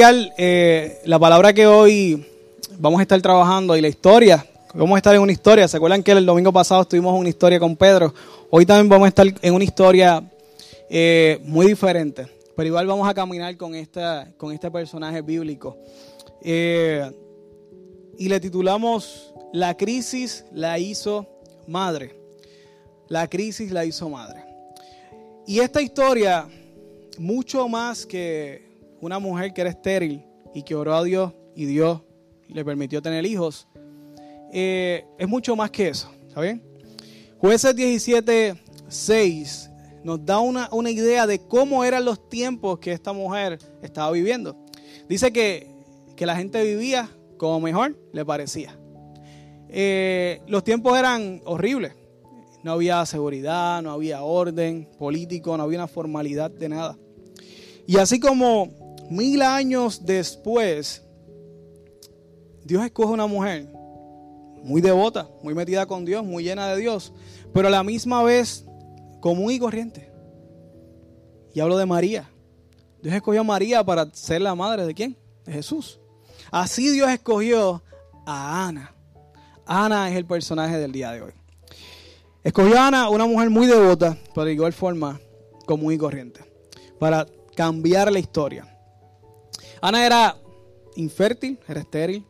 eh, 0.00 1.00
la 1.06 1.18
palabra 1.18 1.52
que 1.52 1.66
hoy 1.66 2.24
vamos 2.78 3.00
a 3.00 3.02
estar 3.02 3.20
trabajando 3.20 3.76
y 3.76 3.80
la 3.80 3.88
historia. 3.88 4.46
Vamos 4.72 4.94
a 4.94 4.98
estar 4.98 5.12
en 5.12 5.20
una 5.20 5.32
historia. 5.32 5.66
¿Se 5.66 5.76
acuerdan 5.76 6.04
que 6.04 6.12
el 6.12 6.24
domingo 6.24 6.52
pasado 6.52 6.82
estuvimos 6.82 7.14
en 7.14 7.20
una 7.20 7.28
historia 7.28 7.58
con 7.58 7.74
Pedro? 7.74 8.14
Hoy 8.48 8.64
también 8.64 8.88
vamos 8.88 9.06
a 9.06 9.08
estar 9.08 9.26
en 9.42 9.54
una 9.54 9.64
historia 9.64 10.22
eh, 10.88 11.40
muy 11.42 11.66
diferente. 11.66 12.28
Pero 12.54 12.68
igual 12.68 12.86
vamos 12.86 13.08
a 13.08 13.14
caminar 13.14 13.56
con, 13.56 13.74
esta, 13.74 14.30
con 14.36 14.52
este 14.52 14.70
personaje 14.70 15.20
bíblico. 15.20 15.76
Eh, 16.42 17.10
y 18.18 18.28
le 18.28 18.38
titulamos 18.38 19.34
La 19.52 19.76
crisis 19.76 20.44
la 20.52 20.78
hizo 20.78 21.26
madre. 21.66 22.14
La 23.08 23.26
crisis 23.26 23.72
la 23.72 23.84
hizo 23.84 24.08
madre. 24.08 24.44
Y 25.44 25.58
esta 25.58 25.82
historia, 25.82 26.46
mucho 27.18 27.66
más 27.66 28.06
que 28.06 28.67
una 29.00 29.18
mujer 29.18 29.52
que 29.52 29.60
era 29.62 29.70
estéril 29.70 30.24
y 30.54 30.62
que 30.62 30.74
oró 30.74 30.94
a 30.94 31.04
Dios 31.04 31.32
y 31.54 31.66
Dios 31.66 32.02
le 32.48 32.64
permitió 32.64 33.02
tener 33.02 33.26
hijos, 33.26 33.68
eh, 34.52 35.04
es 35.18 35.28
mucho 35.28 35.54
más 35.56 35.70
que 35.70 35.88
eso, 35.88 36.10
¿saben? 36.32 36.62
Jueces 37.38 37.76
17, 37.76 38.54
6 38.88 39.70
nos 40.04 40.24
da 40.24 40.38
una, 40.38 40.68
una 40.72 40.90
idea 40.90 41.26
de 41.26 41.38
cómo 41.40 41.84
eran 41.84 42.04
los 42.04 42.28
tiempos 42.28 42.78
que 42.78 42.92
esta 42.92 43.12
mujer 43.12 43.58
estaba 43.82 44.10
viviendo. 44.10 44.56
Dice 45.08 45.32
que, 45.32 45.66
que 46.16 46.26
la 46.26 46.36
gente 46.36 46.62
vivía 46.64 47.10
como 47.36 47.60
mejor 47.60 47.96
le 48.12 48.24
parecía. 48.24 48.78
Eh, 49.68 50.40
los 50.46 50.64
tiempos 50.64 50.98
eran 50.98 51.42
horribles. 51.44 51.92
No 52.62 52.72
había 52.72 53.04
seguridad, 53.06 53.82
no 53.82 53.92
había 53.92 54.22
orden 54.22 54.88
político, 54.98 55.56
no 55.56 55.62
había 55.62 55.78
una 55.78 55.88
formalidad 55.88 56.50
de 56.50 56.68
nada. 56.68 56.98
Y 57.86 57.98
así 57.98 58.18
como 58.20 58.70
mil 59.10 59.42
años 59.42 60.04
después, 60.04 61.02
Dios 62.64 62.84
escoge 62.84 63.12
una 63.12 63.26
mujer 63.26 63.68
muy 64.62 64.80
devota, 64.80 65.28
muy 65.42 65.54
metida 65.54 65.86
con 65.86 66.04
Dios, 66.04 66.24
muy 66.24 66.44
llena 66.44 66.68
de 66.68 66.80
Dios, 66.80 67.12
pero 67.52 67.68
a 67.68 67.70
la 67.70 67.82
misma 67.82 68.22
vez 68.22 68.64
común 69.20 69.52
y 69.52 69.58
corriente. 69.58 70.10
Y 71.54 71.60
hablo 71.60 71.78
de 71.78 71.86
María. 71.86 72.28
Dios 73.02 73.14
escogió 73.14 73.40
a 73.40 73.44
María 73.44 73.84
para 73.84 74.12
ser 74.12 74.42
la 74.42 74.54
madre 74.54 74.84
de 74.84 74.94
quién? 74.94 75.16
De 75.44 75.52
Jesús. 75.52 76.00
Así 76.50 76.90
Dios 76.90 77.10
escogió 77.10 77.82
a 78.26 78.68
Ana. 78.68 78.94
Ana 79.66 80.10
es 80.10 80.16
el 80.16 80.24
personaje 80.24 80.78
del 80.78 80.92
día 80.92 81.12
de 81.12 81.22
hoy. 81.22 81.32
Escogió 82.42 82.78
a 82.78 82.88
Ana, 82.88 83.08
una 83.08 83.26
mujer 83.26 83.50
muy 83.50 83.66
devota, 83.66 84.16
pero 84.34 84.44
de 84.46 84.52
igual 84.52 84.72
forma 84.72 85.20
común 85.66 85.92
y 85.92 85.98
corriente, 85.98 86.40
para 86.98 87.26
cambiar 87.54 88.10
la 88.10 88.18
historia. 88.18 88.77
Ana 89.80 90.04
era 90.04 90.36
infértil, 90.96 91.58
era 91.68 91.80
estéril. 91.80 92.26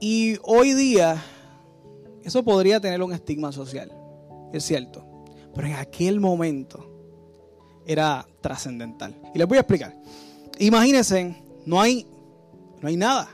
Y 0.00 0.36
hoy 0.42 0.72
día 0.74 1.22
eso 2.24 2.42
podría 2.42 2.80
tener 2.80 3.02
un 3.02 3.12
estigma 3.12 3.52
social, 3.52 3.92
es 4.52 4.64
cierto. 4.64 5.04
Pero 5.54 5.66
en 5.66 5.74
aquel 5.74 6.20
momento 6.20 6.88
era 7.86 8.26
trascendental. 8.40 9.14
Y 9.34 9.38
les 9.38 9.46
voy 9.46 9.58
a 9.58 9.60
explicar. 9.60 9.94
Imagínense, 10.58 11.42
no 11.66 11.80
hay, 11.80 12.06
no 12.80 12.88
hay 12.88 12.96
nada. 12.96 13.28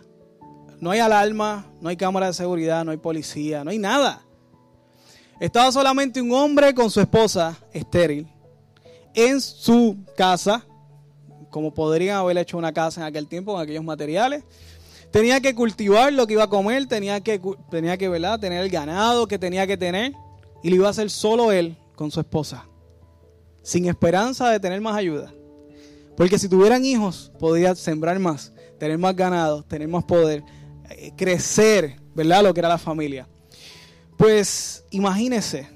No 0.81 0.91
hay 0.91 1.01
alarma, 1.01 1.67
no 1.81 1.89
hay 1.89 1.97
cámara 1.97 2.27
de 2.27 2.35
seguridad, 2.35 2.85
no 2.85 2.93
hay 2.93 2.99
policía, 2.99 3.65
no 3.65 3.71
hay 3.71 3.79
nada. 3.79 4.23
Estaba 5.41 5.73
solamente 5.73 6.21
un 6.23 6.33
hombre 6.33 6.75
con 6.75 6.91
su 6.91 7.01
esposa 7.01 7.57
estéril 7.73 8.29
en 9.15 9.41
su 9.41 9.97
casa, 10.17 10.65
como 11.51 11.73
podrían 11.73 12.19
haber 12.19 12.39
hecho 12.39 12.59
una 12.59 12.73
casa 12.73 13.01
en 13.01 13.07
aquel 13.07 13.27
tiempo 13.27 13.53
con 13.53 13.63
aquellos 13.63 13.85
materiales. 13.85 14.45
Tenía 15.11 15.41
que 15.41 15.55
cultivar 15.55 16.13
lo 16.13 16.27
que 16.27 16.35
iba 16.35 16.45
a 16.45 16.49
comer, 16.49 16.87
tenía 16.87 17.21
que, 17.21 17.41
tenía 17.71 17.97
que 17.97 18.09
¿verdad? 18.09 18.39
tener 18.39 18.63
el 18.63 18.71
ganado 18.71 19.27
que 19.27 19.39
tenía 19.39 19.67
que 19.67 19.77
tener 19.77 20.13
y 20.63 20.71
lo 20.71 20.77
iba 20.77 20.87
a 20.87 20.91
hacer 20.91 21.09
solo 21.11 21.51
él 21.53 21.77
con 21.97 22.11
su 22.11 22.21
esposa, 22.21 22.67
sin 23.63 23.87
esperanza 23.87 24.51
de 24.51 24.61
tener 24.61 24.81
más 24.81 24.97
ayuda. 24.97 25.33
Porque 26.17 26.39
si 26.39 26.49
tuvieran 26.49 26.85
hijos, 26.85 27.33
podría 27.39 27.75
sembrar 27.75 28.19
más, 28.19 28.53
tener 28.79 28.99
más 28.99 29.15
ganado, 29.15 29.63
tener 29.63 29.89
más 29.89 30.05
poder, 30.05 30.43
eh, 30.91 31.13
crecer, 31.17 31.97
¿verdad? 32.15 32.43
Lo 32.43 32.53
que 32.53 32.61
era 32.61 32.69
la 32.69 32.79
familia. 32.79 33.29
Pues 34.17 34.85
imagínese 34.91 35.69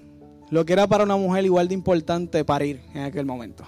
lo 0.51 0.67
que 0.67 0.73
era 0.73 0.87
para 0.87 1.05
una 1.05 1.17
mujer 1.17 1.45
igual 1.45 1.69
de 1.69 1.75
importante 1.75 2.45
parir 2.45 2.83
en 2.93 3.05
aquel 3.05 3.25
momento. 3.25 3.65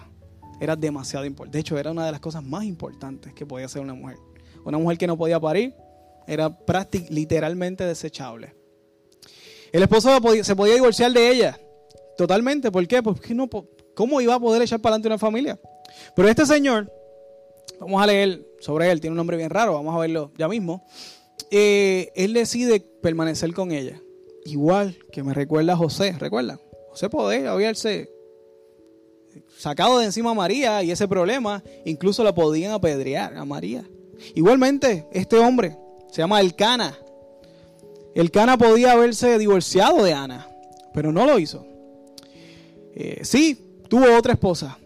Era 0.65 0.77
demasiado 0.77 1.27
importante. 1.27 1.59
De 1.59 1.61
hecho, 1.61 1.79
era 1.79 1.91
una 1.91 2.07
de 2.07 2.13
las 2.13 2.21
cosas 2.21 2.43
más 2.43 2.65
importantes 2.65 3.35
que 3.35 3.45
podía 3.45 3.67
hacer 3.67 3.83
una 3.83 3.93
mujer. 3.93 4.17
Una 4.65 4.79
mujer 4.79 4.97
que 4.97 5.07
no 5.07 5.19
podía 5.19 5.39
parir 5.39 5.75
era 6.27 6.49
prácticamente, 6.57 7.15
literalmente 7.15 7.85
desechable. 7.85 8.55
El 9.73 9.83
esposo 9.83 10.09
se 10.43 10.57
podía 10.57 10.75
divorciar 10.75 11.13
de 11.13 11.29
ella 11.29 11.61
totalmente. 12.17 12.71
¿Por 12.71 12.89
qué? 12.89 13.03
¿cómo 13.95 14.21
iba 14.23 14.35
a 14.35 14.41
poder 14.41 14.63
echar 14.63 14.81
para 14.81 14.95
adelante 14.95 15.09
una 15.09 15.19
familia? 15.19 15.61
Pero 16.17 16.29
este 16.29 16.47
señor, 16.47 16.91
vamos 17.79 18.03
a 18.03 18.07
leer 18.07 18.47
sobre 18.61 18.91
él, 18.91 19.01
tiene 19.01 19.13
un 19.13 19.19
nombre 19.19 19.37
bien 19.37 19.51
raro, 19.51 19.75
vamos 19.75 19.95
a 19.95 19.99
verlo 19.99 20.33
ya 20.39 20.49
mismo. 20.49 20.87
Eh, 21.51 22.11
él 22.15 22.33
decide 22.33 22.81
permanecer 22.81 23.53
con 23.53 23.71
ella. 23.71 24.01
Igual 24.47 24.97
que 25.13 25.23
me 25.23 25.35
recuerda 25.35 25.75
a 25.75 25.77
José, 25.77 26.17
¿recuerdan? 26.19 26.59
José 26.89 27.11
podía 27.11 27.51
haberse 27.51 28.14
sacado 29.59 29.99
de 29.99 30.07
encima 30.07 30.31
a 30.31 30.35
María 30.35 30.83
y 30.83 30.91
ese 30.91 31.09
problema, 31.09 31.63
incluso 31.85 32.23
la 32.25 32.35
podían 32.35 32.73
apedrear 32.73 33.37
a 33.37 33.45
María. 33.45 33.85
Igualmente, 34.35 35.07
este 35.13 35.39
hombre 35.39 35.77
se 36.11 36.23
llama 36.23 36.41
Elcana. 36.41 36.97
Elcana 38.15 38.57
podía 38.57 38.93
haberse 38.93 39.39
divorciado 39.39 40.05
de 40.05 40.13
Ana, 40.13 40.49
pero 40.93 41.13
no 41.13 41.27
lo 41.27 41.39
hizo. 41.39 41.67
Eh, 42.95 43.21
sí, 43.23 43.81
tuvo 43.89 44.17
otra 44.17 44.35
esposa 44.35 44.79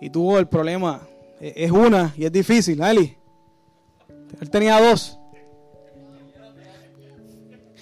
y 0.00 0.10
tuvo 0.10 0.38
el 0.38 0.48
problema. 0.48 1.06
Eh, 1.40 1.52
es 1.56 1.70
una 1.70 2.14
y 2.16 2.24
es 2.24 2.32
difícil, 2.32 2.82
Ali. 2.82 3.16
Él 4.40 4.50
tenía 4.50 4.80
dos. 4.80 5.18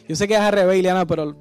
Yo 0.08 0.14
sé 0.14 0.28
que 0.28 0.34
es 0.34 0.40
al 0.40 0.52
revés, 0.52 0.78
Ileana, 0.78 1.06
pero, 1.06 1.36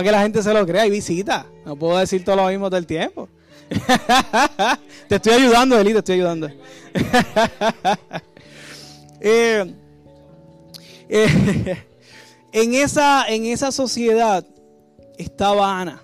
que 0.00 0.10
la 0.10 0.22
gente 0.22 0.42
se 0.42 0.54
lo 0.54 0.66
crea 0.66 0.86
y 0.86 0.90
visita. 0.90 1.46
No 1.66 1.76
puedo 1.76 1.98
decir 1.98 2.24
todo 2.24 2.36
lo 2.36 2.48
mismo 2.48 2.70
del 2.70 2.86
tiempo. 2.86 3.28
te 5.08 5.16
estoy 5.16 5.32
ayudando, 5.34 5.78
Eli, 5.78 5.92
te 5.92 5.98
estoy 5.98 6.14
ayudando. 6.16 6.50
Eh, 9.24 9.64
eh, 11.08 11.76
en, 12.52 12.74
esa, 12.74 13.24
en 13.28 13.44
esa 13.44 13.70
sociedad 13.70 14.44
estaba 15.16 15.80
Ana, 15.80 16.02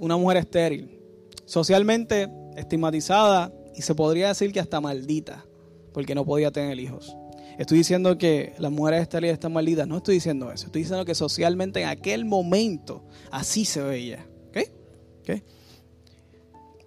una 0.00 0.18
mujer 0.18 0.36
estéril, 0.36 1.00
socialmente 1.46 2.28
estigmatizada 2.56 3.50
y 3.74 3.80
se 3.80 3.94
podría 3.94 4.28
decir 4.28 4.52
que 4.52 4.60
hasta 4.60 4.82
maldita, 4.82 5.46
porque 5.94 6.14
no 6.14 6.26
podía 6.26 6.50
tener 6.50 6.78
hijos. 6.78 7.16
Estoy 7.58 7.78
diciendo 7.78 8.16
que 8.16 8.54
las 8.58 8.70
mujeres 8.70 9.02
estériles 9.02 9.34
están 9.34 9.52
malditas. 9.52 9.86
No 9.88 9.96
estoy 9.96 10.14
diciendo 10.14 10.52
eso. 10.52 10.66
Estoy 10.66 10.82
diciendo 10.82 11.04
que 11.04 11.14
socialmente 11.14 11.82
en 11.82 11.88
aquel 11.88 12.24
momento 12.24 13.02
así 13.32 13.64
se 13.64 13.82
veía. 13.82 14.24
¿Okay? 14.48 15.42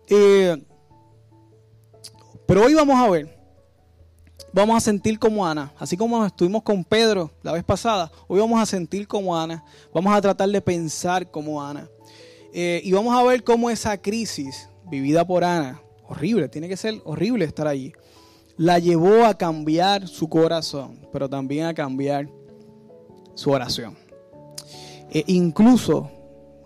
Eh, 0.08 0.58
pero 2.48 2.66
hoy 2.66 2.74
vamos 2.74 2.98
a 2.98 3.10
ver, 3.10 3.38
vamos 4.52 4.76
a 4.76 4.82
sentir 4.82 5.18
como 5.18 5.48
Ana, 5.48 5.72
así 5.80 5.96
como 5.96 6.26
estuvimos 6.26 6.64
con 6.64 6.84
Pedro 6.84 7.32
la 7.44 7.54
vez 7.54 7.64
pasada, 7.64 8.12
hoy 8.28 8.42
vamos 8.42 8.60
a 8.60 8.66
sentir 8.66 9.08
como 9.08 9.38
Ana, 9.38 9.64
vamos 9.94 10.14
a 10.14 10.20
tratar 10.20 10.50
de 10.50 10.62
pensar 10.62 11.32
como 11.32 11.64
Ana. 11.64 11.88
Eh, 12.54 12.82
y 12.84 12.92
vamos 12.92 13.18
a 13.18 13.24
ver 13.24 13.46
cómo 13.46 13.70
esa 13.70 13.98
crisis 14.02 14.68
vivida 14.90 15.26
por 15.26 15.46
Ana, 15.46 15.82
horrible, 16.10 16.50
tiene 16.50 16.68
que 16.68 16.76
ser 16.76 16.96
horrible 17.06 17.46
estar 17.46 17.68
allí, 17.68 17.94
la 18.58 18.80
llevó 18.80 19.26
a 19.26 19.38
cambiar 19.38 20.08
su 20.08 20.30
corazón, 20.30 21.08
pero 21.12 21.30
también 21.30 21.66
a 21.66 21.74
cambiar 21.74 22.30
su 23.34 23.52
oración. 23.52 23.98
E 25.10 25.24
incluso 25.28 26.10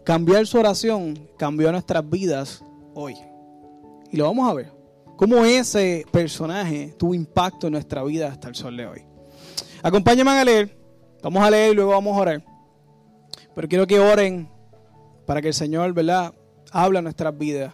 cambiar 0.04 0.46
su 0.46 0.58
oración 0.58 1.28
cambió 1.38 1.72
nuestras 1.72 2.08
vidas 2.08 2.64
hoy. 2.94 3.16
Y 4.12 4.18
lo 4.18 4.26
vamos 4.26 4.50
a 4.50 4.54
ver. 4.54 4.72
Cómo 5.18 5.46
ese 5.46 6.06
personaje 6.12 6.94
tuvo 6.98 7.14
impacto 7.14 7.68
en 7.68 7.74
nuestra 7.74 8.04
vida 8.04 8.28
hasta 8.28 8.50
el 8.50 8.56
sol 8.56 8.76
de 8.76 8.86
hoy. 8.86 9.02
Acompáñenme 9.82 10.32
a 10.32 10.46
leer. 10.46 10.78
Vamos 11.24 11.44
a 11.44 11.50
leer 11.50 11.72
y 11.72 11.76
luego 11.76 11.92
vamos 11.92 12.16
a 12.16 12.22
orar. 12.22 12.44
Pero 13.56 13.68
quiero 13.68 13.88
que 13.88 14.00
oren 14.00 14.50
para 15.26 15.42
que 15.42 15.48
el 15.48 15.54
Señor, 15.54 15.94
¿verdad?, 15.94 16.34
habla 16.72 17.02
nuestras 17.02 17.36
vidas. 17.38 17.74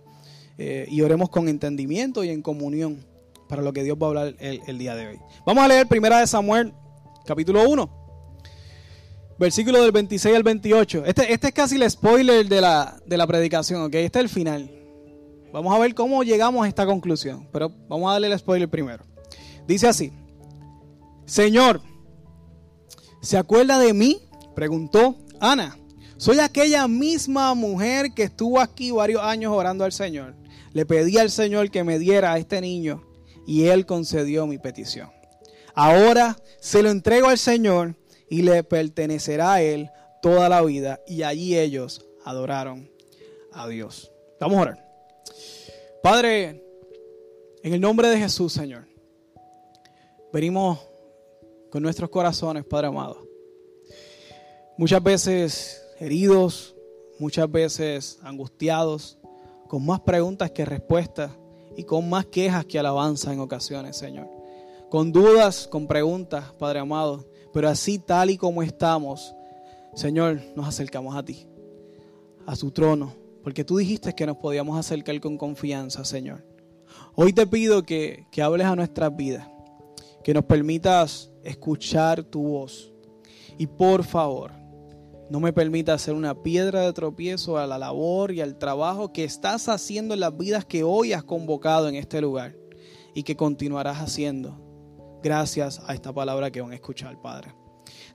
Eh, 0.58 0.86
y 0.90 1.02
oremos 1.02 1.30
con 1.30 1.48
entendimiento 1.48 2.24
y 2.24 2.30
en 2.30 2.42
comunión 2.42 3.04
para 3.52 3.62
lo 3.62 3.74
que 3.74 3.84
Dios 3.84 3.98
va 4.02 4.06
a 4.06 4.10
hablar 4.10 4.36
el, 4.40 4.78
día 4.78 4.96
de 4.96 5.08
hoy. 5.08 5.20
Vamos 5.46 5.62
a 5.62 5.68
leer 5.68 5.86
Primera 5.86 6.20
de 6.20 6.26
Samuel, 6.26 6.74
capítulo 7.26 7.70
1, 7.70 7.90
versículo 9.38 9.82
del 9.82 9.92
26 9.92 10.38
al 10.38 10.44
28. 10.44 11.04
Este, 11.06 11.34
este 11.34 11.48
es 11.48 11.54
casi 11.54 11.76
el 11.76 11.92
spoiler 11.92 12.48
de 12.48 12.62
la, 12.62 12.98
de 13.06 13.18
la 13.18 13.28
predicación, 13.28 13.82
¿ok? 13.82 13.96
Este 13.96 14.20
es 14.20 14.24
el 14.24 14.30
final. 14.30 14.72
Vamos 15.52 15.76
a 15.76 15.80
ver 15.80 15.94
cómo 15.94 16.24
llegamos 16.24 16.64
a 16.64 16.70
esta 16.70 16.86
conclusión, 16.86 17.46
pero 17.52 17.70
vamos 17.90 18.10
a 18.10 18.14
darle 18.14 18.28
el 18.28 18.40
spoiler 18.40 18.70
primero. 18.70 19.04
Dice 19.68 19.90
así, 19.90 20.14
Señor, 21.26 21.82
¿se 23.22 23.38
acuerda 23.38 23.80
de 23.80 23.94
mí? 23.94 24.22
Preguntó 24.56 25.18
Ana. 25.42 25.78
Soy 26.16 26.40
aquella 26.40 26.88
misma 26.88 27.54
mujer 27.54 28.14
que 28.14 28.24
estuvo 28.24 28.62
aquí 28.62 28.92
varios 28.92 29.22
años 29.22 29.52
orando 29.54 29.84
al 29.84 29.92
Señor. 29.92 30.36
Le 30.72 30.86
pedí 30.86 31.18
al 31.18 31.30
Señor 31.30 31.70
que 31.70 31.84
me 31.84 32.00
diera 32.00 32.32
a 32.32 32.38
este 32.38 32.62
niño 32.62 33.11
y 33.46 33.66
Él 33.68 33.86
concedió 33.86 34.48
mi 34.48 34.58
petición. 34.58 35.12
Ahora 35.74 36.38
se 36.60 36.84
lo 36.84 36.90
entrego 36.90 37.28
al 37.28 37.38
Señor 37.38 37.96
y 38.30 38.42
le 38.42 38.64
pertenecerá 38.64 39.54
a 39.54 39.62
Él 39.62 39.90
toda 40.22 40.50
la 40.50 40.62
vida. 40.62 41.00
Y 41.08 41.24
allí 41.24 41.58
ellos 41.58 42.06
adoraron 42.24 42.90
a 43.52 43.68
Dios. 43.68 44.12
Vamos 44.40 44.58
a 44.58 44.62
orar. 44.62 44.92
Padre, 46.04 46.64
en 47.64 47.74
el 47.74 47.82
nombre 47.82 48.10
de 48.10 48.18
Jesús, 48.18 48.54
Señor, 48.54 48.88
venimos 50.34 50.80
con 51.70 51.84
nuestros 51.84 52.10
corazones, 52.10 52.66
Padre 52.66 52.88
amado. 52.88 53.28
Muchas 54.78 55.04
veces 55.04 55.86
heridos, 56.00 56.76
muchas 57.20 57.50
veces 57.52 58.18
angustiados, 58.24 59.20
con 59.68 59.86
más 59.86 60.00
preguntas 60.02 60.52
que 60.52 60.66
respuestas 60.66 61.32
y 61.76 61.84
con 61.84 62.10
más 62.10 62.26
quejas 62.26 62.66
que 62.66 62.80
alabanza 62.80 63.34
en 63.34 63.40
ocasiones, 63.40 63.98
Señor. 63.98 64.30
Con 64.90 65.12
dudas, 65.12 65.68
con 65.68 65.88
preguntas, 65.88 66.52
Padre 66.60 66.80
amado, 66.80 67.26
pero 67.54 67.70
así 67.70 68.00
tal 68.00 68.30
y 68.30 68.38
como 68.38 68.62
estamos, 68.64 69.34
Señor, 69.94 70.42
nos 70.56 70.68
acercamos 70.68 71.16
a 71.16 71.24
ti, 71.24 71.48
a 72.46 72.56
su 72.56 72.72
trono, 72.72 73.14
porque 73.44 73.64
tú 73.64 73.78
dijiste 73.78 74.14
que 74.14 74.26
nos 74.26 74.38
podíamos 74.38 74.78
acercar 74.78 75.20
con 75.20 75.38
confianza, 75.38 76.06
Señor. 76.06 76.46
Hoy 77.16 77.34
te 77.34 77.48
pido 77.48 77.84
que, 77.84 78.26
que 78.32 78.42
hables 78.42 78.68
a 78.68 78.76
nuestras 78.76 79.16
vidas, 79.16 79.48
que 80.24 80.34
nos 80.34 80.46
permitas 80.46 81.32
escuchar 81.44 82.24
tu 82.24 82.44
voz. 82.44 82.92
Y 83.58 83.68
por 83.68 84.04
favor, 84.04 84.52
no 85.32 85.40
me 85.40 85.54
permitas 85.54 86.02
ser 86.02 86.14
una 86.14 86.44
piedra 86.44 86.82
de 86.82 86.92
tropiezo 86.92 87.58
a 87.58 87.66
la 87.66 87.78
labor 87.78 88.34
y 88.34 88.42
al 88.42 88.58
trabajo 88.58 89.14
que 89.14 89.24
estás 89.24 89.70
haciendo 89.70 90.14
en 90.14 90.20
las 90.20 90.36
vidas 90.36 90.66
que 90.66 90.84
hoy 90.84 91.14
has 91.14 91.24
convocado 91.24 91.88
en 91.88 91.96
este 91.96 92.20
lugar 92.20 92.54
y 93.16 93.24
que 93.24 93.38
continuarás 93.38 94.00
haciendo. 94.00 94.60
Gracias 95.24 95.82
a 95.88 95.94
esta 95.94 96.12
palabra 96.12 96.52
que 96.52 96.60
van 96.60 96.74
a 96.74 96.76
escuchar, 96.76 97.22
Padre. 97.22 97.56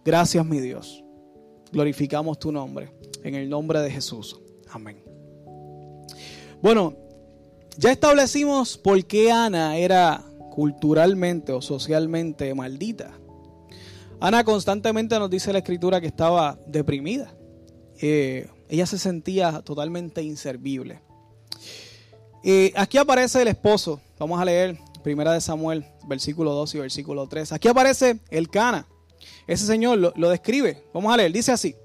Gracias, 0.05 0.45
mi 0.45 0.61
Dios. 0.61 1.03
Glorificamos 1.73 2.39
tu 2.39 2.53
nombre. 2.53 2.93
En 3.25 3.35
el 3.35 3.49
nombre 3.49 3.81
de 3.81 3.91
Jesús. 3.91 4.39
Amén. 4.69 5.03
Bueno, 6.61 6.95
ya 7.79 7.93
establecimos 7.93 8.77
por 8.77 9.03
qué 9.07 9.33
Ana 9.33 9.79
era 9.79 10.23
culturalmente 10.51 11.53
o 11.53 11.62
socialmente 11.62 12.53
maldita. 12.55 13.19
Ana 14.21 14.45
constantemente 14.45 15.19
nos 15.19 15.31
dice 15.31 15.53
la 15.53 15.59
escritura 15.59 16.01
que 16.01 16.07
estaba 16.07 16.59
deprimida. 16.67 17.35
Eh, 18.01 18.49
ella 18.69 18.87
se 18.87 18.99
sentía 18.99 19.61
totalmente 19.63 20.23
inservible. 20.23 21.03
Eh, 22.43 22.73
aquí 22.77 22.99
aparece 22.99 23.43
el 23.43 23.49
esposo. 23.49 24.01
Vamos 24.19 24.41
a 24.41 24.45
leer 24.45 24.79
Primera 25.03 25.33
de 25.33 25.41
Samuel, 25.41 25.85
versículo 26.07 26.53
2 26.53 26.75
y 26.75 26.79
versículo 26.79 27.27
3. 27.29 27.53
Aquí 27.53 27.69
aparece 27.69 28.21
el 28.31 28.49
Cana. 28.49 28.87
Ese 29.47 29.67
señor 29.67 29.99
lo, 29.99 30.13
lo 30.17 30.31
describe. 30.31 30.83
Vamos 30.95 31.12
a 31.12 31.17
leer. 31.17 31.33
Dice 31.33 31.53
así. 31.53 31.77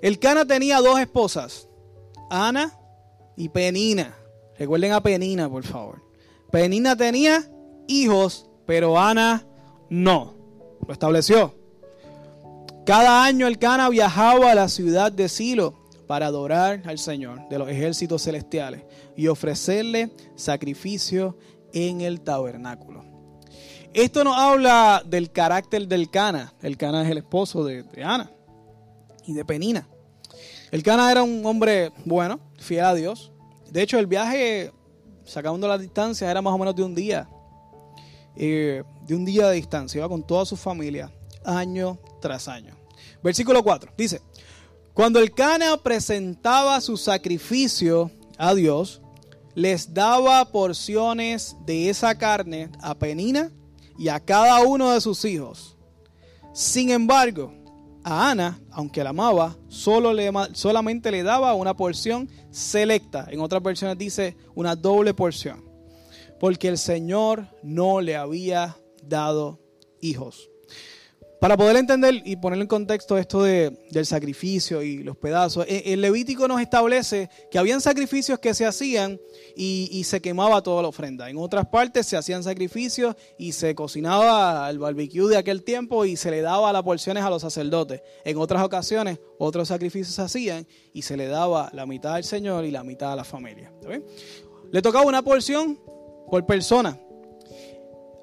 El 0.00 0.18
Cana 0.18 0.46
tenía 0.46 0.80
dos 0.80 0.98
esposas. 0.98 1.68
Ana 2.30 2.78
y 3.36 3.48
Penina. 3.48 4.16
Recuerden 4.58 4.92
a 4.92 5.02
Penina, 5.02 5.48
por 5.48 5.64
favor. 5.64 6.02
Penina 6.50 6.96
tenía 6.96 7.48
hijos, 7.86 8.48
pero 8.66 8.98
Ana 8.98 9.46
no. 9.90 10.34
Lo 10.86 10.92
estableció. 10.92 11.57
Cada 12.88 13.22
año 13.22 13.46
el 13.46 13.58
Cana 13.58 13.90
viajaba 13.90 14.50
a 14.50 14.54
la 14.54 14.66
ciudad 14.66 15.12
de 15.12 15.28
Silo 15.28 15.74
para 16.06 16.24
adorar 16.24 16.80
al 16.86 16.98
Señor 16.98 17.46
de 17.50 17.58
los 17.58 17.68
ejércitos 17.68 18.22
celestiales 18.22 18.82
y 19.14 19.28
ofrecerle 19.28 20.10
sacrificio 20.36 21.36
en 21.74 22.00
el 22.00 22.22
tabernáculo. 22.22 23.04
Esto 23.92 24.24
nos 24.24 24.38
habla 24.38 25.02
del 25.04 25.30
carácter 25.30 25.86
del 25.86 26.10
Cana. 26.10 26.54
El 26.62 26.78
Cana 26.78 27.02
es 27.02 27.10
el 27.10 27.18
esposo 27.18 27.62
de, 27.62 27.82
de 27.82 28.04
Ana 28.04 28.30
y 29.26 29.34
de 29.34 29.44
Penina. 29.44 29.86
El 30.70 30.82
Cana 30.82 31.12
era 31.12 31.22
un 31.22 31.44
hombre 31.44 31.92
bueno, 32.06 32.40
fiel 32.56 32.86
a 32.86 32.94
Dios, 32.94 33.32
de 33.70 33.82
hecho, 33.82 33.98
el 33.98 34.06
viaje, 34.06 34.72
sacando 35.26 35.68
la 35.68 35.76
distancia, 35.76 36.30
era 36.30 36.40
más 36.40 36.54
o 36.54 36.58
menos 36.58 36.74
de 36.74 36.84
un 36.84 36.94
día. 36.94 37.28
Eh, 38.34 38.82
de 39.06 39.14
un 39.14 39.26
día 39.26 39.48
de 39.48 39.56
distancia, 39.56 39.98
iba 39.98 40.08
con 40.08 40.26
toda 40.26 40.46
su 40.46 40.56
familia, 40.56 41.12
año 41.44 41.98
tras 42.22 42.48
año. 42.48 42.77
Versículo 43.22 43.62
4, 43.62 43.92
dice, 43.96 44.20
cuando 44.94 45.20
el 45.20 45.32
Cana 45.32 45.76
presentaba 45.76 46.80
su 46.80 46.96
sacrificio 46.96 48.10
a 48.36 48.54
Dios, 48.54 49.00
les 49.54 49.92
daba 49.92 50.44
porciones 50.52 51.56
de 51.66 51.88
esa 51.88 52.16
carne 52.16 52.70
a 52.80 52.96
Penina 52.96 53.50
y 53.98 54.08
a 54.08 54.20
cada 54.20 54.60
uno 54.62 54.92
de 54.92 55.00
sus 55.00 55.24
hijos. 55.24 55.76
Sin 56.52 56.90
embargo, 56.90 57.52
a 58.04 58.30
Ana, 58.30 58.60
aunque 58.70 59.04
la 59.04 59.10
amaba, 59.10 59.56
solo 59.68 60.12
le, 60.12 60.30
solamente 60.52 61.10
le 61.10 61.22
daba 61.22 61.54
una 61.54 61.76
porción 61.76 62.28
selecta. 62.50 63.26
En 63.30 63.40
otras 63.40 63.62
versiones 63.62 63.98
dice 63.98 64.36
una 64.54 64.74
doble 64.74 65.14
porción. 65.14 65.64
Porque 66.40 66.68
el 66.68 66.78
Señor 66.78 67.48
no 67.62 68.00
le 68.00 68.16
había 68.16 68.76
dado 69.02 69.60
hijos. 70.00 70.47
Para 71.40 71.56
poder 71.56 71.76
entender 71.76 72.20
y 72.24 72.34
poner 72.34 72.60
en 72.60 72.66
contexto 72.66 73.16
esto 73.16 73.44
de, 73.44 73.86
del 73.92 74.06
sacrificio 74.06 74.82
y 74.82 75.04
los 75.04 75.16
pedazos, 75.16 75.66
e, 75.68 75.92
el 75.92 76.00
Levítico 76.00 76.48
nos 76.48 76.60
establece 76.60 77.30
que 77.48 77.58
habían 77.58 77.80
sacrificios 77.80 78.40
que 78.40 78.54
se 78.54 78.66
hacían 78.66 79.20
y, 79.54 80.02
se 80.02 80.20
quemaba 80.20 80.62
toda 80.62 80.82
la 80.82 80.88
ofrenda. 80.88 81.30
En 81.30 81.36
otras 81.36 81.66
partes 81.66 82.06
se 82.06 82.16
hacían 82.16 82.42
sacrificios 82.42 83.14
y 83.38 83.52
se 83.52 83.74
cocinaba 83.74 84.68
el 84.68 84.80
barbecue 84.80 85.28
de 85.28 85.36
aquel 85.36 85.62
tiempo 85.62 86.04
y 86.04 86.16
se 86.16 86.30
le 86.30 86.40
daba 86.40 86.72
las 86.72 86.82
porciones 86.82 87.22
a 87.22 87.30
los 87.30 87.42
sacerdotes. 87.42 88.00
En 88.24 88.36
otras 88.38 88.64
ocasiones 88.64 89.20
otros 89.38 89.68
sacrificios 89.68 90.14
se 90.14 90.22
hacían 90.22 90.66
y 90.92 91.02
se 91.02 91.16
le 91.16 91.28
daba 91.28 91.70
la 91.72 91.86
mitad 91.86 92.14
al 92.14 92.24
Señor 92.24 92.64
y 92.64 92.72
la 92.72 92.82
mitad 92.82 93.12
a 93.12 93.16
la 93.16 93.24
familia. 93.24 93.72
Le 94.72 94.82
tocaba 94.82 95.04
una 95.04 95.22
porción 95.22 95.78
por 96.28 96.44
persona. 96.46 96.98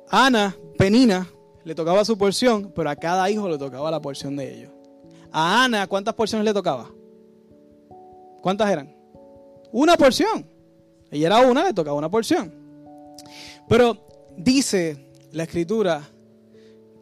Ana, 0.10 0.55
Penina, 0.77 1.29
le 1.65 1.74
tocaba 1.74 2.05
su 2.05 2.17
porción, 2.17 2.72
pero 2.75 2.89
a 2.89 2.95
cada 2.95 3.29
hijo 3.29 3.50
le 3.50 3.57
tocaba 3.57 3.89
la 3.91 4.00
porción 4.00 4.36
de 4.36 4.53
ellos. 4.53 4.72
A 5.31 5.65
Ana, 5.65 5.88
¿cuántas 5.88 6.13
porciones 6.13 6.45
le 6.45 6.53
tocaba? 6.53 6.89
¿Cuántas 8.41 8.69
eran? 8.72 8.95
Una 9.72 9.98
porción. 9.98 10.48
Ella 11.10 11.27
era 11.27 11.39
una, 11.39 11.65
le 11.65 11.74
tocaba 11.74 11.98
una 11.98 12.10
porción. 12.10 12.53
Pero 13.67 13.98
dice 14.38 15.12
la 15.31 15.43
escritura 15.43 16.07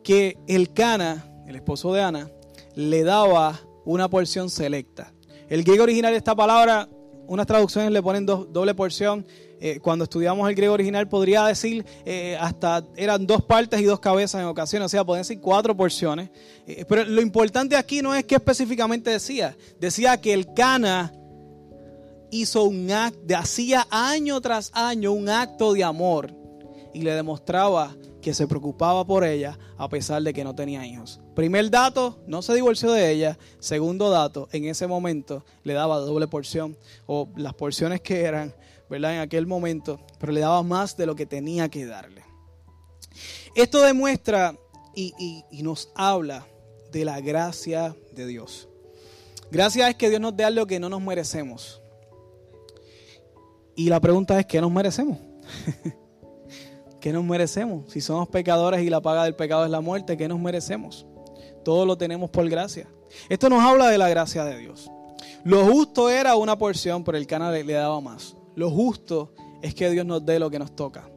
que 0.02 0.38
el 0.48 0.74
Cana, 0.74 1.44
el 1.46 1.58
esposo 1.58 1.94
de 1.94 2.02
Ana, 2.02 2.32
le 2.76 3.04
daba 3.04 3.60
una 3.84 4.10
porción 4.10 4.50
selecta. 4.50 5.14
El 5.50 5.64
griego 5.64 5.84
original 5.84 6.14
de 6.14 6.18
esta 6.18 6.36
palabra, 6.36 6.88
unas 7.28 7.46
traducciones 7.46 7.92
le 7.92 8.02
ponen 8.02 8.26
doble 8.26 8.74
porción, 8.74 9.26
eh, 9.66 9.80
cuando 9.80 10.04
estudiamos 10.04 10.50
el 10.50 10.56
griego 10.56 10.74
original 10.74 11.08
podría 11.08 11.46
decir 11.46 11.86
eh, 12.04 12.36
hasta 12.38 12.84
eran 12.98 13.26
dos 13.26 13.42
partes 13.46 13.80
y 13.80 13.86
dos 13.86 14.02
cabezas 14.02 14.42
en 14.42 14.48
ocasiones, 14.48 14.88
o 14.88 14.90
sea, 14.90 15.06
podían 15.06 15.22
decir 15.22 15.40
cuatro 15.40 15.74
porciones. 15.74 16.32
Eh, 16.68 16.84
pero 16.86 17.06
lo 17.06 17.22
importante 17.22 17.78
aquí 17.78 18.02
no 18.02 18.14
es 18.14 18.26
qué 18.26 18.36
específicamente 18.36 19.10
decía, 19.12 19.56
decía 19.80 20.20
que 20.20 20.34
el 20.34 20.54
Cana 20.54 21.14
hizo 22.30 22.66
un 22.66 22.92
acto, 22.92 23.38
hacía 23.38 23.88
año 23.90 24.42
tras 24.42 24.70
año 24.74 25.14
un 25.14 25.30
acto 25.30 25.72
de 25.72 25.86
amor 25.86 26.34
y 26.94 27.04
le 27.04 27.14
demostraba 27.14 27.96
que 28.22 28.34
se 28.34 28.48
preocupaba 28.48 29.06
por 29.06 29.24
ella 29.24 29.58
a 29.78 29.88
pesar 29.88 30.22
de 30.24 30.34
que 30.34 30.44
no 30.44 30.54
tenía 30.54 30.86
hijos. 30.86 31.22
Primer 31.36 31.72
dato, 31.72 32.20
no 32.28 32.42
se 32.42 32.54
divorció 32.54 32.92
de 32.92 33.12
ella. 33.12 33.38
Segundo 33.60 34.10
dato, 34.10 34.50
en 34.52 34.66
ese 34.66 34.88
momento 34.88 35.46
le 35.64 35.74
daba 35.74 36.00
doble 36.00 36.28
porción 36.28 36.78
o 37.06 37.30
las 37.38 37.54
porciones 37.54 38.02
que 38.02 38.24
eran 38.24 38.54
En 38.96 39.20
aquel 39.20 39.48
momento, 39.48 40.00
pero 40.20 40.32
le 40.32 40.42
daba 40.42 40.62
más 40.62 40.96
de 40.96 41.06
lo 41.06 41.16
que 41.16 41.26
tenía 41.26 41.70
que 41.70 41.86
darle. 41.86 42.24
Esto 43.56 43.82
demuestra 43.82 44.56
y, 44.96 45.44
nos 45.64 45.92
habla 45.96 46.46
de 46.92 47.06
la 47.06 47.20
gracia 47.20 47.96
de 48.12 48.28
Dios. 48.28 48.70
Gracia 49.52 49.90
es 49.90 49.96
que 49.96 50.10
Dios 50.10 50.22
nos 50.22 50.36
dé 50.36 50.44
algo 50.44 50.66
que 50.68 50.80
no 50.80 50.90
nos 50.90 51.02
merecemos. 51.02 51.82
Y 53.76 53.90
la 53.90 54.00
pregunta 54.00 54.40
es, 54.40 54.46
¿qué 54.46 54.62
nos 54.62 54.72
merecemos? 54.72 55.18
¿Qué 57.02 57.12
nos 57.12 57.24
merecemos? 57.24 57.92
Si 57.92 58.00
somos 58.00 58.28
pecadores 58.30 58.82
y 58.82 58.90
la 58.90 59.02
paga 59.02 59.24
del 59.24 59.36
pecado 59.36 59.66
es 59.66 59.72
la 59.72 59.82
muerte, 59.82 60.16
¿qué 60.16 60.28
nos 60.28 60.40
merecemos? 60.40 61.06
Todo 61.66 61.86
lo 61.86 61.98
tenemos 61.98 62.30
por 62.30 62.48
gracia. 62.48 62.88
Esto 63.30 63.50
nos 63.50 63.62
habla 63.62 63.90
de 63.90 63.98
la 63.98 64.10
gracia 64.10 64.46
de 64.46 64.58
Dios. 64.58 64.90
Lo 65.44 65.66
justo 65.66 66.10
era 66.10 66.36
una 66.36 66.58
porción, 66.58 67.04
pero 67.04 67.18
el 67.18 67.28
canal 67.28 67.54
le 67.54 67.74
daba 67.74 68.00
más. 68.00 68.36
Lo 68.56 68.70
justo 68.70 69.34
es 69.62 69.74
que 69.74 69.90
Dios 69.90 70.06
nos 70.06 70.26
dé 70.26 70.40
lo 70.40 70.50
que 70.50 70.60
nos 70.60 70.76
toca. 70.76 71.10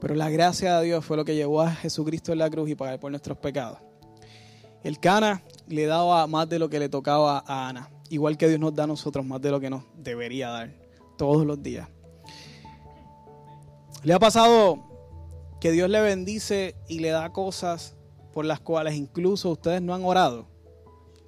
Pero 0.00 0.14
la 0.14 0.30
gracia 0.30 0.78
de 0.78 0.86
Dios 0.86 1.04
fue 1.04 1.16
lo 1.16 1.24
que 1.24 1.34
llevó 1.34 1.60
a 1.60 1.70
Jesucristo 1.70 2.32
en 2.32 2.38
la 2.38 2.50
cruz 2.50 2.70
y 2.70 2.74
pagar 2.74 3.00
por 3.00 3.10
nuestros 3.10 3.38
pecados. 3.38 3.78
El 4.82 5.00
Cana 5.00 5.42
le 5.66 5.86
daba 5.86 6.26
más 6.26 6.48
de 6.48 6.58
lo 6.58 6.68
que 6.68 6.78
le 6.78 6.88
tocaba 6.88 7.42
a 7.46 7.68
Ana, 7.68 7.90
igual 8.10 8.36
que 8.36 8.48
Dios 8.48 8.60
nos 8.60 8.74
da 8.74 8.84
a 8.84 8.86
nosotros 8.86 9.26
más 9.26 9.40
de 9.40 9.50
lo 9.50 9.60
que 9.60 9.70
nos 9.70 9.82
debería 9.96 10.50
dar 10.50 10.70
todos 11.16 11.44
los 11.44 11.60
días. 11.62 11.88
¿Le 14.04 14.14
ha 14.14 14.18
pasado 14.20 14.78
que 15.60 15.72
Dios 15.72 15.90
le 15.90 16.00
bendice 16.00 16.76
y 16.88 17.00
le 17.00 17.08
da 17.08 17.32
cosas 17.32 17.96
por 18.32 18.44
las 18.44 18.60
cuales 18.60 18.94
incluso 18.94 19.50
ustedes 19.50 19.82
no 19.82 19.94
han 19.94 20.04
orado? 20.04 20.46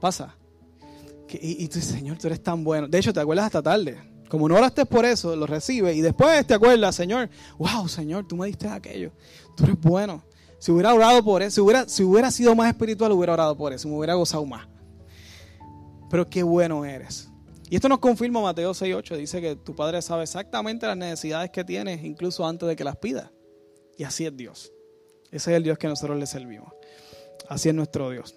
Pasa. 0.01 0.37
y, 1.29 1.65
y 1.65 1.69
tú 1.69 1.81
Señor, 1.81 2.19
tú 2.19 2.29
eres 2.29 2.43
tan 2.43 2.63
bueno. 2.63 2.87
De 2.87 2.99
hecho, 2.99 3.13
te 3.13 3.19
acuerdas 3.19 3.47
hasta 3.47 3.63
tarde. 3.63 4.10
Como 4.31 4.49
no 4.49 4.55
oraste 4.55 4.87
por 4.87 5.05
eso, 5.05 5.35
lo 5.35 5.45
recibe 5.45 5.93
y 5.93 6.01
después 6.01 6.47
te 6.47 6.55
acuerdas, 6.55 6.95
Señor, 6.95 7.29
wow, 7.59 7.89
Señor, 7.89 8.29
tú 8.29 8.37
me 8.37 8.47
diste 8.47 8.69
aquello. 8.69 9.11
Tú 9.57 9.65
eres 9.65 9.81
bueno. 9.81 10.23
Si 10.61 10.71
hubiera 10.71 10.95
orado 10.95 11.25
por 11.25 11.43
eso, 11.43 11.57
si 11.57 11.61
hubiera, 11.61 11.89
si 11.89 12.05
hubiera 12.05 12.31
sido 12.31 12.55
más 12.55 12.69
espiritual, 12.69 13.11
hubiera 13.11 13.33
orado 13.33 13.57
por 13.57 13.73
eso, 13.73 13.89
me 13.89 13.97
hubiera 13.97 14.15
gozado 14.15 14.47
más. 14.47 14.69
Pero 16.09 16.31
qué 16.31 16.45
bueno 16.45 16.85
eres. 16.85 17.29
Y 17.69 17.75
esto 17.75 17.89
nos 17.89 17.99
confirma 17.99 18.41
Mateo 18.41 18.71
6.8, 18.71 19.17
dice 19.17 19.41
que 19.41 19.57
tu 19.57 19.75
Padre 19.75 20.01
sabe 20.01 20.23
exactamente 20.23 20.87
las 20.87 20.97
necesidades 20.97 21.51
que 21.51 21.65
tienes, 21.65 22.05
incluso 22.05 22.47
antes 22.47 22.69
de 22.69 22.77
que 22.77 22.85
las 22.85 22.99
pidas. 22.99 23.31
Y 23.99 24.05
así 24.05 24.27
es 24.27 24.37
Dios. 24.37 24.73
Ese 25.33 25.51
es 25.51 25.57
el 25.57 25.65
Dios 25.65 25.77
que 25.77 25.89
nosotros 25.89 26.17
le 26.17 26.27
servimos. 26.27 26.73
Así 27.49 27.69
es 27.69 27.75
nuestro 27.75 28.11
Dios. 28.11 28.37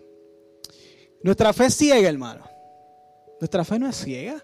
Nuestra 1.21 1.53
fe 1.53 1.65
es 1.65 1.75
ciega, 1.75 2.09
hermano. 2.09 2.45
Nuestra 3.39 3.63
fe 3.63 3.77
no 3.77 3.87
es 3.87 3.95
ciega. 3.95 4.43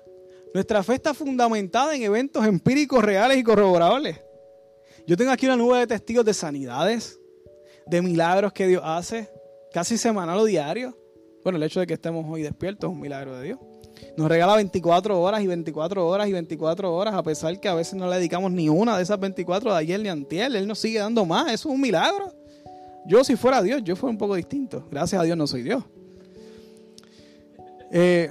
Nuestra 0.54 0.84
fe 0.84 0.96
está 0.96 1.14
fundamentada 1.14 1.96
en 1.96 2.04
eventos 2.04 2.46
empíricos 2.46 3.04
reales 3.04 3.38
y 3.38 3.44
corroborables. 3.44 4.20
Yo 5.06 5.16
tengo 5.16 5.32
aquí 5.32 5.46
una 5.46 5.56
nube 5.56 5.80
de 5.80 5.88
testigos 5.88 6.26
de 6.26 6.34
sanidades, 6.34 7.20
de 7.86 8.02
milagros 8.02 8.54
que 8.54 8.68
Dios 8.68 8.82
hace, 8.84 9.30
casi 9.72 9.98
semanal 9.98 10.40
o 10.40 10.46
diario. 10.46 10.98
Bueno, 11.44 11.58
el 11.58 11.64
hecho 11.64 11.80
de 11.80 11.88
que 11.88 11.94
estemos 11.94 12.26
hoy 12.30 12.42
despiertos 12.42 12.90
es 12.90 12.94
un 12.94 13.00
milagro 13.00 13.38
de 13.38 13.46
Dios. 13.46 13.60
Nos 14.18 14.28
regala 14.28 14.56
24 14.56 15.20
horas 15.20 15.42
y 15.42 15.48
24 15.48 16.08
horas 16.08 16.28
y 16.28 16.34
24 16.34 16.94
horas, 16.94 17.14
a 17.14 17.24
pesar 17.24 17.60
que 17.60 17.68
a 17.68 17.74
veces 17.74 17.96
no 17.96 18.10
le 18.10 18.16
dedicamos 18.18 18.52
ni 18.52 18.70
una 18.70 18.98
de 18.98 19.04
esas 19.04 19.20
24 19.20 19.72
de 19.72 19.78
ayer 19.78 20.00
ni 20.00 20.10
antier. 20.10 20.56
Él 20.56 20.68
nos 20.68 20.80
sigue 20.80 21.00
dando 21.00 21.26
más. 21.26 21.52
Eso 21.54 21.70
es 21.70 21.76
un 21.76 21.82
milagro. 21.82 22.34
Yo, 23.06 23.24
si 23.24 23.36
fuera 23.36 23.62
Dios, 23.62 23.84
yo 23.84 23.96
fuera 23.96 24.12
un 24.12 24.18
poco 24.18 24.36
distinto. 24.36 24.88
Gracias 24.92 25.22
a 25.22 25.24
Dios 25.24 25.38
no 25.38 25.48
soy 25.48 25.64
Dios. 25.64 25.84
Eh, 27.92 28.30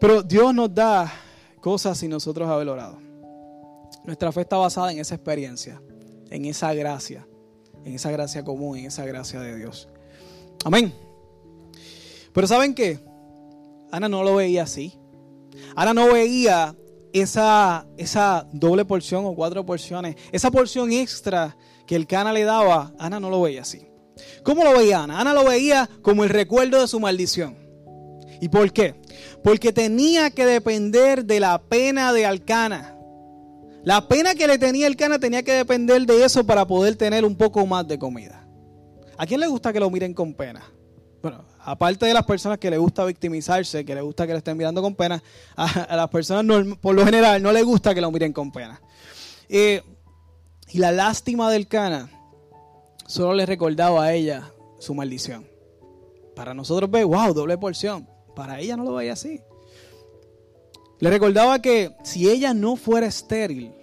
pero 0.00 0.22
Dios 0.22 0.54
nos 0.54 0.74
da 0.74 1.12
cosas 1.60 1.98
sin 1.98 2.10
nosotros 2.10 2.48
haber 2.48 2.68
orado. 2.68 2.98
Nuestra 4.04 4.32
fe 4.32 4.42
está 4.42 4.56
basada 4.56 4.92
en 4.92 4.98
esa 4.98 5.14
experiencia, 5.14 5.82
en 6.30 6.44
esa 6.44 6.72
gracia, 6.72 7.26
en 7.84 7.94
esa 7.94 8.10
gracia 8.10 8.44
común, 8.44 8.78
en 8.78 8.86
esa 8.86 9.04
gracia 9.04 9.40
de 9.40 9.56
Dios. 9.56 9.88
Amén. 10.64 10.92
Pero 12.32 12.46
¿saben 12.46 12.74
qué? 12.74 13.00
Ana 13.90 14.08
no 14.08 14.22
lo 14.22 14.36
veía 14.36 14.62
así. 14.62 14.98
Ana 15.74 15.94
no 15.94 16.12
veía 16.12 16.74
esa, 17.12 17.86
esa 17.96 18.46
doble 18.52 18.84
porción 18.84 19.24
o 19.26 19.34
cuatro 19.34 19.64
porciones, 19.64 20.16
esa 20.32 20.50
porción 20.50 20.92
extra 20.92 21.56
que 21.86 21.96
el 21.96 22.06
Cana 22.06 22.32
le 22.32 22.44
daba, 22.44 22.92
Ana 22.98 23.18
no 23.18 23.30
lo 23.30 23.42
veía 23.42 23.62
así. 23.62 23.86
¿Cómo 24.42 24.64
lo 24.64 24.76
veía 24.76 25.02
Ana? 25.02 25.20
Ana 25.20 25.32
lo 25.32 25.44
veía 25.44 25.88
como 26.02 26.24
el 26.24 26.30
recuerdo 26.30 26.80
de 26.80 26.88
su 26.88 27.00
maldición. 27.00 27.56
¿Y 28.40 28.48
por 28.48 28.72
qué? 28.72 28.94
Porque 29.42 29.72
tenía 29.72 30.30
que 30.30 30.46
depender 30.46 31.24
de 31.24 31.40
la 31.40 31.60
pena 31.62 32.12
de 32.12 32.26
Alcana. 32.26 32.96
La 33.84 34.08
pena 34.08 34.34
que 34.34 34.46
le 34.46 34.58
tenía 34.58 34.86
Alcana 34.86 35.18
tenía 35.18 35.42
que 35.42 35.52
depender 35.52 36.04
de 36.04 36.24
eso 36.24 36.44
para 36.44 36.66
poder 36.66 36.96
tener 36.96 37.24
un 37.24 37.36
poco 37.36 37.66
más 37.66 37.86
de 37.86 37.98
comida. 37.98 38.46
¿A 39.16 39.26
quién 39.26 39.40
le 39.40 39.46
gusta 39.46 39.72
que 39.72 39.80
lo 39.80 39.90
miren 39.90 40.14
con 40.14 40.34
pena? 40.34 40.62
Bueno, 41.22 41.44
aparte 41.60 42.06
de 42.06 42.14
las 42.14 42.24
personas 42.24 42.58
que 42.58 42.70
le 42.70 42.78
gusta 42.78 43.04
victimizarse, 43.04 43.84
que 43.84 43.94
le 43.94 44.00
gusta 44.00 44.26
que 44.26 44.32
le 44.32 44.38
estén 44.38 44.56
mirando 44.56 44.80
con 44.80 44.94
pena, 44.94 45.22
a, 45.56 45.96
las 45.96 46.08
personas 46.08 46.66
por 46.80 46.94
lo 46.94 47.04
general 47.04 47.42
no 47.42 47.52
le 47.52 47.62
gusta 47.62 47.94
que 47.94 48.00
lo 48.00 48.10
miren 48.12 48.32
con 48.32 48.52
pena. 48.52 48.80
Eh, 49.48 49.82
y 50.70 50.78
la 50.78 50.92
lástima 50.92 51.50
del 51.50 51.66
Cana 51.66 52.10
solo 53.06 53.34
le 53.34 53.46
recordaba 53.46 54.04
a 54.04 54.12
ella 54.12 54.52
su 54.78 54.94
maldición. 54.94 55.48
Para 56.36 56.54
nosotros 56.54 56.90
ve, 56.90 57.02
wow, 57.02 57.34
doble 57.34 57.58
porción. 57.58 58.08
Para 58.38 58.60
ella 58.60 58.76
no 58.76 58.84
lo 58.84 58.94
veía 58.94 59.14
así. 59.14 59.40
Le 61.00 61.10
recordaba 61.10 61.60
que 61.60 61.96
si 62.04 62.30
ella 62.30 62.54
no 62.54 62.76
fuera 62.76 63.08
estéril, 63.08 63.74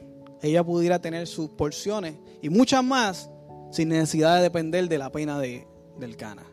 ella 0.41 0.63
pudiera 0.63 1.01
tener 1.01 1.27
sus 1.27 1.49
porciones 1.49 2.15
y 2.41 2.47
muchas 2.47 2.81
más 2.81 3.29
sin 3.69 3.89
necesidad 3.89 4.37
de 4.37 4.43
depender 4.43 4.87
de 4.87 4.97
la 4.97 5.11
pena 5.11 5.37
de, 5.39 5.67
del 5.99 6.15
cana. 6.15 6.45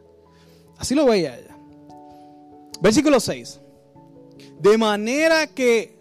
Así 0.78 0.96
lo 0.96 1.06
veía 1.06 1.38
ella. 1.38 1.56
Versículo 2.80 3.20
6. 3.20 3.60
De 4.58 4.76
manera 4.76 5.46
que 5.46 5.96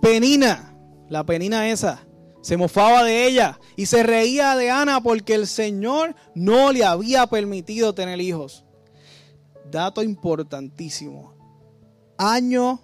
Penina, 0.00 0.78
la 1.08 1.26
Penina 1.26 1.68
esa, 1.68 2.06
se 2.42 2.56
mofaba 2.56 3.02
de 3.02 3.26
ella 3.26 3.58
y 3.74 3.86
se 3.86 4.04
reía 4.04 4.54
de 4.54 4.70
Ana 4.70 5.00
porque 5.00 5.34
el 5.34 5.48
Señor 5.48 6.14
no 6.32 6.70
le 6.70 6.84
había 6.84 7.26
permitido 7.26 7.92
tener 7.92 8.20
hijos. 8.20 8.64
Dato 9.68 10.04
importantísimo 10.04 11.39
año 12.20 12.80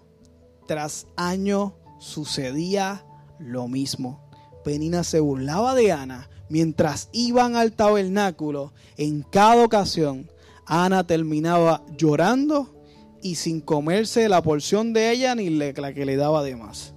tras 0.67 1.07
año 1.15 1.75
sucedía 1.99 3.05
lo 3.39 3.69
mismo. 3.69 4.27
Penina 4.65 5.05
se 5.05 5.21
burlaba 5.21 5.75
de 5.75 5.93
Ana 5.93 6.29
mientras 6.49 7.11
iban 7.13 7.55
al 7.55 7.73
tabernáculo. 7.73 8.73
En 8.97 9.23
cada 9.23 9.63
ocasión, 9.63 10.31
Ana 10.65 11.07
terminaba 11.07 11.85
llorando 11.99 12.75
y 13.23 13.35
sin 13.35 13.61
comerse 13.61 14.29
la 14.29 14.43
porción 14.43 14.95
de 14.95 15.13
ella 15.13 15.35
ni 15.35 15.51
la 15.51 15.93
que 15.93 16.07
le 16.07 16.17
daba 16.17 16.43
de 16.43 16.57
más. 16.57 16.95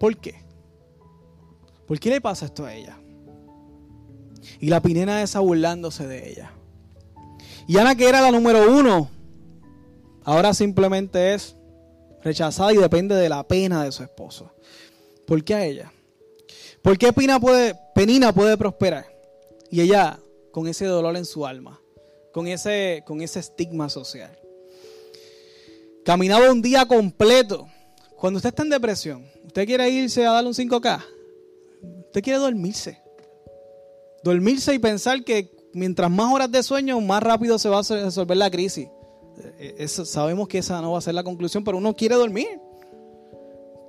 ¿Por 0.00 0.16
qué? 0.16 0.42
¿Por 1.86 2.00
qué 2.00 2.10
le 2.10 2.20
pasa 2.20 2.46
esto 2.46 2.64
a 2.64 2.74
ella? 2.74 2.98
Y 4.58 4.68
la 4.68 4.82
pinena 4.82 5.22
esa 5.22 5.38
burlándose 5.38 6.08
de 6.08 6.28
ella. 6.28 6.52
Y 7.68 7.78
Ana, 7.78 7.94
que 7.94 8.08
era 8.08 8.20
la 8.20 8.32
número 8.32 8.76
uno, 8.76 9.08
Ahora 10.24 10.54
simplemente 10.54 11.34
es 11.34 11.56
rechazada 12.22 12.72
y 12.72 12.76
depende 12.76 13.14
de 13.14 13.28
la 13.28 13.42
pena 13.46 13.84
de 13.84 13.92
su 13.92 14.02
esposo. 14.02 14.52
¿Por 15.26 15.42
qué 15.42 15.54
a 15.54 15.64
ella? 15.64 15.92
¿Por 16.82 16.98
qué 16.98 17.12
puede, 17.12 17.74
Penina 17.94 18.32
puede 18.32 18.56
prosperar? 18.56 19.06
Y 19.70 19.80
ella 19.80 20.18
con 20.50 20.68
ese 20.68 20.84
dolor 20.84 21.16
en 21.16 21.24
su 21.24 21.46
alma, 21.46 21.80
con 22.32 22.46
ese, 22.46 23.02
con 23.06 23.22
ese 23.22 23.40
estigma 23.40 23.88
social. 23.88 24.38
Caminaba 26.04 26.50
un 26.50 26.60
día 26.60 26.86
completo. 26.86 27.68
Cuando 28.16 28.38
usted 28.38 28.50
está 28.50 28.62
en 28.62 28.70
depresión, 28.70 29.26
usted 29.46 29.66
quiere 29.66 29.88
irse 29.88 30.26
a 30.26 30.32
darle 30.32 30.48
un 30.48 30.54
5K, 30.54 31.02
usted 32.06 32.22
quiere 32.22 32.38
dormirse. 32.38 33.00
Dormirse 34.22 34.74
y 34.74 34.78
pensar 34.78 35.24
que 35.24 35.50
mientras 35.72 36.10
más 36.10 36.32
horas 36.32 36.50
de 36.50 36.62
sueño, 36.62 37.00
más 37.00 37.22
rápido 37.22 37.58
se 37.58 37.68
va 37.68 37.80
a 37.80 37.82
resolver 37.82 38.36
la 38.36 38.50
crisis. 38.50 38.88
Eh, 39.58 39.88
sabemos 39.88 40.48
que 40.48 40.58
esa 40.58 40.80
no 40.80 40.92
va 40.92 40.98
a 40.98 41.02
ser 41.02 41.14
la 41.14 41.22
conclusión, 41.22 41.64
pero 41.64 41.78
uno 41.78 41.94
quiere 41.94 42.14
dormir. 42.14 42.60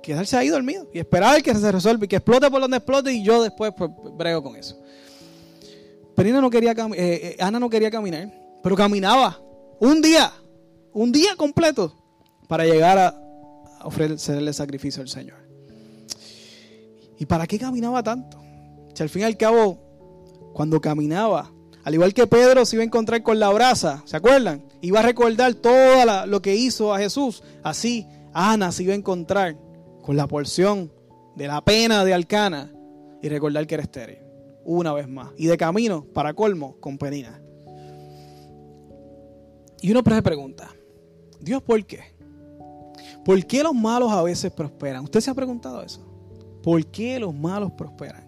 Quedarse 0.02 0.36
ahí 0.36 0.48
dormido 0.48 0.86
y 0.92 0.98
esperar 0.98 1.42
que 1.42 1.54
se 1.54 1.72
resuelva 1.72 2.04
y 2.04 2.08
que 2.08 2.16
explote 2.16 2.50
por 2.50 2.60
donde 2.60 2.76
explote 2.76 3.12
y 3.12 3.22
yo 3.24 3.42
después 3.42 3.72
pues, 3.76 3.90
brego 4.16 4.42
con 4.42 4.56
eso. 4.56 4.78
Penina 6.14 6.40
no 6.40 6.50
quería, 6.50 6.72
eh, 6.72 6.94
eh, 6.96 7.36
Ana 7.40 7.58
no 7.58 7.70
quería 7.70 7.90
caminar, 7.90 8.30
pero 8.62 8.76
caminaba 8.76 9.40
un 9.80 10.00
día, 10.00 10.32
un 10.92 11.10
día 11.10 11.34
completo 11.36 11.96
para 12.46 12.64
llegar 12.64 12.98
a 12.98 13.20
ofrecerle 13.82 14.52
sacrificio 14.52 15.02
al 15.02 15.08
Señor. 15.08 15.38
¿Y 17.18 17.26
para 17.26 17.46
qué 17.46 17.58
caminaba 17.58 18.02
tanto? 18.02 18.38
Si 18.94 19.02
al 19.02 19.08
fin 19.08 19.22
y 19.22 19.24
al 19.24 19.36
cabo, 19.36 19.78
cuando 20.52 20.80
caminaba, 20.80 21.50
al 21.84 21.92
igual 21.92 22.14
que 22.14 22.26
Pedro 22.26 22.64
se 22.64 22.76
iba 22.76 22.82
a 22.82 22.86
encontrar 22.86 23.22
con 23.22 23.38
la 23.38 23.50
brasa, 23.50 24.02
¿se 24.06 24.16
acuerdan? 24.16 24.64
Iba 24.80 25.00
a 25.00 25.02
recordar 25.02 25.54
todo 25.54 26.26
lo 26.26 26.40
que 26.40 26.56
hizo 26.56 26.94
a 26.94 26.98
Jesús. 26.98 27.42
Así, 27.62 28.06
Ana 28.32 28.72
se 28.72 28.84
iba 28.84 28.94
a 28.94 28.96
encontrar 28.96 29.58
con 30.02 30.16
la 30.16 30.26
porción 30.26 30.90
de 31.36 31.46
la 31.46 31.62
pena 31.62 32.02
de 32.04 32.14
Alcana 32.14 32.72
y 33.20 33.28
recordar 33.28 33.66
que 33.66 33.74
era 33.74 33.82
estéril. 33.82 34.18
Una 34.64 34.94
vez 34.94 35.06
más. 35.08 35.28
Y 35.36 35.46
de 35.46 35.58
camino, 35.58 36.06
para 36.14 36.32
colmo, 36.32 36.76
con 36.80 36.96
Penina. 36.96 37.38
Y 39.82 39.90
uno 39.90 40.02
se 40.02 40.22
pregunta, 40.22 40.74
Dios, 41.38 41.62
¿por 41.62 41.84
qué? 41.84 42.00
¿Por 43.26 43.44
qué 43.44 43.62
los 43.62 43.74
malos 43.74 44.10
a 44.10 44.22
veces 44.22 44.50
prosperan? 44.50 45.04
¿Usted 45.04 45.20
se 45.20 45.30
ha 45.30 45.34
preguntado 45.34 45.82
eso? 45.82 46.00
¿Por 46.62 46.86
qué 46.86 47.20
los 47.20 47.34
malos 47.34 47.72
prosperan? 47.72 48.24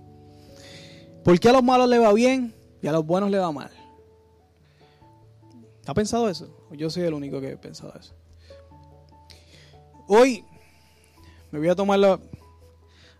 ¿Por 1.25 1.41
qué 1.41 1.49
a 1.49 1.53
los 1.53 1.63
malos 1.63 1.89
le 1.89 1.99
va 1.99 2.13
bien 2.13 2.56
y 2.83 2.87
a 2.87 2.93
los 2.93 3.05
buenos 3.05 3.31
le 3.31 3.39
va 3.39 3.51
mal. 3.53 3.71
¿Ha 5.87 5.95
pensado 5.95 6.29
eso? 6.29 6.49
Yo 6.73 6.91
soy 6.91 7.05
el 7.05 7.15
único 7.15 7.41
que 7.41 7.51
he 7.51 7.57
pensado 7.57 7.95
eso. 7.99 8.15
Hoy 10.09 10.45
me 11.51 11.59
voy 11.59 11.69
a 11.69 11.75
tomar 11.75 11.99
la, 11.99 12.19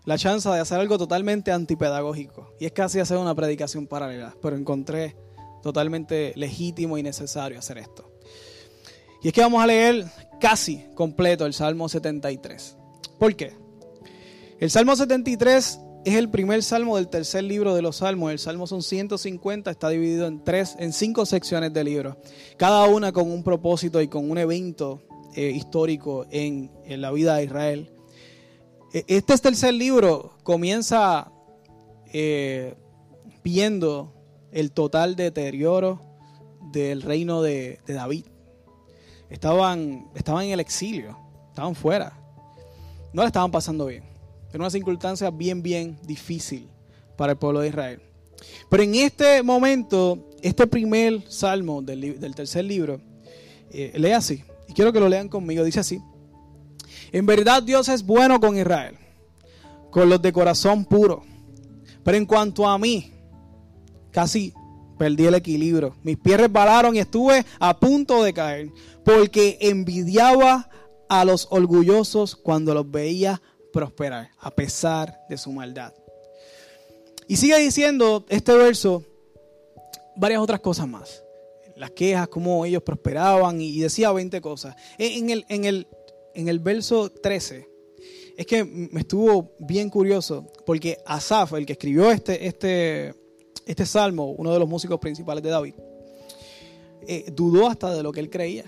la 0.05 0.17
chance 0.17 0.47
de 0.49 0.59
hacer 0.59 0.79
algo 0.79 0.97
totalmente 0.97 1.51
antipedagógico. 1.51 2.53
Y 2.59 2.65
es 2.65 2.71
casi 2.71 2.99
hacer 2.99 3.17
una 3.17 3.35
predicación 3.35 3.87
paralela. 3.87 4.35
Pero 4.41 4.55
encontré 4.55 5.15
totalmente 5.63 6.33
legítimo 6.35 6.97
y 6.97 7.03
necesario 7.03 7.59
hacer 7.59 7.77
esto. 7.77 8.11
Y 9.21 9.29
es 9.29 9.33
que 9.33 9.41
vamos 9.41 9.63
a 9.63 9.67
leer 9.67 10.05
casi 10.39 10.85
completo 10.93 11.45
el 11.45 11.53
Salmo 11.53 11.89
73. 11.89 12.77
¿Por 13.17 13.35
qué? 13.35 13.53
El 14.59 14.69
Salmo 14.69 14.95
73 14.95 15.79
es 16.05 16.15
el 16.15 16.29
primer 16.29 16.63
salmo 16.63 16.95
del 16.95 17.07
tercer 17.07 17.43
libro 17.43 17.75
de 17.75 17.81
los 17.81 17.97
salmos. 17.97 18.31
El 18.31 18.39
salmo 18.39 18.67
son 18.67 18.81
150, 18.81 19.71
está 19.71 19.89
dividido 19.89 20.27
en 20.27 20.43
tres, 20.43 20.75
en 20.79 20.93
cinco 20.93 21.25
secciones 21.25 21.73
de 21.73 21.83
libro. 21.83 22.17
Cada 22.57 22.85
una 22.85 23.11
con 23.11 23.31
un 23.31 23.43
propósito 23.43 24.01
y 24.01 24.07
con 24.07 24.29
un 24.29 24.37
evento 24.37 25.01
eh, 25.35 25.51
histórico 25.51 26.25
en, 26.31 26.71
la 26.87 27.11
vida 27.11 27.35
de 27.35 27.43
Israel. 27.43 27.91
E, 28.93 29.03
este 29.07 29.37
tercer 29.37 29.73
libro 29.73 30.37
comienza 30.43 31.31
eh, 32.13 32.75
viendo 33.43 34.13
el 34.51 34.71
total 34.71 35.15
deterioro 35.15 36.01
del 36.71 37.01
reino 37.01 37.41
de, 37.41 37.79
David. 37.87 38.25
Estaban, 39.29 40.09
estaban 40.15 40.45
en 40.45 40.51
el 40.51 40.59
exilio, 40.59 41.17
estaban 41.49 41.75
fuera. 41.75 42.17
No 43.13 43.23
le 43.23 43.27
estaban 43.27 43.51
pasando 43.51 43.87
bien. 43.87 44.16
Era 44.49 44.59
una 44.59 44.69
circunstancia 44.69 45.29
bien, 45.29 45.61
bien 45.61 45.97
difícil 46.03 46.67
para 47.15 47.33
el 47.33 47.37
pueblo 47.37 47.59
de 47.59 47.69
Israel. 47.69 48.01
Pero 48.69 48.83
en 48.83 48.95
este 48.95 49.43
momento, 49.43 50.29
este 50.41 50.67
primer 50.67 51.23
salmo 51.29 51.81
del, 51.81 52.35
tercer 52.35 52.65
libro, 52.65 53.01
eh, 53.71 53.93
lee 53.95 54.11
así. 54.11 54.43
Y 54.67 54.73
quiero 54.73 54.93
que 54.93 54.99
lo 54.99 55.09
lean 55.09 55.29
conmigo. 55.29 55.63
Dice 55.63 55.79
así. 55.79 56.01
En 57.11 57.25
verdad 57.25 57.63
Dios 57.63 57.87
es 57.89 58.05
bueno 58.05 58.39
con 58.39 58.57
Israel, 58.57 58.97
con 59.91 60.09
los 60.09 60.21
de 60.21 60.31
corazón 60.31 60.85
puro. 60.85 61.23
Pero 62.03 62.17
en 62.17 62.25
cuanto 62.25 62.67
a 62.67 62.77
mí, 62.77 63.11
casi 64.11 64.53
perdí 64.97 65.25
el 65.25 65.35
equilibrio. 65.35 65.95
Mis 66.03 66.17
pies 66.17 66.39
resbalaron 66.39 66.95
y 66.95 66.99
estuve 66.99 67.45
a 67.59 67.77
punto 67.77 68.23
de 68.23 68.33
caer, 68.33 68.71
porque 69.03 69.57
envidiaba 69.61 70.69
a 71.09 71.23
los 71.23 71.47
orgullosos 71.49 72.35
cuando 72.35 72.73
los 72.73 72.89
veía 72.89 73.41
prosperar, 73.77 74.31
a 74.39 74.49
pesar 74.49 75.23
de 75.29 75.37
su 75.37 75.51
maldad. 75.51 75.93
Y 77.27 77.37
sigue 77.37 77.59
diciendo 77.59 78.25
este 78.27 78.51
verso 78.55 79.03
varias 80.15 80.41
otras 80.41 80.61
cosas 80.61 80.87
más. 80.87 81.23
Las 81.75 81.91
quejas, 81.91 82.27
cómo 82.27 82.65
ellos 82.65 82.81
prosperaban 82.81 83.61
y 83.61 83.79
decía 83.79 84.11
20 84.11 84.41
cosas. 84.41 84.75
En 84.97 85.29
el, 85.29 85.45
en 85.47 85.65
el, 85.65 85.85
en 86.33 86.47
el 86.47 86.57
verso 86.57 87.11
13, 87.11 87.69
es 88.35 88.47
que 88.47 88.63
me 88.63 89.01
estuvo 89.01 89.51
bien 89.59 89.91
curioso, 89.91 90.47
porque 90.65 90.97
Asaf, 91.05 91.53
el 91.53 91.67
que 91.67 91.73
escribió 91.73 92.09
este, 92.09 92.47
este, 92.47 93.13
este 93.67 93.85
salmo, 93.85 94.31
uno 94.31 94.51
de 94.53 94.57
los 94.57 94.67
músicos 94.67 94.97
principales 94.99 95.43
de 95.43 95.51
David, 95.51 95.75
eh, 97.05 97.25
dudó 97.31 97.67
hasta 97.67 97.93
de 97.93 98.01
lo 98.01 98.11
que 98.11 98.21
él 98.21 98.31
creía. 98.31 98.65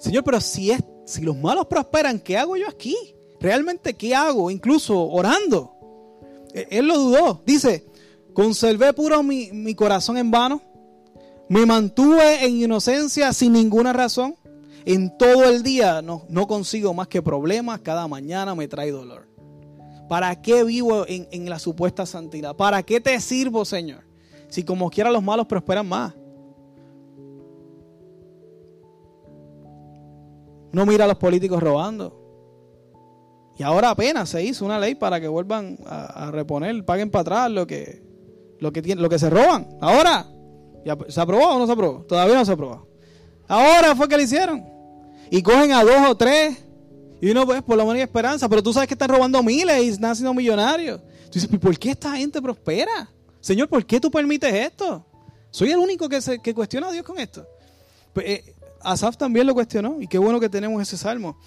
Señor, 0.00 0.24
pero 0.24 0.40
si, 0.40 0.72
es, 0.72 0.80
si 1.06 1.22
los 1.22 1.36
malos 1.36 1.66
prosperan, 1.66 2.18
¿qué 2.18 2.36
hago 2.36 2.56
yo 2.56 2.68
aquí? 2.68 3.14
¿Realmente 3.44 3.92
qué 3.92 4.14
hago? 4.14 4.50
Incluso 4.50 4.98
orando. 4.98 5.76
E, 6.54 6.66
él 6.70 6.88
lo 6.88 6.98
dudó. 6.98 7.42
Dice, 7.44 7.84
conservé 8.32 8.94
puro 8.94 9.22
mi, 9.22 9.50
mi 9.52 9.74
corazón 9.74 10.16
en 10.16 10.30
vano. 10.30 10.62
Me 11.50 11.66
mantuve 11.66 12.46
en 12.46 12.56
inocencia 12.62 13.34
sin 13.34 13.52
ninguna 13.52 13.92
razón. 13.92 14.36
En 14.86 15.18
todo 15.18 15.44
el 15.44 15.62
día 15.62 16.00
no, 16.00 16.24
no 16.30 16.46
consigo 16.46 16.94
más 16.94 17.06
que 17.08 17.20
problemas. 17.20 17.80
Cada 17.80 18.08
mañana 18.08 18.54
me 18.54 18.66
trae 18.66 18.90
dolor. 18.90 19.28
¿Para 20.08 20.40
qué 20.40 20.64
vivo 20.64 21.04
en, 21.06 21.28
en 21.30 21.50
la 21.50 21.58
supuesta 21.58 22.06
santidad? 22.06 22.56
¿Para 22.56 22.82
qué 22.82 22.98
te 22.98 23.20
sirvo, 23.20 23.66
Señor? 23.66 24.06
Si 24.48 24.64
como 24.64 24.88
quiera 24.88 25.10
los 25.10 25.22
malos 25.22 25.46
prosperan 25.46 25.86
más. 25.86 26.14
No 30.72 30.86
mira 30.86 31.04
a 31.04 31.08
los 31.08 31.18
políticos 31.18 31.62
robando. 31.62 32.23
Y 33.56 33.62
ahora 33.62 33.90
apenas 33.90 34.28
se 34.28 34.42
hizo 34.42 34.64
una 34.64 34.78
ley 34.78 34.94
para 34.94 35.20
que 35.20 35.28
vuelvan 35.28 35.78
a, 35.86 36.30
reponer, 36.32 36.84
paguen 36.84 37.10
para 37.10 37.20
atrás 37.20 37.50
lo 37.50 37.66
que, 37.66 38.02
lo 38.58 38.72
que, 38.72 38.82
tiene, 38.82 39.00
lo 39.00 39.08
que 39.08 39.18
se 39.18 39.30
roban. 39.30 39.68
Ahora, 39.80 40.26
¿ya, 40.84 40.96
¿se 41.08 41.20
aprobó 41.20 41.48
o 41.48 41.58
no 41.58 41.66
se 41.66 41.72
aprobó? 41.72 42.02
Todavía 42.02 42.34
no 42.34 42.44
se 42.44 42.52
aprobó. 42.52 42.88
Ahora 43.46 43.94
fue 43.94 44.08
que 44.08 44.16
lo 44.16 44.22
hicieron. 44.22 44.64
Y 45.30 45.42
cogen 45.42 45.72
a 45.72 45.84
dos 45.84 46.08
o 46.08 46.16
tres. 46.16 46.64
Y 47.20 47.30
uno, 47.30 47.46
pues, 47.46 47.62
por 47.62 47.76
lo 47.76 47.84
menos 47.84 47.96
hay 47.96 48.02
esperanza. 48.02 48.48
Pero 48.48 48.62
tú 48.62 48.72
sabes 48.72 48.88
que 48.88 48.94
están 48.94 49.08
robando 49.08 49.42
miles 49.42 49.82
y 49.82 49.88
están 49.88 50.36
millonarios. 50.36 51.00
Tú 51.26 51.38
dices, 51.38 51.48
¿por 51.58 51.78
qué 51.78 51.90
esta 51.90 52.16
gente 52.16 52.42
prospera? 52.42 53.08
Señor, 53.40 53.68
¿por 53.68 53.84
qué 53.86 54.00
tú 54.00 54.10
permites 54.10 54.52
esto? 54.52 55.06
Soy 55.50 55.70
el 55.70 55.78
único 55.78 56.08
que, 56.08 56.20
se, 56.20 56.40
que 56.40 56.52
cuestiona 56.52 56.88
a 56.88 56.92
Dios 56.92 57.04
con 57.04 57.18
esto. 57.18 57.46
Pues, 58.12 58.26
eh, 58.26 58.54
Asaf 58.80 59.16
también 59.16 59.46
lo 59.46 59.54
cuestionó. 59.54 60.00
Y 60.00 60.08
qué 60.08 60.18
bueno 60.18 60.40
que 60.40 60.48
tenemos 60.48 60.82
ese 60.82 60.96
salmo. 60.96 61.38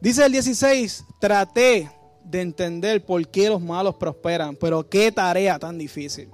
Dice 0.00 0.24
el 0.24 0.32
16, 0.32 1.04
traté 1.20 1.90
de 2.24 2.40
entender 2.40 3.04
por 3.04 3.26
qué 3.28 3.48
los 3.48 3.60
malos 3.60 3.96
prosperan, 3.96 4.56
pero 4.56 4.88
qué 4.88 5.10
tarea 5.10 5.58
tan 5.58 5.78
difícil. 5.78 6.30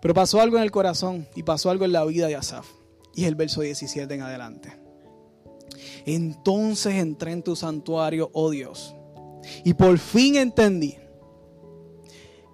Pero 0.00 0.14
pasó 0.14 0.40
algo 0.40 0.58
en 0.58 0.62
el 0.62 0.70
corazón 0.70 1.26
y 1.34 1.42
pasó 1.42 1.70
algo 1.70 1.84
en 1.84 1.92
la 1.92 2.04
vida 2.04 2.26
de 2.26 2.36
Asaf. 2.36 2.66
Y 3.14 3.22
es 3.22 3.28
el 3.28 3.34
verso 3.34 3.62
17 3.62 4.12
en 4.12 4.22
adelante. 4.22 4.78
Entonces 6.04 6.94
entré 6.94 7.32
en 7.32 7.42
tu 7.42 7.56
santuario, 7.56 8.30
oh 8.34 8.50
Dios, 8.50 8.94
y 9.64 9.74
por 9.74 9.98
fin 9.98 10.36
entendí 10.36 10.96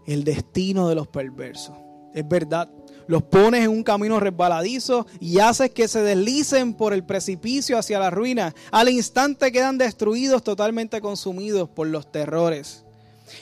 el 0.07 0.25
destino 0.25 0.89
de 0.89 0.95
los 0.95 1.09
perversos. 1.09 1.77
Es 2.15 2.27
verdad, 2.27 2.71
los 3.11 3.25
pones 3.25 3.65
en 3.65 3.71
un 3.71 3.83
camino 3.83 4.21
resbaladizo 4.21 5.05
y 5.19 5.41
haces 5.41 5.71
que 5.71 5.89
se 5.89 6.01
deslicen 6.01 6.75
por 6.75 6.93
el 6.93 7.05
precipicio 7.05 7.77
hacia 7.77 7.99
la 7.99 8.09
ruina. 8.09 8.55
Al 8.71 8.89
instante 8.89 9.51
quedan 9.51 9.79
destruidos, 9.79 10.45
totalmente 10.45 11.01
consumidos 11.01 11.69
por 11.69 11.89
los 11.89 12.13
terrores. 12.13 12.85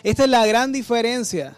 Esta 0.02 0.24
es 0.24 0.30
la 0.30 0.46
gran 0.46 0.72
diferencia 0.72 1.54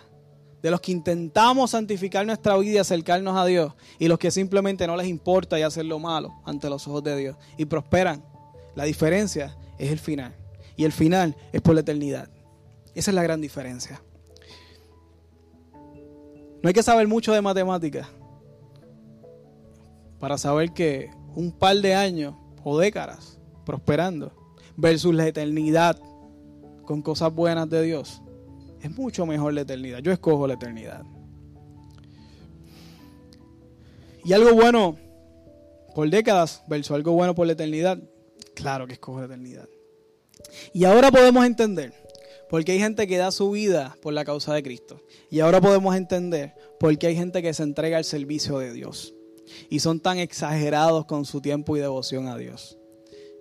de 0.61 0.73
los 0.73 0.81
que 0.81 0.91
intentamos 0.91 1.71
santificar 1.71 2.27
nuestra 2.27 2.57
vida 2.57 2.75
y 2.75 2.79
acercarnos 2.79 3.37
a 3.37 3.47
Dios 3.47 3.75
y 4.01 4.09
los 4.09 4.19
que 4.19 4.33
simplemente 4.33 4.89
no 4.89 4.97
les 4.97 5.07
importa 5.07 5.57
y 5.57 5.63
hacer 5.63 5.85
lo 5.85 6.01
malo 6.01 6.35
ante 6.45 6.69
los 6.69 6.89
ojos 6.89 7.05
de 7.05 7.17
Dios 7.17 7.37
y 7.59 7.67
prosperan. 7.67 8.25
La 8.75 8.83
diferencia 8.83 9.57
es 9.79 9.93
el 9.93 10.01
final 10.01 10.35
y 10.77 10.83
el 10.83 10.91
final 10.91 11.37
es 11.53 11.61
por 11.61 11.77
la 11.77 11.83
eternidad. 11.83 12.29
Esa 12.93 13.13
es 13.13 13.15
la 13.15 13.23
gran 13.23 13.41
diferencia. 13.41 14.03
No 16.63 16.69
hay 16.69 16.75
que 16.75 16.83
saber 16.83 17.09
mucho 17.09 17.33
de 17.33 17.41
matemáticas 17.41 18.07
para 20.19 20.37
saber 20.37 20.73
que 20.73 21.11
un 21.35 21.53
par 21.53 21.77
de 21.77 21.95
años 21.95 22.35
o 22.63 22.79
décadas 22.79 23.39
prosperando 23.65 24.33
versus 24.77 25.15
la 25.15 25.27
eternidad 25.27 25.99
con 26.85 27.03
cosas 27.03 27.33
buenas 27.35 27.69
de 27.71 27.83
Dios 27.83 28.23
es 28.83 28.91
mucho 28.91 29.27
mejor 29.27 29.55
la 29.55 29.63
eternidad. 29.63 30.01
Yo 30.01 30.13
escojo 30.13 30.47
la 30.47 30.55
eternidad. 30.55 31.05
Y 34.25 34.33
algo 34.33 34.55
bueno 34.55 34.97
por 35.95 36.09
décadas 36.11 36.63
versus 36.69 36.95
algo 36.95 37.13
bueno 37.13 37.35
por 37.35 37.47
la 37.47 37.55
eternidad, 37.55 37.99
claro 38.55 38.87
que 38.87 38.95
escojo 38.95 39.21
la 39.21 39.27
eternidad. 39.27 39.69
Y 40.73 40.85
ahora 40.85 41.11
podemos 41.11 41.45
entender 41.45 41.95
porque 42.51 42.73
hay 42.73 42.81
gente 42.81 43.07
que 43.07 43.17
da 43.17 43.31
su 43.31 43.53
vida 43.53 43.97
por 44.03 44.13
la 44.13 44.25
causa 44.25 44.53
de 44.53 44.63
Cristo. 44.65 45.01
Y 45.31 45.39
ahora 45.39 45.61
podemos 45.61 45.95
entender 45.95 46.53
por 46.81 46.99
qué 46.99 47.07
hay 47.07 47.17
gente 47.17 47.43
que 47.43 47.55
se 47.55 47.63
entrega 47.63 47.97
al 47.97 48.05
servicio 48.05 48.59
de 48.59 48.73
Dios. 48.73 49.15
Y 49.69 49.79
son 49.79 50.01
tan 50.01 50.19
exagerados 50.19 51.07
con 51.07 51.25
su 51.25 51.41
tiempo 51.41 51.77
y 51.77 51.81
devoción 51.81 52.27
a 52.27 52.37
Dios. 52.37 52.77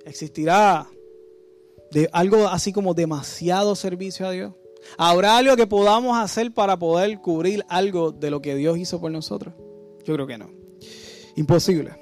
¿Existirá 0.06 0.88
de 1.92 2.08
algo 2.14 2.48
así 2.48 2.72
como 2.72 2.94
demasiado 2.94 3.76
servicio 3.76 4.28
a 4.28 4.32
Dios? 4.32 4.54
¿Habrá 4.96 5.38
algo 5.38 5.56
que 5.56 5.66
podamos 5.66 6.16
hacer 6.16 6.54
para 6.54 6.78
poder 6.78 7.20
cubrir 7.20 7.66
algo 7.68 8.12
de 8.12 8.30
lo 8.30 8.44
que 8.44 8.56
Dios 8.56 8.78
hizo 8.78 9.02
por 9.02 9.12
nosotros? 9.12 9.56
Yo 10.06 10.14
creo 10.14 10.28
que 10.28 10.38
no. 10.38 10.52
Imposible. 11.36 11.96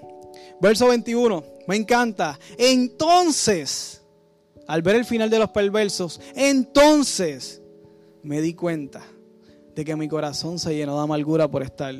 Verso 0.60 0.89
21. 0.89 1.41
Me 1.67 1.78
encanta. 1.78 2.38
Entonces 2.58 3.96
al 4.67 4.82
ver 4.82 4.95
el 4.97 5.06
final 5.06 5.30
de 5.30 5.39
los 5.39 5.49
perversos, 5.49 6.19
entonces 6.36 7.62
me 8.23 8.41
di 8.41 8.53
cuenta 8.53 9.03
de 9.75 9.86
que 9.86 9.95
mi 9.95 10.08
corazón 10.08 10.60
se 10.60 10.75
llenó 10.75 10.97
de 10.97 11.03
amargura 11.03 11.49
por 11.49 11.63
estar 11.63 11.95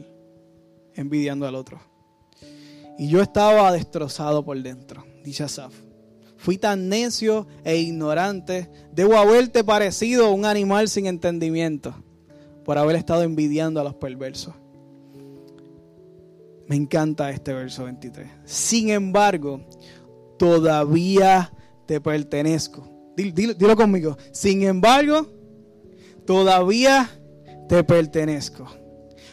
envidiando 0.96 1.48
al 1.48 1.56
otro. 1.56 1.80
Y 2.98 3.08
yo 3.08 3.22
estaba 3.22 3.72
destrozado 3.72 4.44
por 4.44 4.62
dentro, 4.62 5.06
dice. 5.24 5.46
Fui 6.38 6.58
tan 6.58 6.90
necio 6.90 7.48
e 7.64 7.78
ignorante, 7.78 8.70
debo 8.92 9.18
haberte 9.18 9.64
parecido 9.64 10.32
un 10.32 10.46
animal 10.46 10.88
sin 10.88 11.08
entendimiento 11.08 11.96
por 12.64 12.78
haber 12.78 12.96
estado 12.96 13.24
envidiando 13.24 13.80
a 13.80 13.84
los 13.84 13.96
perversos. 13.96 14.54
Me 16.68 16.76
encanta 16.76 17.30
este 17.32 17.54
verso 17.54 17.86
23. 17.86 18.28
Sin 18.44 18.90
embargo, 18.90 19.62
todavía 20.38 21.52
te 21.88 22.00
pertenezco. 22.00 22.88
Dilo, 23.16 23.76
conmigo. 23.76 24.16
Sin 24.32 24.62
embargo, 24.62 25.28
todavía 26.26 27.10
te 27.68 27.84
pertenezco. 27.84 28.68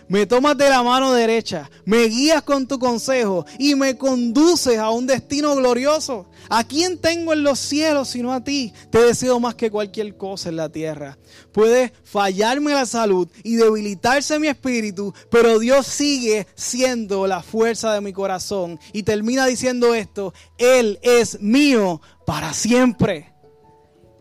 Me 0.07 0.27
tomas 0.27 0.57
de 0.59 0.69
la 0.69 0.83
mano 0.83 1.13
derecha, 1.13 1.71
me 1.87 2.05
guías 2.05 2.43
con 2.43 2.67
tu 2.67 2.79
consejo 2.79 3.47
y 3.59 3.75
me 3.75 3.97
conduces 3.97 4.79
a 4.79 4.91
un 4.91 5.07
destino 5.07 5.57
glorioso. 5.57 6.27
¿A 6.51 6.63
quién 6.65 6.99
tengo 6.99 7.33
en 7.33 7.43
los 7.43 7.59
cielos 7.59 8.09
sino 8.09 8.33
a 8.33 8.45
ti? 8.45 8.73
Te 8.91 9.01
deseo 9.01 9.41
más 9.41 9.55
que 9.55 9.71
cualquier 9.71 10.17
cosa 10.19 10.51
en 10.51 10.57
la 10.57 10.69
tierra. 10.69 11.17
Puede 11.53 11.93
fallarme 12.05 12.75
la 12.75 12.85
salud 12.85 13.29
y 13.43 13.57
debilitarse 13.57 14.39
mi 14.39 14.49
espíritu, 14.49 15.15
pero 15.31 15.59
Dios 15.59 15.87
sigue 15.87 16.47
siendo 16.55 17.27
la 17.27 17.43
fuerza 17.43 17.95
de 17.95 18.03
mi 18.03 18.13
corazón. 18.13 18.79
Y 18.93 19.05
termina 19.05 19.47
diciendo 19.47 19.95
esto, 19.95 20.35
Él 20.59 20.99
es 21.03 21.41
mío 21.41 22.03
para 22.27 22.53
siempre. 22.53 23.33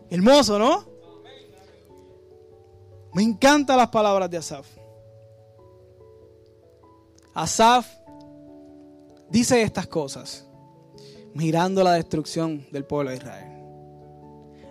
Hermoso, 0.08 0.58
¿no? 0.58 0.86
Me 3.12 3.22
encantan 3.22 3.76
las 3.76 3.88
palabras 3.88 4.30
de 4.30 4.38
Asaf. 4.38 4.66
Asaf 7.34 7.86
dice 9.28 9.62
estas 9.62 9.88
cosas 9.88 10.46
mirando 11.34 11.82
la 11.82 11.94
destrucción 11.94 12.64
del 12.70 12.84
pueblo 12.84 13.10
de 13.10 13.16
Israel. 13.16 13.50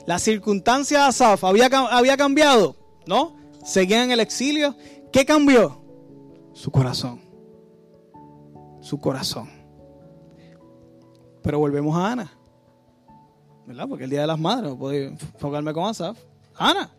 La 0.06 0.20
circunstancia 0.20 1.00
de 1.00 1.06
Asaf 1.06 1.44
había, 1.44 1.66
había 1.66 2.18
cambiado, 2.18 2.76
¿no? 3.06 3.36
Seguían 3.64 4.04
en 4.04 4.12
el 4.12 4.20
exilio. 4.20 4.76
¿Qué 5.12 5.26
cambió? 5.26 5.82
Su 6.54 6.72
corazón. 6.72 7.22
Su 8.82 9.00
corazón. 9.00 9.50
Pero 11.42 11.60
volvemos 11.60 11.96
a 11.98 12.12
Ana. 12.12 12.32
¿Verdad? 13.66 13.88
Porque 13.88 14.06
el 14.06 14.10
Día 14.10 14.22
de 14.22 14.28
las 14.28 14.40
Madres, 14.40 14.72
no 14.72 14.78
puedo 14.78 14.94
enfocarme 14.94 15.74
con 15.74 15.86
Asaf. 15.86 16.18
Ana. 16.56 16.90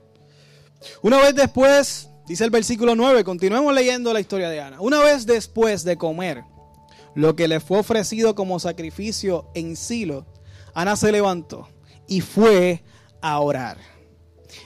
Una 1.03 1.19
vez 1.19 1.35
después 1.35 2.11
Dice 2.27 2.45
el 2.45 2.51
versículo 2.51 2.95
9, 2.95 3.23
continuemos 3.23 3.75
leyendo 3.75 4.13
la 4.13 4.21
historia 4.21 4.49
de 4.49 4.61
Ana. 4.61 4.81
Una 4.81 5.01
vez 5.01 5.27
después 5.27 5.85
de 5.85 5.99
comer 5.99 6.45
lo 7.15 7.37
que 7.37 7.49
le 7.49 7.61
fue 7.61 7.79
ofrecido 7.79 8.35
como 8.35 8.59
sacrificio 8.59 9.51
en 9.55 9.77
Silo, 9.77 10.27
Ana 10.73 10.97
se 10.97 11.13
levantó 11.13 11.69
y 12.09 12.23
fue 12.23 12.83
a 13.21 13.39
orar. 13.41 13.77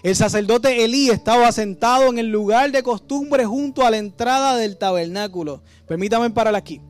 El 0.04 0.14
sacerdote 0.14 0.84
Elí 0.84 1.10
estaba 1.10 1.50
sentado 1.50 2.08
en 2.08 2.18
el 2.18 2.28
lugar 2.30 2.70
de 2.70 2.82
costumbre 2.84 3.44
junto 3.44 3.84
a 3.84 3.90
la 3.90 3.98
entrada 3.98 4.56
del 4.56 4.76
tabernáculo. 4.76 5.62
Permítame 5.88 6.30
parar 6.30 6.54
aquí. 6.54 6.80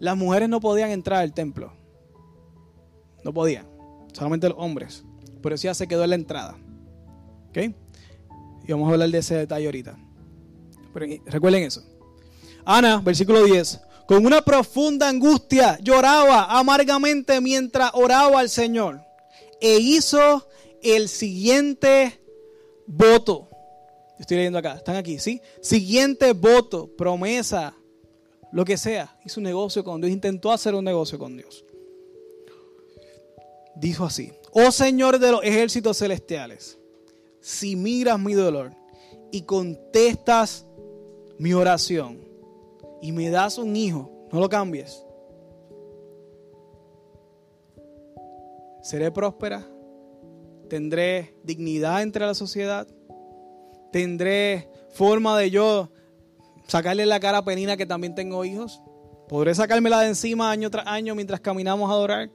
Las 0.00 0.16
mujeres 0.16 0.48
no 0.48 0.60
podían 0.60 0.90
entrar 0.90 1.20
al 1.20 1.32
templo. 1.32 1.72
No 3.22 3.32
podían. 3.32 3.68
Solamente 4.12 4.48
los 4.48 4.58
hombres. 4.58 5.04
Pero 5.40 5.54
ya 5.54 5.72
se 5.74 5.86
quedó 5.86 6.02
en 6.04 6.10
la 6.10 6.16
entrada. 6.16 6.56
¿Ok? 7.50 7.74
Y 8.66 8.72
vamos 8.72 8.88
a 8.88 8.92
hablar 8.92 9.10
de 9.10 9.18
ese 9.18 9.36
detalle 9.36 9.66
ahorita. 9.66 9.96
Pero 10.92 11.06
recuerden 11.26 11.64
eso. 11.64 11.82
Ana, 12.64 13.00
versículo 13.00 13.44
10. 13.44 13.80
Con 14.06 14.24
una 14.24 14.42
profunda 14.42 15.08
angustia 15.08 15.78
lloraba 15.82 16.44
amargamente 16.58 17.40
mientras 17.40 17.90
oraba 17.94 18.40
al 18.40 18.48
Señor. 18.48 19.00
E 19.60 19.78
hizo 19.78 20.46
el 20.82 21.08
siguiente 21.08 22.20
voto. 22.86 23.48
Estoy 24.18 24.38
leyendo 24.38 24.58
acá, 24.58 24.74
están 24.74 24.96
aquí, 24.96 25.18
¿sí? 25.18 25.40
Siguiente 25.60 26.32
voto, 26.32 26.86
promesa, 26.96 27.74
lo 28.52 28.64
que 28.64 28.76
sea. 28.76 29.18
Hizo 29.24 29.40
un 29.40 29.44
negocio 29.44 29.82
con 29.82 30.00
Dios, 30.00 30.12
intentó 30.12 30.52
hacer 30.52 30.74
un 30.74 30.84
negocio 30.84 31.18
con 31.18 31.36
Dios. 31.36 31.64
Dijo 33.74 34.04
así, 34.04 34.32
oh 34.52 34.70
Señor 34.70 35.18
de 35.18 35.32
los 35.32 35.42
ejércitos 35.42 35.98
celestiales 35.98 36.78
si 37.44 37.76
miras 37.76 38.18
mi 38.18 38.32
dolor 38.32 38.72
y 39.30 39.42
contestas 39.42 40.66
mi 41.38 41.52
oración 41.52 42.18
y 43.02 43.12
me 43.12 43.28
das 43.28 43.58
un 43.58 43.76
hijo, 43.76 44.10
no 44.32 44.40
lo 44.40 44.48
cambies. 44.48 45.04
Seré 48.82 49.10
próspera, 49.10 49.62
tendré 50.70 51.36
dignidad 51.44 52.02
entre 52.02 52.24
la 52.24 52.32
sociedad, 52.32 52.88
tendré 53.92 54.70
forma 54.94 55.38
de 55.38 55.50
yo 55.50 55.90
sacarle 56.66 57.04
la 57.04 57.20
cara 57.20 57.38
a 57.38 57.44
Penina 57.44 57.76
que 57.76 57.84
también 57.84 58.14
tengo 58.14 58.42
hijos. 58.46 58.80
Podré 59.28 59.54
sacármela 59.54 60.00
de 60.00 60.08
encima 60.08 60.50
año 60.50 60.70
tras 60.70 60.86
año 60.86 61.14
mientras 61.14 61.40
caminamos 61.40 61.90
a 61.90 61.92
adorar. 61.92 62.30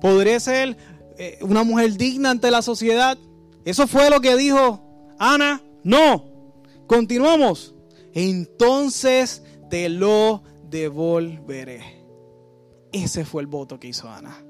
Podré 0.00 0.40
ser 0.40 0.78
eh, 1.18 1.38
una 1.42 1.62
mujer 1.62 1.92
digna 1.98 2.30
ante 2.30 2.50
la 2.50 2.62
sociedad. 2.62 3.18
Eso 3.64 3.86
fue 3.86 4.10
lo 4.10 4.20
que 4.20 4.36
dijo 4.36 5.14
Ana. 5.18 5.62
No. 5.82 6.60
Continuamos. 6.86 7.74
Entonces 8.12 9.42
te 9.70 9.88
lo 9.88 10.42
devolveré. 10.68 12.04
Ese 12.92 13.24
fue 13.24 13.42
el 13.42 13.48
voto 13.48 13.80
que 13.80 13.88
hizo 13.88 14.08
Ana. 14.08 14.44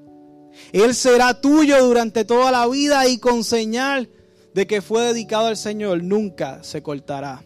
Él 0.71 0.93
será 0.95 1.41
tuyo 1.41 1.83
durante 1.85 2.25
toda 2.25 2.51
la 2.51 2.67
vida 2.67 3.07
y 3.07 3.17
con 3.17 3.43
señal 3.43 4.09
de 4.53 4.67
que 4.67 4.81
fue 4.81 5.03
dedicado 5.03 5.47
al 5.47 5.57
Señor, 5.57 6.01
nunca 6.01 6.63
se 6.63 6.81
cortará 6.81 7.43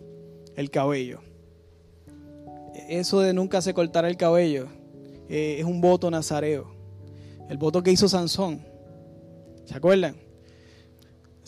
el 0.55 0.69
cabello. 0.69 1.21
Eso 2.87 3.21
de 3.21 3.33
nunca 3.33 3.61
se 3.61 3.73
cortará 3.73 4.09
el 4.09 4.17
cabello 4.17 4.67
eh, 5.29 5.57
es 5.59 5.65
un 5.65 5.79
voto 5.79 6.09
nazareo. 6.09 6.67
El 7.49 7.57
voto 7.57 7.81
que 7.81 7.91
hizo 7.91 8.09
Sansón. 8.09 8.65
¿Se 9.65 9.75
acuerdan? 9.75 10.15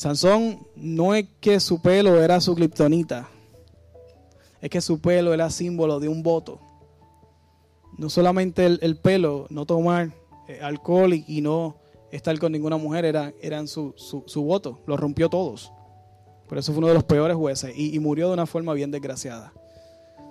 Sansón 0.02 0.66
no 0.76 1.14
es 1.14 1.28
que 1.40 1.60
su 1.60 1.80
pelo 1.80 2.24
era 2.24 2.42
su 2.42 2.56
kriptonita, 2.56 3.30
es 4.60 4.68
que 4.68 4.82
su 4.82 5.00
pelo 5.00 5.32
era 5.32 5.52
símbolo 5.52 6.00
de 6.00 6.08
un 6.08 6.24
voto. 6.24 6.60
No 8.00 8.10
solamente 8.10 8.66
el, 8.66 8.98
pelo, 8.98 9.46
no 9.52 9.68
tomar 9.68 10.12
eh, 10.48 10.60
alcohol 10.60 11.14
y, 11.14 11.42
no 11.42 11.76
estar 12.12 12.40
con 12.40 12.52
ninguna 12.52 12.78
mujer, 12.78 13.06
era, 13.06 13.32
eran 13.44 13.68
su, 13.68 13.94
su, 13.96 14.42
voto, 14.44 14.80
lo 14.88 14.98
rompió 14.98 15.30
todos. 15.30 15.72
Por 16.50 16.58
eso 16.58 16.72
fue 16.72 16.80
uno 16.80 16.88
de 16.88 16.96
los 16.96 17.04
peores 17.04 17.38
jueces 17.38 17.72
y, 17.78 17.96
y 17.96 18.00
murió 18.00 18.30
de 18.30 18.34
una 18.34 18.48
forma 18.48 18.74
bien 18.74 18.90
desgraciada. 18.90 19.54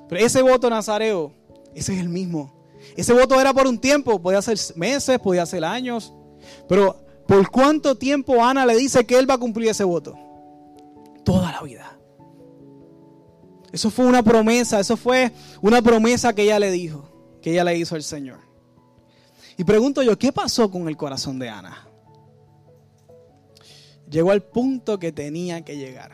Pero 0.09 0.27
ese 0.27 0.43
voto 0.43 0.69
nazareo, 0.69 1.31
ese 1.77 1.95
es 1.95 2.01
el 2.01 2.09
mismo. 2.09 2.53
Ese 2.97 3.13
voto 3.13 3.41
era 3.41 3.55
por 3.55 3.69
un 3.69 3.79
tiempo, 3.79 4.21
podía 4.21 4.43
ser 4.43 4.59
meses, 4.75 5.21
podía 5.21 5.47
ser 5.47 5.65
años, 5.65 6.13
pero 6.69 7.09
¿Por 7.31 7.49
cuánto 7.49 7.95
tiempo 7.95 8.45
Ana 8.45 8.67
le 8.67 8.75
dice 8.75 9.07
que 9.07 9.17
él 9.17 9.31
va 9.31 9.35
a 9.35 9.39
cumplir 9.39 9.69
ese 9.69 9.85
voto? 9.85 10.19
Toda 11.25 11.53
la 11.53 11.63
vida. 11.63 11.97
Eso 13.71 13.89
fue 13.89 14.05
una 14.05 14.21
promesa, 14.21 14.81
eso 14.81 14.97
fue 14.97 15.31
una 15.63 15.81
promesa 15.81 16.33
que 16.33 16.43
ella 16.43 16.59
le 16.59 16.73
dijo, 16.73 17.39
que 17.41 17.53
ella 17.53 17.63
le 17.63 17.79
hizo 17.79 17.95
al 17.95 18.03
Señor. 18.03 18.41
Y 19.57 19.63
pregunto 19.63 20.03
yo, 20.03 20.19
¿qué 20.19 20.33
pasó 20.33 20.73
con 20.73 20.89
el 20.89 20.97
corazón 20.97 21.39
de 21.39 21.49
Ana? 21.49 21.87
Llegó 24.11 24.33
al 24.33 24.43
punto 24.43 24.99
que 24.99 25.13
tenía 25.13 25.65
que 25.65 25.77
llegar. 25.77 26.11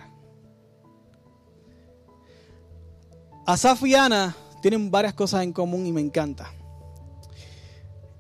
Asaf 3.47 3.83
y 3.85 3.95
Ana 3.95 4.37
tienen 4.61 4.91
varias 4.91 5.15
cosas 5.15 5.45
en 5.45 5.55
común 5.55 5.87
y 5.87 5.93
me 5.93 6.03
encanta. 6.03 6.53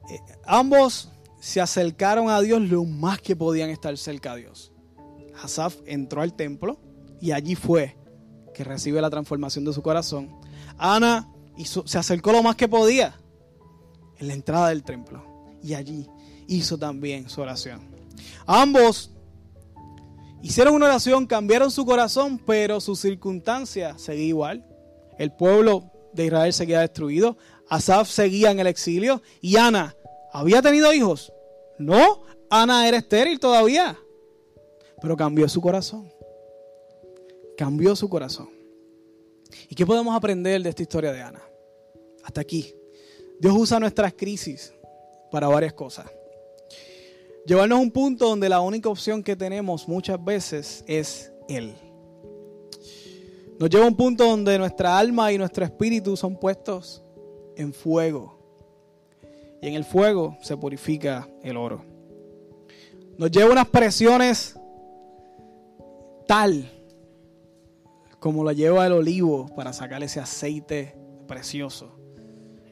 Eh, 0.09 0.18
ambos 0.46 1.11
se 1.46 1.61
acercaron 1.61 2.28
a 2.28 2.40
Dios 2.40 2.61
lo 2.61 2.85
más 2.85 3.20
que 3.20 3.37
podían 3.37 3.70
estar 3.70 3.96
cerca 3.96 4.32
a 4.32 4.35
Dios. 4.35 4.72
Asaf 5.40 5.76
entró 5.87 6.22
al 6.22 6.35
templo 6.35 6.80
y 7.20 7.30
allí 7.30 7.54
fue 7.54 7.96
que 8.52 8.64
recibe 8.64 9.00
la 9.00 9.11
transformación 9.11 9.64
de 9.64 9.72
su 9.72 9.80
corazón. 9.80 10.40
Ana 10.76 11.32
se 11.85 11.98
acercó 11.98 12.32
lo 12.32 12.42
más 12.42 12.56
que 12.56 12.66
podía 12.66 13.16
en 14.18 14.26
la 14.26 14.35
entrada 14.35 14.70
del 14.70 14.82
templo 14.82 15.22
y 15.62 15.74
allí 15.74 16.09
hizo 16.48 16.78
también 16.78 17.30
su 17.30 17.42
oración. 17.42 17.80
Ambos 18.44 19.12
hicieron 20.42 20.74
una 20.74 20.87
oración, 20.87 21.28
cambiaron 21.28 21.70
su 21.70 21.87
corazón, 21.87 22.42
pero 22.44 22.80
su 22.80 22.96
circunstancia 22.96 23.96
seguía 23.98 24.26
igual. 24.26 24.66
El 25.16 25.30
pueblo 25.30 25.92
de 26.12 26.26
Israel 26.26 26.52
seguía 26.52 26.80
destruido. 26.80 27.38
Asaf 27.68 28.11
seguía 28.11 28.50
en 28.50 28.59
el 28.59 28.66
exilio 28.66 29.22
y 29.40 29.59
Ana 29.59 29.94
había 30.32 30.61
tenido 30.61 30.92
hijos, 30.92 31.32
no, 31.79 32.23
Ana 32.49 32.89
era 32.89 32.99
estéril 32.99 33.39
todavía. 33.39 33.99
Pero 35.01 35.17
cambió 35.17 35.49
su 35.49 35.61
corazón. 35.61 36.11
Cambió 37.57 37.95
su 37.97 38.09
corazón. 38.09 38.49
¿Y 39.69 39.75
qué 39.75 39.87
podemos 39.87 40.15
aprender 40.15 40.62
de 40.62 40.71
esta 40.71 40.83
historia 40.83 41.12
de 41.12 41.23
Ana? 41.23 41.43
Hasta 42.25 42.41
aquí. 42.41 42.75
Dios 43.39 43.55
usa 43.57 43.79
nuestras 43.79 44.15
crisis 44.15 44.73
para 45.31 45.49
varias 45.49 45.73
cosas. 45.75 46.07
Llevarnos 47.47 47.79
a 47.79 47.83
un 47.83 47.91
punto 47.91 48.29
donde 48.29 48.49
la 48.49 48.61
única 48.61 48.89
opción 48.89 49.23
que 49.23 49.37
tenemos 49.37 49.87
muchas 49.87 50.23
veces 50.25 50.83
es 50.87 51.31
Él. 51.49 51.75
Nos 53.59 53.71
lleva 53.71 53.85
a 53.85 53.89
un 53.89 53.97
punto 53.97 54.25
donde 54.25 54.59
nuestra 54.59 54.99
alma 54.99 55.33
y 55.33 55.39
nuestro 55.39 55.65
espíritu 55.65 56.17
son 56.17 56.37
puestos 56.37 57.03
en 57.57 57.73
fuego 57.73 58.36
y 59.66 59.68
en 59.68 59.74
el 59.74 59.85
fuego 59.85 60.38
se 60.42 60.57
purifica 60.57 61.29
el 61.42 61.57
oro. 61.57 61.85
Nos 63.18 63.33
lleva 63.33 63.50
unas 63.50 63.66
presiones 63.66 64.57
tal 66.29 66.70
como 68.20 68.44
lo 68.44 68.52
lleva 68.52 68.87
el 68.87 68.92
olivo 68.92 69.48
para 69.57 69.72
sacar 69.72 70.05
ese 70.05 70.20
aceite 70.20 70.96
precioso 71.26 71.98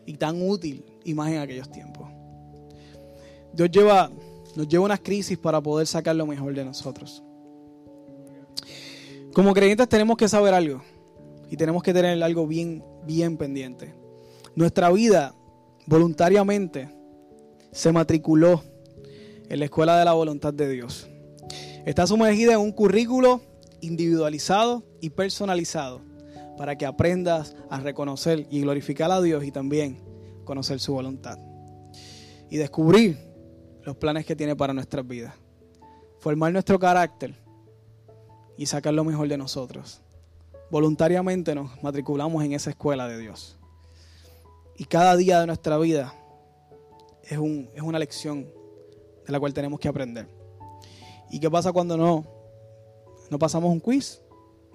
y 0.07 0.19
tan 0.19 0.41
útil, 0.49 0.85
más 1.17 1.33
en 1.33 1.39
aquellos 1.39 1.69
tiempos. 1.69 2.07
Dios 3.53 3.73
lleva, 3.73 4.13
nos 4.55 4.69
lleva 4.69 4.85
unas 4.85 5.01
crisis 5.01 5.37
para 5.37 5.61
poder 5.61 5.89
sacar 5.89 6.15
lo 6.15 6.27
mejor 6.27 6.55
de 6.55 6.65
nosotros. 6.65 7.25
Como 9.33 9.53
creyentes 9.53 9.89
tenemos 9.89 10.17
que 10.17 10.29
saber 10.29 10.55
algo 10.55 10.81
y 11.51 11.57
tenemos 11.57 11.83
que 11.83 11.93
tener 11.93 12.23
algo 12.23 12.47
bien, 12.47 12.85
bien 13.05 13.37
pendiente. 13.37 13.93
Nuestra 14.55 14.93
vida 14.93 15.35
voluntariamente 15.87 16.89
se 17.73 17.93
matriculó 17.93 18.63
en 19.49 19.59
la 19.59 19.65
escuela 19.67 19.99
de 19.99 20.05
la 20.05 20.13
voluntad 20.13 20.55
de 20.55 20.69
Dios. 20.69 21.09
Está 21.85 22.07
sumergida 22.07 22.55
en 22.55 22.61
un 22.61 22.73
currículo 22.73 23.43
individualizado 23.81 24.83
y 25.01 25.11
personalizado 25.11 26.01
para 26.57 26.77
que 26.77 26.87
aprendas 26.87 27.57
a 27.69 27.81
reconocer 27.81 28.47
y 28.51 28.63
glorificar 28.63 29.11
a 29.11 29.21
Dios 29.21 29.45
y 29.45 29.51
también 29.51 30.01
conocer 30.45 30.81
su 30.81 30.95
voluntad. 30.95 31.39
Y 32.51 32.57
descubrir 32.57 33.19
los 33.83 33.97
planes 33.97 34.25
que 34.25 34.37
tiene 34.37 34.57
para 34.57 34.73
nuestras 34.73 35.07
vidas. 35.07 35.35
Formar 36.21 36.53
nuestro 36.53 36.79
carácter 36.79 37.35
y 38.57 38.67
sacar 38.67 38.95
lo 38.95 39.05
mejor 39.05 39.29
de 39.29 39.37
nosotros. 39.37 40.01
Voluntariamente 40.71 41.55
nos 41.55 41.83
matriculamos 41.83 42.43
en 42.45 42.53
esa 42.53 42.71
escuela 42.71 43.07
de 43.09 43.19
Dios. 43.19 43.59
Y 44.77 44.85
cada 44.85 45.17
día 45.17 45.41
de 45.41 45.47
nuestra 45.47 45.79
vida 45.79 46.15
es, 47.23 47.39
un, 47.39 47.71
es 47.75 47.83
una 47.83 47.99
lección 47.99 48.51
de 49.25 49.33
la 49.33 49.41
cual 49.41 49.55
tenemos 49.55 49.81
que 49.81 49.89
aprender. 49.89 50.29
¿Y 51.31 51.41
qué 51.41 51.51
pasa 51.51 51.73
cuando 51.73 51.97
no, 51.97 52.25
no 53.31 53.39
pasamos 53.39 53.71
un 53.71 53.81
quiz? 53.81 54.21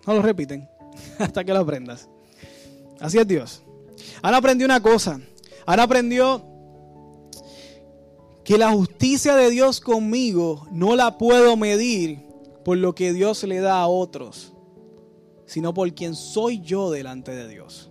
No 0.08 0.14
lo 0.14 0.22
repiten 0.22 0.68
hasta 1.20 1.44
que 1.44 1.54
lo 1.54 1.60
aprendas. 1.60 2.10
Así 3.00 3.18
es 3.18 3.28
Dios. 3.28 3.62
Han 4.22 4.34
aprendido 4.34 4.66
una 4.66 4.82
cosa. 4.82 5.20
Han 5.66 5.80
aprendido 5.80 6.44
que 8.44 8.58
la 8.58 8.72
justicia 8.72 9.36
de 9.36 9.50
Dios 9.52 9.80
conmigo 9.80 10.68
no 10.72 10.96
la 10.96 11.18
puedo 11.18 11.56
medir 11.56 12.26
por 12.66 12.78
lo 12.78 12.96
que 12.96 13.14
Dios 13.14 13.44
le 13.44 13.60
da 13.60 13.80
a 13.80 13.88
otros, 13.88 14.54
sino 15.46 15.74
por 15.74 15.94
quien 15.94 16.16
soy 16.16 16.60
yo 16.62 16.90
delante 16.90 17.32
de 17.32 17.48
Dios. 17.48 17.89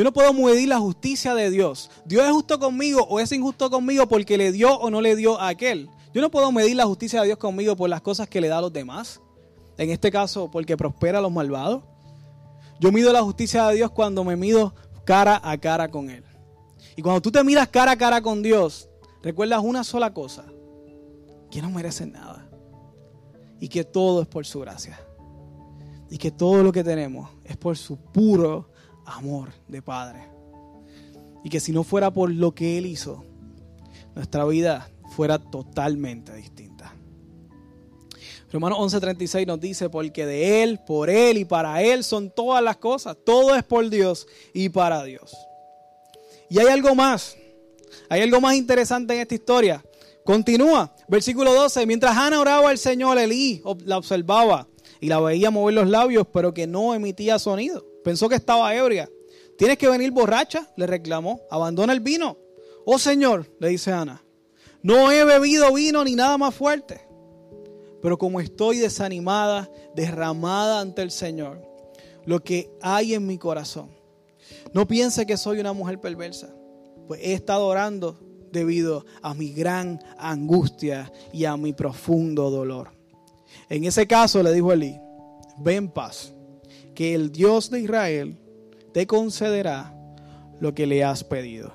Yo 0.00 0.04
no 0.04 0.14
puedo 0.14 0.32
medir 0.32 0.66
la 0.66 0.78
justicia 0.78 1.34
de 1.34 1.50
Dios. 1.50 1.90
Dios 2.06 2.24
es 2.24 2.32
justo 2.32 2.58
conmigo 2.58 3.06
o 3.10 3.20
es 3.20 3.30
injusto 3.32 3.68
conmigo 3.68 4.08
porque 4.08 4.38
le 4.38 4.50
dio 4.50 4.74
o 4.78 4.88
no 4.88 5.02
le 5.02 5.14
dio 5.14 5.38
a 5.38 5.48
aquel. 5.48 5.90
Yo 6.14 6.22
no 6.22 6.30
puedo 6.30 6.50
medir 6.52 6.74
la 6.74 6.86
justicia 6.86 7.20
de 7.20 7.26
Dios 7.26 7.36
conmigo 7.38 7.76
por 7.76 7.90
las 7.90 8.00
cosas 8.00 8.26
que 8.26 8.40
le 8.40 8.48
da 8.48 8.56
a 8.56 8.60
los 8.62 8.72
demás. 8.72 9.20
En 9.76 9.90
este 9.90 10.10
caso, 10.10 10.50
porque 10.50 10.74
prospera 10.74 11.18
a 11.18 11.20
los 11.20 11.30
malvados. 11.30 11.82
Yo 12.80 12.90
mido 12.92 13.12
la 13.12 13.20
justicia 13.20 13.68
de 13.68 13.74
Dios 13.74 13.90
cuando 13.90 14.24
me 14.24 14.36
mido 14.36 14.74
cara 15.04 15.38
a 15.44 15.58
cara 15.58 15.90
con 15.90 16.08
Él. 16.08 16.24
Y 16.96 17.02
cuando 17.02 17.20
tú 17.20 17.30
te 17.30 17.44
miras 17.44 17.68
cara 17.68 17.92
a 17.92 17.98
cara 17.98 18.22
con 18.22 18.42
Dios, 18.42 18.88
recuerdas 19.22 19.60
una 19.62 19.84
sola 19.84 20.14
cosa, 20.14 20.46
que 21.50 21.60
no 21.60 21.68
mereces 21.68 22.08
nada. 22.08 22.48
Y 23.60 23.68
que 23.68 23.84
todo 23.84 24.22
es 24.22 24.28
por 24.28 24.46
su 24.46 24.60
gracia. 24.60 24.98
Y 26.08 26.16
que 26.16 26.30
todo 26.30 26.62
lo 26.62 26.72
que 26.72 26.82
tenemos 26.82 27.28
es 27.44 27.58
por 27.58 27.76
su 27.76 27.98
puro 27.98 28.70
amor 29.10 29.50
de 29.68 29.82
Padre. 29.82 30.28
Y 31.44 31.48
que 31.48 31.60
si 31.60 31.72
no 31.72 31.84
fuera 31.84 32.10
por 32.10 32.30
lo 32.30 32.54
que 32.54 32.78
Él 32.78 32.86
hizo, 32.86 33.24
nuestra 34.14 34.44
vida 34.44 34.90
fuera 35.10 35.38
totalmente 35.38 36.34
distinta. 36.34 36.94
Romanos 38.52 38.78
11:36 38.78 39.46
nos 39.46 39.60
dice, 39.60 39.88
porque 39.88 40.26
de 40.26 40.62
Él, 40.62 40.80
por 40.84 41.08
Él 41.08 41.38
y 41.38 41.44
para 41.44 41.82
Él 41.82 42.02
son 42.02 42.30
todas 42.30 42.62
las 42.62 42.76
cosas. 42.78 43.16
Todo 43.24 43.54
es 43.54 43.62
por 43.62 43.88
Dios 43.88 44.26
y 44.52 44.68
para 44.68 45.04
Dios. 45.04 45.36
Y 46.48 46.58
hay 46.58 46.66
algo 46.66 46.94
más. 46.94 47.36
Hay 48.08 48.22
algo 48.22 48.40
más 48.40 48.56
interesante 48.56 49.14
en 49.14 49.20
esta 49.20 49.34
historia. 49.34 49.84
Continúa, 50.24 50.92
versículo 51.08 51.54
12. 51.54 51.86
Mientras 51.86 52.16
Ana 52.16 52.40
oraba 52.40 52.70
al 52.70 52.78
Señor, 52.78 53.18
Elí 53.18 53.62
la 53.84 53.98
observaba 53.98 54.66
y 55.00 55.08
la 55.08 55.20
veía 55.20 55.50
mover 55.50 55.74
los 55.74 55.88
labios, 55.88 56.26
pero 56.32 56.52
que 56.52 56.66
no 56.66 56.92
emitía 56.94 57.38
sonido. 57.38 57.89
Pensó 58.04 58.28
que 58.28 58.36
estaba 58.36 58.74
ebria. 58.74 59.10
Tienes 59.58 59.78
que 59.78 59.88
venir 59.88 60.10
borracha, 60.10 60.68
le 60.76 60.86
reclamó. 60.86 61.40
Abandona 61.50 61.92
el 61.92 62.00
vino. 62.00 62.38
Oh 62.84 62.98
Señor, 62.98 63.54
le 63.60 63.68
dice 63.68 63.92
Ana, 63.92 64.24
no 64.82 65.10
he 65.12 65.24
bebido 65.24 65.72
vino 65.74 66.02
ni 66.04 66.14
nada 66.14 66.38
más 66.38 66.54
fuerte. 66.54 67.06
Pero 68.00 68.16
como 68.16 68.40
estoy 68.40 68.78
desanimada, 68.78 69.70
derramada 69.94 70.80
ante 70.80 71.02
el 71.02 71.10
Señor, 71.10 71.60
lo 72.24 72.42
que 72.42 72.70
hay 72.80 73.14
en 73.14 73.26
mi 73.26 73.36
corazón 73.36 74.00
no 74.72 74.86
piense 74.86 75.26
que 75.26 75.36
soy 75.36 75.60
una 75.60 75.72
mujer 75.72 76.00
perversa, 76.00 76.54
pues 77.06 77.20
he 77.22 77.32
estado 77.32 77.66
orando 77.66 78.18
debido 78.52 79.04
a 79.22 79.34
mi 79.34 79.52
gran 79.52 80.02
angustia 80.18 81.12
y 81.32 81.44
a 81.44 81.56
mi 81.56 81.72
profundo 81.72 82.50
dolor. 82.50 82.92
En 83.68 83.84
ese 83.84 84.06
caso 84.06 84.42
le 84.42 84.52
dijo 84.52 84.72
Elí, 84.72 84.96
ven 85.58 85.90
paz, 85.90 86.32
que 87.00 87.14
el 87.14 87.32
Dios 87.32 87.70
de 87.70 87.80
Israel 87.80 88.36
te 88.92 89.06
concederá 89.06 89.96
lo 90.60 90.74
que 90.74 90.86
le 90.86 91.02
has 91.02 91.24
pedido. 91.24 91.72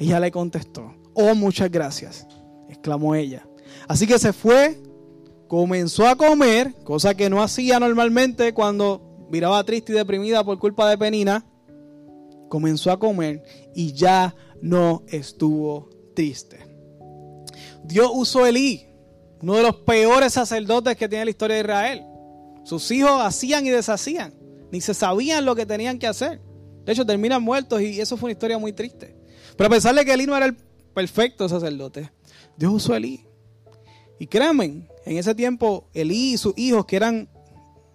Ella 0.00 0.18
le 0.18 0.32
contestó, 0.32 0.96
oh 1.14 1.36
muchas 1.36 1.70
gracias, 1.70 2.26
exclamó 2.68 3.14
ella. 3.14 3.48
Así 3.86 4.04
que 4.04 4.18
se 4.18 4.32
fue, 4.32 4.82
comenzó 5.46 6.08
a 6.08 6.16
comer, 6.16 6.74
cosa 6.82 7.14
que 7.14 7.30
no 7.30 7.40
hacía 7.40 7.78
normalmente 7.78 8.52
cuando 8.52 9.28
miraba 9.30 9.62
triste 9.62 9.92
y 9.92 9.94
deprimida 9.94 10.42
por 10.42 10.58
culpa 10.58 10.90
de 10.90 10.98
Penina 10.98 11.46
comenzó 12.48 12.90
a 12.90 12.98
comer 12.98 13.44
y 13.76 13.92
ya 13.92 14.34
no 14.60 15.04
estuvo 15.06 15.88
triste. 16.16 16.58
Dios 17.84 18.10
usó 18.12 18.42
a 18.42 18.48
Elí, 18.48 18.88
uno 19.40 19.54
de 19.54 19.62
los 19.62 19.76
peores 19.76 20.32
sacerdotes 20.32 20.96
que 20.96 21.08
tiene 21.08 21.26
la 21.26 21.30
historia 21.30 21.54
de 21.54 21.62
Israel. 21.62 22.02
Sus 22.64 22.90
hijos 22.90 23.20
hacían 23.22 23.64
y 23.64 23.70
deshacían, 23.70 24.37
ni 24.70 24.80
se 24.80 24.94
sabían 24.94 25.44
lo 25.44 25.54
que 25.54 25.66
tenían 25.66 25.98
que 25.98 26.06
hacer. 26.06 26.40
De 26.84 26.92
hecho, 26.92 27.04
terminan 27.04 27.42
muertos 27.42 27.80
y 27.82 28.00
eso 28.00 28.16
fue 28.16 28.28
una 28.28 28.32
historia 28.32 28.58
muy 28.58 28.72
triste. 28.72 29.16
Pero 29.56 29.66
a 29.66 29.70
pesar 29.70 29.94
de 29.94 30.04
que 30.04 30.12
Elí 30.12 30.26
no 30.26 30.36
era 30.36 30.46
el 30.46 30.56
perfecto 30.94 31.48
sacerdote, 31.48 32.10
Dios 32.56 32.72
usó 32.72 32.94
a 32.94 32.96
Elí. 32.96 33.26
Y 34.18 34.26
créanme, 34.26 34.88
en 35.04 35.16
ese 35.18 35.34
tiempo 35.34 35.88
Elí 35.92 36.34
y 36.34 36.38
sus 36.38 36.56
hijos, 36.56 36.86
que 36.86 36.96
eran 36.96 37.28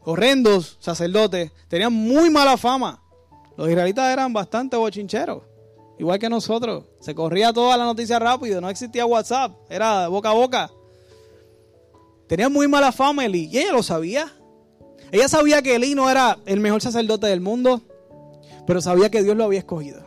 horrendos 0.04 0.78
sacerdotes, 0.80 1.52
tenían 1.68 1.94
muy 1.94 2.30
mala 2.30 2.58
fama. 2.58 3.02
Los 3.58 3.70
israelitas 3.70 4.12
eran 4.12 4.34
bastante 4.34 4.78
bochincheros, 4.78 5.44
igual 6.00 6.20
que 6.20 6.30
nosotros. 6.30 6.86
Se 7.00 7.14
corría 7.14 7.54
toda 7.54 7.78
la 7.78 7.86
noticia 7.86 8.20
rápido, 8.20 8.62
no 8.62 8.70
existía 8.70 9.06
WhatsApp, 9.06 9.56
era 9.70 10.08
boca 10.08 10.30
a 10.30 10.34
boca. 10.34 10.72
Tenían 12.28 12.52
muy 12.52 12.68
mala 12.68 12.92
fama 12.92 13.26
Eli, 13.26 13.50
y 13.52 13.60
ella 13.60 13.74
lo 13.74 13.84
sabía. 13.84 14.34
Ella 15.14 15.30
sabía 15.30 15.62
que 15.62 15.76
Eli 15.76 15.96
no 15.96 16.10
era 16.10 16.38
el 16.46 16.60
mejor 16.60 16.82
sacerdote 16.82 17.28
del 17.28 17.40
mundo, 17.40 17.82
pero 18.68 18.82
sabía 18.82 19.10
que 19.10 19.24
Dios 19.24 19.38
lo 19.38 19.46
había 19.46 19.60
escogido. 19.60 20.06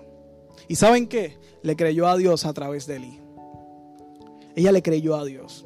¿Y 0.69 0.77
saben 0.77 1.07
qué? 1.09 1.39
Le 1.63 1.77
creyó 1.77 2.07
a 2.09 2.17
Dios 2.19 2.45
a 2.45 2.53
través 2.53 2.87
de 2.87 2.97
Eli. 2.97 3.21
Ella 4.55 4.73
le 4.73 4.83
creyó 4.83 5.17
a 5.17 5.25
Dios. 5.25 5.65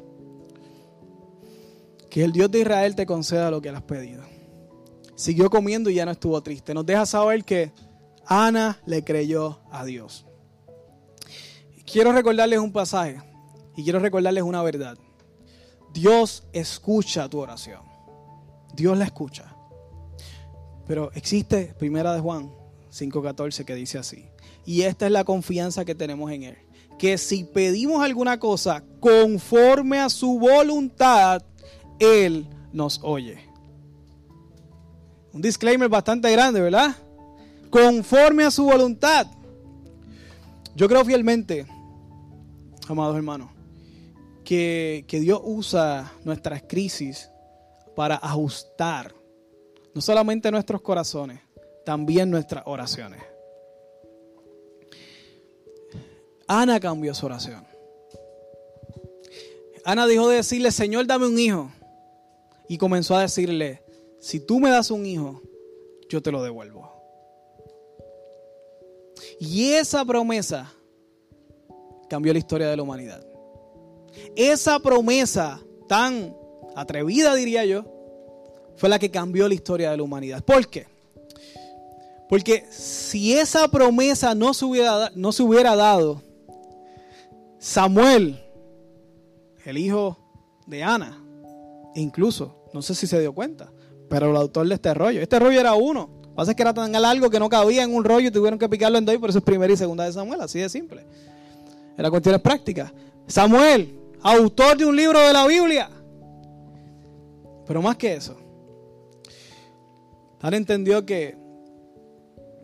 Que 2.09 2.23
el 2.23 2.31
Dios 2.31 2.49
de 2.49 2.59
Israel 2.59 2.95
te 2.95 3.05
conceda 3.05 3.51
lo 3.51 3.61
que 3.61 3.71
le 3.71 3.77
has 3.77 3.83
pedido 3.83 4.31
siguió 5.21 5.51
comiendo 5.51 5.89
y 5.89 5.95
ya 5.95 6.05
no 6.05 6.11
estuvo 6.11 6.41
triste. 6.41 6.73
Nos 6.73 6.85
deja 6.85 7.05
saber 7.05 7.45
que 7.45 7.71
Ana 8.25 8.79
le 8.85 9.03
creyó 9.03 9.59
a 9.71 9.85
Dios. 9.85 10.25
Quiero 11.85 12.11
recordarles 12.11 12.59
un 12.59 12.71
pasaje 12.71 13.21
y 13.75 13.83
quiero 13.83 13.99
recordarles 13.99 14.43
una 14.43 14.63
verdad. 14.63 14.97
Dios 15.93 16.43
escucha 16.53 17.29
tu 17.29 17.39
oración. 17.39 17.90
Dios 18.75 18.97
la 18.97 19.05
escucha. 19.05 19.55
Pero 20.87 21.11
existe 21.13 21.73
Primera 21.77 22.13
de 22.13 22.19
Juan 22.19 22.51
5:14 22.91 23.65
que 23.65 23.75
dice 23.75 23.97
así. 23.97 24.25
Y 24.65 24.81
esta 24.81 25.05
es 25.05 25.11
la 25.11 25.23
confianza 25.23 25.85
que 25.85 25.95
tenemos 25.95 26.31
en 26.31 26.43
él, 26.43 26.57
que 26.99 27.17
si 27.17 27.43
pedimos 27.43 28.03
alguna 28.03 28.39
cosa 28.39 28.83
conforme 28.99 29.99
a 29.99 30.09
su 30.09 30.37
voluntad, 30.37 31.41
él 31.99 32.47
nos 32.71 32.99
oye. 33.03 33.39
Un 35.33 35.41
disclaimer 35.41 35.89
bastante 35.89 36.31
grande, 36.31 36.61
¿verdad? 36.61 36.95
Conforme 37.69 38.43
a 38.43 38.51
su 38.51 38.65
voluntad. 38.65 39.27
Yo 40.75 40.87
creo 40.87 41.03
fielmente, 41.05 41.65
amados 42.87 43.15
hermanos, 43.15 43.49
que, 44.43 45.05
que 45.07 45.19
Dios 45.19 45.41
usa 45.43 46.11
nuestras 46.23 46.63
crisis 46.63 47.30
para 48.01 48.15
ajustar 48.15 49.13
no 49.93 50.01
solamente 50.01 50.49
nuestros 50.49 50.81
corazones, 50.81 51.39
también 51.85 52.31
nuestras 52.31 52.63
oraciones. 52.65 53.21
Ana 56.47 56.79
cambió 56.79 57.13
su 57.13 57.27
oración. 57.27 57.63
Ana 59.85 60.07
dijo 60.07 60.27
de 60.29 60.37
decirle, 60.37 60.71
Señor, 60.71 61.05
dame 61.05 61.27
un 61.27 61.37
hijo. 61.37 61.71
Y 62.67 62.79
comenzó 62.79 63.15
a 63.15 63.21
decirle, 63.21 63.83
si 64.19 64.39
tú 64.39 64.59
me 64.59 64.71
das 64.71 64.89
un 64.89 65.05
hijo, 65.05 65.39
yo 66.09 66.23
te 66.23 66.31
lo 66.31 66.41
devuelvo. 66.41 66.91
Y 69.39 69.73
esa 69.73 70.03
promesa 70.05 70.73
cambió 72.09 72.33
la 72.33 72.39
historia 72.39 72.67
de 72.67 72.77
la 72.77 72.81
humanidad. 72.81 73.23
Esa 74.35 74.79
promesa 74.79 75.61
tan 75.87 76.40
atrevida, 76.75 77.35
diría 77.35 77.65
yo, 77.65 77.85
fue 78.75 78.89
la 78.89 78.99
que 78.99 79.11
cambió 79.11 79.47
la 79.47 79.53
historia 79.53 79.91
de 79.91 79.97
la 79.97 80.03
humanidad. 80.03 80.43
¿Por 80.43 80.67
qué? 80.67 80.87
Porque 82.29 82.65
si 82.71 83.33
esa 83.33 83.67
promesa 83.67 84.33
no 84.33 84.53
se 84.53 84.65
hubiera, 84.65 85.75
dado, 85.75 86.21
Samuel, 87.59 88.39
el 89.65 89.77
hijo 89.77 90.17
de 90.65 90.81
Ana, 90.81 91.21
incluso, 91.93 92.55
no 92.73 92.81
sé 92.81 92.95
si 92.95 93.05
se 93.05 93.19
dio 93.19 93.33
cuenta, 93.33 93.69
pero 94.09 94.31
el 94.31 94.37
autor 94.37 94.67
de 94.67 94.75
este 94.75 94.93
rollo, 94.93 95.21
este 95.21 95.39
rollo 95.39 95.59
era 95.59 95.73
uno, 95.73 96.09
lo 96.21 96.29
que 96.29 96.35
pasa 96.35 96.51
es 96.51 96.55
que 96.55 96.63
era 96.63 96.73
tan 96.73 96.91
largo 96.93 97.29
que 97.29 97.39
no 97.39 97.49
cabía 97.49 97.83
en 97.83 97.93
un 97.93 98.05
rollo 98.05 98.29
y 98.29 98.31
tuvieron 98.31 98.57
que 98.57 98.69
picarlo 98.69 98.97
en 98.97 99.05
dos, 99.05 99.13
y 99.13 99.17
por 99.17 99.29
eso 99.29 99.39
es 99.39 99.43
primera 99.43 99.71
y 99.73 99.77
segunda 99.77 100.05
de 100.05 100.13
Samuel, 100.13 100.39
así 100.39 100.59
de 100.59 100.69
simple. 100.69 101.05
Era 101.97 102.09
cuestiones 102.09 102.41
prácticas. 102.41 102.91
Samuel, 103.27 103.99
autor 104.21 104.77
de 104.77 104.85
un 104.85 104.95
libro 104.95 105.19
de 105.19 105.33
la 105.33 105.45
Biblia. 105.45 105.89
Pero 107.71 107.81
más 107.81 107.95
que 107.95 108.15
eso, 108.15 108.35
Ana 110.41 110.57
entendió 110.57 111.05
que, 111.05 111.37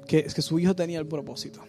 que, 0.06 0.30
su 0.42 0.60
hijo 0.60 0.76
tenía 0.76 1.00
el 1.00 1.08
propósito. 1.08 1.62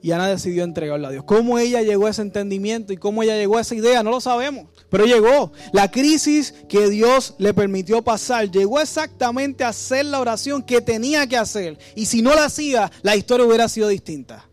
Y 0.00 0.12
Ana 0.12 0.28
decidió 0.28 0.62
entregarlo 0.62 1.08
a 1.08 1.10
Dios. 1.10 1.24
¿Cómo 1.24 1.58
ella 1.58 1.82
llegó 1.82 2.06
a 2.06 2.10
ese 2.10 2.22
entendimiento 2.22 2.92
y 2.92 2.98
cómo 2.98 3.24
ella 3.24 3.36
llegó 3.36 3.58
a 3.58 3.62
esa 3.62 3.74
idea? 3.74 4.04
No 4.04 4.12
lo 4.12 4.20
sabemos. 4.20 4.68
Pero 4.90 5.06
llegó. 5.06 5.50
La 5.72 5.90
crisis 5.90 6.54
que 6.68 6.88
Dios 6.88 7.34
le 7.38 7.52
permitió 7.52 8.00
pasar 8.00 8.48
llegó 8.48 8.78
exactamente 8.78 9.64
a 9.64 9.70
hacer 9.70 10.04
la 10.04 10.20
oración 10.20 10.62
que 10.62 10.80
tenía 10.80 11.26
que 11.26 11.36
hacer. 11.36 11.80
Y 11.96 12.06
si 12.06 12.22
no 12.22 12.32
la 12.36 12.44
hacía, 12.44 12.92
la 13.02 13.16
historia 13.16 13.44
hubiera 13.44 13.68
sido 13.68 13.88
distinta. 13.88 14.48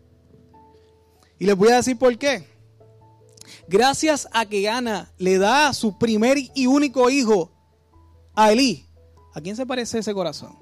Y 1.38 1.44
les 1.44 1.54
voy 1.54 1.68
a 1.68 1.76
decir 1.76 1.96
por 1.96 2.18
qué. 2.18 2.44
Gracias 3.68 4.26
a 4.32 4.46
que 4.46 4.68
Ana 4.68 5.12
le 5.16 5.38
da 5.38 5.68
a 5.68 5.74
su 5.74 5.96
primer 5.96 6.38
y 6.56 6.66
único 6.66 7.08
hijo 7.08 7.52
a 8.38 8.52
Elí. 8.52 8.86
¿A 9.34 9.40
quién 9.40 9.56
se 9.56 9.66
parece 9.66 9.98
ese 9.98 10.14
corazón? 10.14 10.56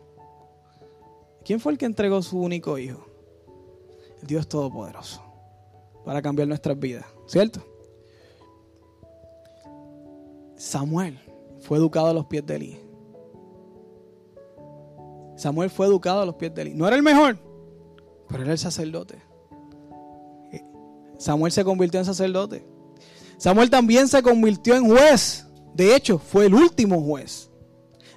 ¿Quién 1.45 1.61
fue 1.61 1.73
el 1.73 1.79
que 1.79 1.85
entregó 1.85 2.23
su 2.23 2.41
único 2.41 2.79
hijo? 2.79 3.07
el 4.23 4.27
Dios 4.27 4.49
Todopoderoso, 4.49 5.21
para 6.03 6.23
cambiar 6.23 6.49
nuestras 6.49 6.79
vidas, 6.79 7.05
¿cierto? 7.27 7.61
Samuel 10.57 11.21
fue 11.61 11.77
educado 11.77 12.07
a 12.07 12.15
los 12.15 12.25
pies 12.25 12.47
de 12.47 12.57
Eli. 12.57 12.81
Samuel 15.37 15.69
fue 15.69 15.87
educado 15.87 16.23
a 16.23 16.25
los 16.25 16.37
pies 16.37 16.55
de 16.55 16.63
Eli. 16.63 16.75
No 16.75 16.87
era 16.87 16.97
el 16.97 17.03
mejor, 17.03 17.39
pero 18.27 18.43
era 18.43 18.53
el 18.53 18.59
sacerdote. 18.59 19.21
Eh, 20.51 20.65
Samuel 21.19 21.53
se 21.53 21.63
convirtió 21.63 22.01
en 22.01 22.07
sacerdote. 22.07 22.67
Samuel 23.37 23.69
también 23.69 24.09
se 24.09 24.23
convirtió 24.23 24.77
en 24.77 24.89
juez. 24.89 25.47
De 25.75 25.95
hecho, 25.95 26.19
fue 26.19 26.47
el 26.47 26.55
último 26.55 27.03
juez. 27.03 27.51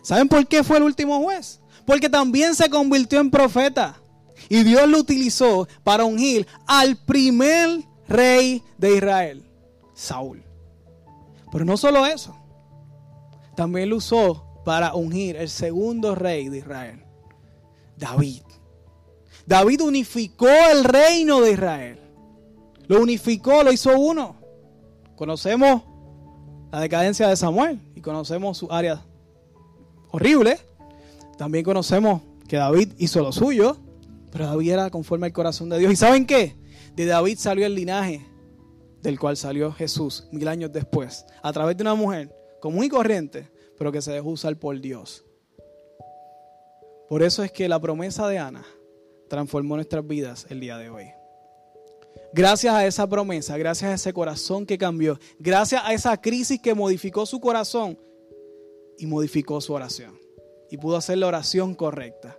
¿Saben 0.10 0.28
por 0.28 0.48
qué 0.48 0.64
fue 0.64 0.78
el 0.78 0.84
último 0.86 1.22
juez? 1.22 1.60
Porque 1.86 2.10
también 2.10 2.56
se 2.56 2.68
convirtió 2.68 3.20
en 3.20 3.30
profeta. 3.30 4.02
Y 4.50 4.64
Dios 4.64 4.90
lo 4.90 4.98
utilizó 4.98 5.68
para 5.84 6.04
ungir 6.04 6.48
al 6.66 6.98
primer 6.98 7.84
rey 8.08 8.64
de 8.80 8.96
Israel, 8.96 9.46
Saúl. 9.94 10.44
Pero 11.52 11.64
no 11.64 11.78
solo 11.78 12.08
eso, 12.08 12.36
también 13.56 13.92
lo 13.92 13.98
usó 13.98 14.64
para 14.66 14.96
ungir 14.96 15.36
el 15.36 15.48
segundo 15.48 16.16
rey 16.16 16.50
de 16.50 16.58
Israel, 16.58 17.06
David. 17.96 18.42
David 19.46 19.82
unificó 19.82 20.50
el 20.72 20.86
reino 20.86 21.42
de 21.42 21.52
Israel. 21.52 22.00
Lo 22.88 23.00
unificó, 23.00 23.62
lo 23.62 23.72
hizo 23.72 23.96
uno. 24.00 24.38
Conocemos 25.16 25.84
la 26.72 26.80
decadencia 26.80 27.28
de 27.28 27.36
Samuel 27.36 27.80
y 27.94 28.02
conocemos 28.02 28.58
su 28.58 28.72
área 28.72 29.06
horrible. 30.12 30.60
También 31.38 31.64
conocemos 31.64 32.22
que 32.48 32.58
David 32.58 32.94
hizo 32.98 33.22
lo 33.22 33.32
suyo 33.32 33.78
pero 34.32 34.46
David 34.46 34.72
era 34.72 34.90
conforme 34.90 35.28
al 35.28 35.34
corazón 35.34 35.70
de 35.70 35.80
Dios. 35.80 35.92
¿Y 35.92 35.96
saben 35.96 36.26
qué? 36.26 36.56
De 36.96 37.06
David 37.06 37.38
salió 37.38 37.66
el 37.66 37.76
linaje 37.76 38.26
del 39.02 39.20
cual 39.20 39.38
salió 39.38 39.72
Jesús 39.72 40.28
mil 40.32 40.48
años 40.48 40.72
después, 40.72 41.26
a 41.42 41.54
través 41.54 41.78
de 41.78 41.84
una 41.84 41.96
mujer 41.96 42.36
común 42.60 42.84
y 42.84 42.90
corriente, 42.90 43.50
pero 43.78 43.92
que 43.92 44.02
se 44.02 44.12
dejó 44.12 44.30
usar 44.30 44.58
por 44.58 44.80
Dios. 44.80 45.26
Por 47.08 47.24
eso 47.24 47.44
es 47.44 47.52
que 47.52 47.70
la 47.70 47.80
promesa 47.80 48.28
de 48.28 48.38
Ana 48.38 48.66
transformó 49.30 49.76
nuestras 49.76 50.06
vidas 50.06 50.46
el 50.50 50.60
día 50.60 50.78
de 50.78 50.90
hoy. 50.90 51.06
Gracias 52.34 52.74
a 52.74 52.86
esa 52.86 53.08
promesa, 53.08 53.58
gracias 53.58 53.90
a 53.90 53.94
ese 53.96 54.14
corazón 54.14 54.66
que 54.66 54.78
cambió, 54.78 55.18
gracias 55.40 55.82
a 55.84 55.94
esa 55.94 56.20
crisis 56.20 56.62
que 56.62 56.76
modificó 56.76 57.26
su 57.26 57.40
corazón 57.40 57.98
y 59.00 59.08
modificó 59.08 59.60
su 59.62 59.74
oración. 59.74 60.20
Y 60.70 60.78
pudo 60.78 60.98
hacer 60.98 61.18
la 61.18 61.28
oración 61.28 61.74
correcta. 61.74 62.38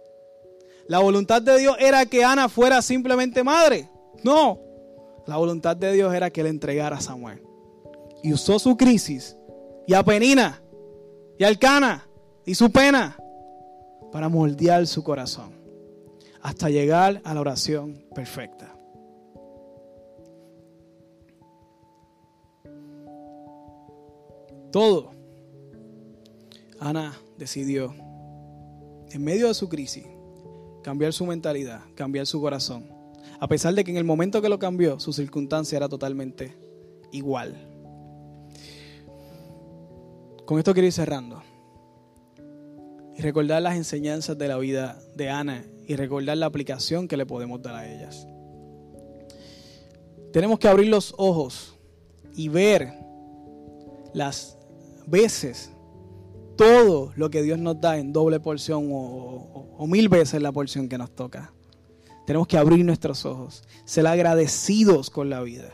La 0.86 1.00
voluntad 1.00 1.42
de 1.42 1.58
Dios 1.58 1.76
era 1.80 2.06
que 2.06 2.24
Ana 2.24 2.48
fuera 2.48 2.82
simplemente 2.82 3.42
madre. 3.42 3.90
No. 4.22 4.60
La 5.26 5.36
voluntad 5.36 5.76
de 5.76 5.92
Dios 5.92 6.14
era 6.14 6.30
que 6.30 6.42
le 6.42 6.50
entregara 6.50 6.98
a 6.98 7.00
Samuel. 7.00 7.42
Y 8.22 8.32
usó 8.32 8.58
su 8.58 8.76
crisis 8.76 9.36
y 9.86 9.94
a 9.94 10.04
Penina 10.04 10.62
y 11.38 11.44
a 11.44 11.48
Alcana 11.48 12.06
y 12.44 12.54
su 12.54 12.70
pena 12.70 13.16
para 14.12 14.28
moldear 14.28 14.86
su 14.86 15.02
corazón 15.02 15.54
hasta 16.42 16.68
llegar 16.68 17.20
a 17.24 17.34
la 17.34 17.40
oración 17.40 18.04
perfecta. 18.14 18.74
Todo. 24.70 25.19
Ana 26.80 27.14
decidió, 27.36 27.94
en 29.10 29.22
medio 29.22 29.48
de 29.48 29.54
su 29.54 29.68
crisis, 29.68 30.06
cambiar 30.82 31.12
su 31.12 31.26
mentalidad, 31.26 31.82
cambiar 31.94 32.26
su 32.26 32.40
corazón. 32.40 32.90
A 33.38 33.46
pesar 33.48 33.74
de 33.74 33.84
que 33.84 33.90
en 33.90 33.98
el 33.98 34.04
momento 34.04 34.40
que 34.40 34.48
lo 34.48 34.58
cambió, 34.58 34.98
su 34.98 35.12
circunstancia 35.12 35.76
era 35.76 35.90
totalmente 35.90 36.56
igual. 37.12 37.54
Con 40.46 40.58
esto 40.58 40.72
quiero 40.72 40.86
ir 40.86 40.92
cerrando. 40.92 41.42
Y 43.14 43.20
recordar 43.20 43.60
las 43.60 43.76
enseñanzas 43.76 44.38
de 44.38 44.48
la 44.48 44.56
vida 44.56 44.98
de 45.14 45.28
Ana 45.28 45.62
y 45.86 45.96
recordar 45.96 46.38
la 46.38 46.46
aplicación 46.46 47.08
que 47.08 47.18
le 47.18 47.26
podemos 47.26 47.60
dar 47.60 47.74
a 47.74 47.92
ellas. 47.92 48.26
Tenemos 50.32 50.58
que 50.58 50.68
abrir 50.68 50.88
los 50.88 51.12
ojos 51.18 51.74
y 52.34 52.48
ver 52.48 52.94
las 54.14 54.56
veces 55.06 55.70
todo 56.60 57.14
lo 57.16 57.30
que 57.30 57.40
Dios 57.40 57.58
nos 57.58 57.80
da 57.80 57.96
en 57.96 58.12
doble 58.12 58.38
porción 58.38 58.90
o, 58.92 59.86
mil 59.88 60.10
veces 60.10 60.42
la 60.42 60.52
porción 60.52 60.90
que 60.90 60.98
nos 60.98 61.10
toca. 61.10 61.54
Tenemos 62.26 62.46
que 62.46 62.58
abrir 62.58 62.84
nuestros 62.84 63.24
ojos, 63.24 63.64
ser 63.86 64.06
agradecidos 64.06 65.08
con 65.08 65.30
la 65.30 65.40
vida 65.40 65.72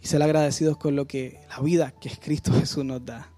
y 0.00 0.06
ser 0.06 0.22
agradecidos 0.22 0.76
con 0.76 0.94
lo 0.94 1.08
que 1.08 1.40
la 1.48 1.58
vida 1.58 1.92
que 2.00 2.08
es 2.08 2.20
Cristo 2.20 2.52
Jesús 2.52 2.84
nos 2.84 3.04
da. 3.04 3.32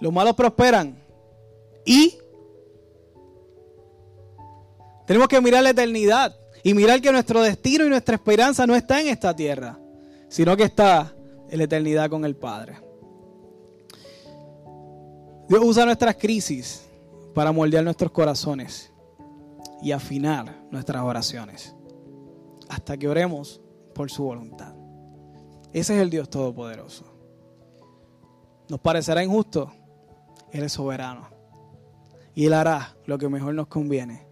Los 0.00 0.12
malos 0.12 0.34
prosperan 0.34 0.98
y 1.86 2.18
tenemos 5.06 5.28
que 5.28 5.40
mirar 5.40 5.62
la 5.62 5.70
eternidad 5.70 6.36
y 6.64 6.74
mirar 6.74 7.00
que 7.00 7.12
nuestro 7.12 7.42
destino 7.42 7.86
y 7.86 7.90
nuestra 7.90 8.16
esperanza 8.16 8.66
no 8.66 8.74
está 8.74 9.00
en 9.00 9.06
esta 9.06 9.36
tierra, 9.36 9.78
sino 10.28 10.56
que 10.56 10.64
está 10.64 11.14
en 11.48 11.58
la 11.58 11.64
eternidad 11.64 12.10
con 12.10 12.24
el 12.24 12.34
Padre. 12.34 12.89
Dios 15.50 15.64
usa 15.64 15.84
nuestras 15.84 16.14
crisis 16.14 16.88
para 17.34 17.50
moldear 17.50 17.82
nuestros 17.82 18.12
corazones 18.12 18.92
y 19.82 19.90
afinar 19.90 20.62
nuestras 20.70 21.02
oraciones 21.02 21.74
hasta 22.68 22.96
que 22.96 23.08
oremos 23.08 23.60
por 23.92 24.12
su 24.12 24.22
voluntad. 24.22 24.72
Ese 25.72 25.96
es 25.96 26.02
el 26.02 26.08
Dios 26.08 26.30
Todopoderoso. 26.30 27.04
Nos 28.68 28.78
parecerá 28.78 29.24
injusto, 29.24 29.72
Él 30.52 30.62
es 30.62 30.70
soberano. 30.70 31.26
Y 32.32 32.46
Él 32.46 32.54
hará 32.54 32.94
lo 33.04 33.18
que 33.18 33.28
mejor 33.28 33.52
nos 33.52 33.66
conviene. 33.66 34.28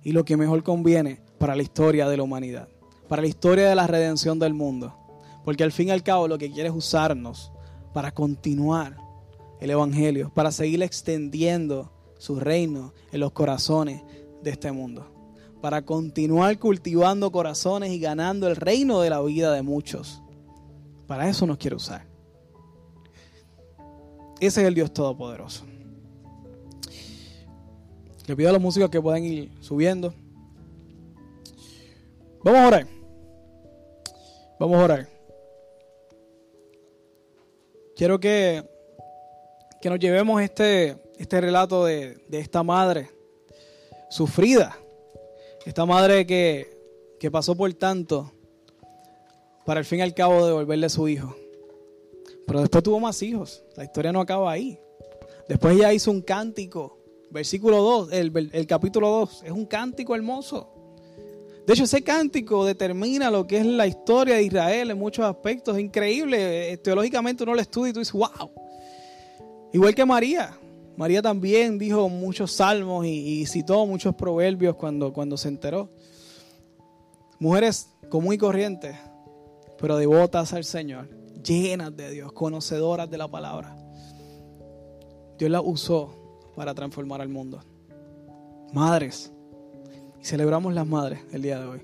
Y 0.00 0.12
lo 0.12 0.24
que 0.24 0.38
mejor 0.38 0.62
conviene 0.62 1.20
para 1.36 1.54
la 1.54 1.62
historia 1.62 2.08
de 2.08 2.16
la 2.16 2.22
humanidad. 2.22 2.70
Para 3.06 3.20
la 3.20 3.28
historia 3.28 3.68
de 3.68 3.74
la 3.74 3.86
redención 3.86 4.38
del 4.38 4.54
mundo. 4.54 4.96
Porque 5.44 5.62
al 5.62 5.72
fin 5.72 5.88
y 5.88 5.90
al 5.90 6.02
cabo 6.02 6.26
lo 6.26 6.38
que 6.38 6.50
quiere 6.50 6.70
es 6.70 6.74
usarnos 6.74 7.52
para 7.92 8.12
continuar 8.12 9.03
el 9.64 9.70
Evangelio, 9.70 10.30
para 10.34 10.52
seguir 10.52 10.82
extendiendo 10.82 11.90
su 12.18 12.38
reino 12.38 12.92
en 13.12 13.20
los 13.20 13.32
corazones 13.32 14.02
de 14.42 14.50
este 14.50 14.70
mundo, 14.72 15.10
para 15.62 15.86
continuar 15.86 16.58
cultivando 16.58 17.32
corazones 17.32 17.90
y 17.90 17.98
ganando 17.98 18.46
el 18.46 18.56
reino 18.56 19.00
de 19.00 19.08
la 19.08 19.22
vida 19.22 19.54
de 19.54 19.62
muchos. 19.62 20.20
Para 21.06 21.30
eso 21.30 21.46
nos 21.46 21.56
quiere 21.56 21.76
usar. 21.76 22.06
Ese 24.38 24.60
es 24.60 24.68
el 24.68 24.74
Dios 24.74 24.92
Todopoderoso. 24.92 25.64
Le 28.26 28.36
pido 28.36 28.50
a 28.50 28.52
los 28.52 28.60
músicos 28.60 28.90
que 28.90 29.00
puedan 29.00 29.24
ir 29.24 29.50
subiendo. 29.60 30.12
Vamos 32.42 32.60
a 32.60 32.66
orar. 32.66 32.86
Vamos 34.60 34.76
a 34.76 34.84
orar. 34.84 35.08
Quiero 37.96 38.20
que, 38.20 38.73
que 39.84 39.90
nos 39.90 39.98
llevemos 39.98 40.40
este, 40.40 40.96
este 41.18 41.42
relato 41.42 41.84
de, 41.84 42.16
de 42.26 42.38
esta 42.38 42.62
madre 42.62 43.10
sufrida. 44.08 44.78
Esta 45.66 45.84
madre 45.84 46.26
que, 46.26 46.74
que 47.20 47.30
pasó 47.30 47.54
por 47.54 47.70
tanto 47.74 48.32
para 49.66 49.80
al 49.80 49.84
fin 49.84 49.98
y 49.98 50.02
al 50.02 50.14
cabo 50.14 50.46
devolverle 50.46 50.86
a 50.86 50.88
su 50.88 51.06
hijo. 51.06 51.36
Pero 52.46 52.62
después 52.62 52.82
tuvo 52.82 52.98
más 52.98 53.22
hijos. 53.22 53.62
La 53.76 53.84
historia 53.84 54.10
no 54.10 54.22
acaba 54.22 54.50
ahí. 54.50 54.80
Después 55.50 55.76
ella 55.76 55.92
hizo 55.92 56.10
un 56.10 56.22
cántico. 56.22 56.98
Versículo 57.28 57.82
2, 57.82 58.12
el, 58.12 58.50
el 58.54 58.66
capítulo 58.66 59.10
2, 59.10 59.42
es 59.44 59.50
un 59.50 59.66
cántico 59.66 60.14
hermoso. 60.14 60.72
De 61.66 61.74
hecho, 61.74 61.84
ese 61.84 62.02
cántico 62.02 62.64
determina 62.64 63.30
lo 63.30 63.46
que 63.46 63.58
es 63.58 63.66
la 63.66 63.86
historia 63.86 64.36
de 64.36 64.44
Israel 64.44 64.92
en 64.92 64.98
muchos 64.98 65.26
aspectos. 65.26 65.76
Es 65.76 65.84
increíble. 65.84 66.72
Eh, 66.72 66.78
teológicamente 66.78 67.42
uno 67.42 67.52
lo 67.52 67.60
estudia 67.60 67.90
y 67.90 67.92
tú 67.92 67.98
dices, 67.98 68.14
wow. 68.14 68.63
Igual 69.74 69.92
que 69.92 70.04
María. 70.04 70.56
María 70.96 71.20
también 71.20 71.80
dijo 71.80 72.08
muchos 72.08 72.52
salmos 72.52 73.04
y, 73.06 73.44
citó 73.46 73.84
muchos 73.86 74.14
proverbios 74.14 74.76
cuando, 74.76 75.12
cuando 75.12 75.36
se 75.36 75.48
enteró. 75.48 75.90
Mujeres 77.40 77.90
común 78.08 78.34
y 78.34 78.38
corrientes, 78.38 78.94
pero 79.80 79.96
devotas 79.96 80.52
al 80.52 80.62
Señor, 80.62 81.08
llenas 81.42 81.96
de 81.96 82.12
Dios, 82.12 82.32
conocedoras 82.32 83.10
de 83.10 83.18
la 83.18 83.26
palabra. 83.26 83.76
Dios 85.38 85.50
las 85.50 85.62
usó 85.64 86.14
para 86.54 86.72
transformar 86.72 87.20
al 87.20 87.28
mundo. 87.28 87.60
Madres. 88.72 89.32
Y 90.20 90.24
celebramos 90.24 90.72
las 90.72 90.86
madres 90.86 91.18
el 91.32 91.42
día 91.42 91.58
de 91.58 91.66
hoy. 91.66 91.80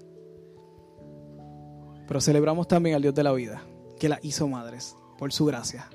Pero 2.07 2.21
celebramos 2.21 2.69
también 2.69 2.95
al 2.95 3.03
Dios 3.03 3.17
de 3.17 3.25
la 3.25 3.33
vida, 3.33 3.65
que 3.99 4.09
la 4.09 4.21
hizo 4.23 4.47
madres, 4.47 4.95
por 5.19 5.33
su 5.33 5.45
gracia. 5.45 5.91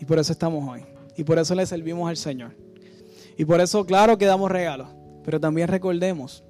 Y 0.00 0.04
por 0.04 0.18
eso 0.18 0.32
estamos 0.32 0.68
hoy. 0.68 0.84
Y 1.16 1.24
por 1.24 1.38
eso 1.38 1.54
le 1.54 1.66
servimos 1.66 2.08
al 2.08 2.16
Señor. 2.16 2.54
Y 3.36 3.44
por 3.44 3.60
eso, 3.60 3.84
claro 3.84 4.18
que 4.18 4.26
damos 4.26 4.50
regalos. 4.50 4.88
Pero 5.24 5.40
también 5.40 5.68
recordemos 5.68 6.44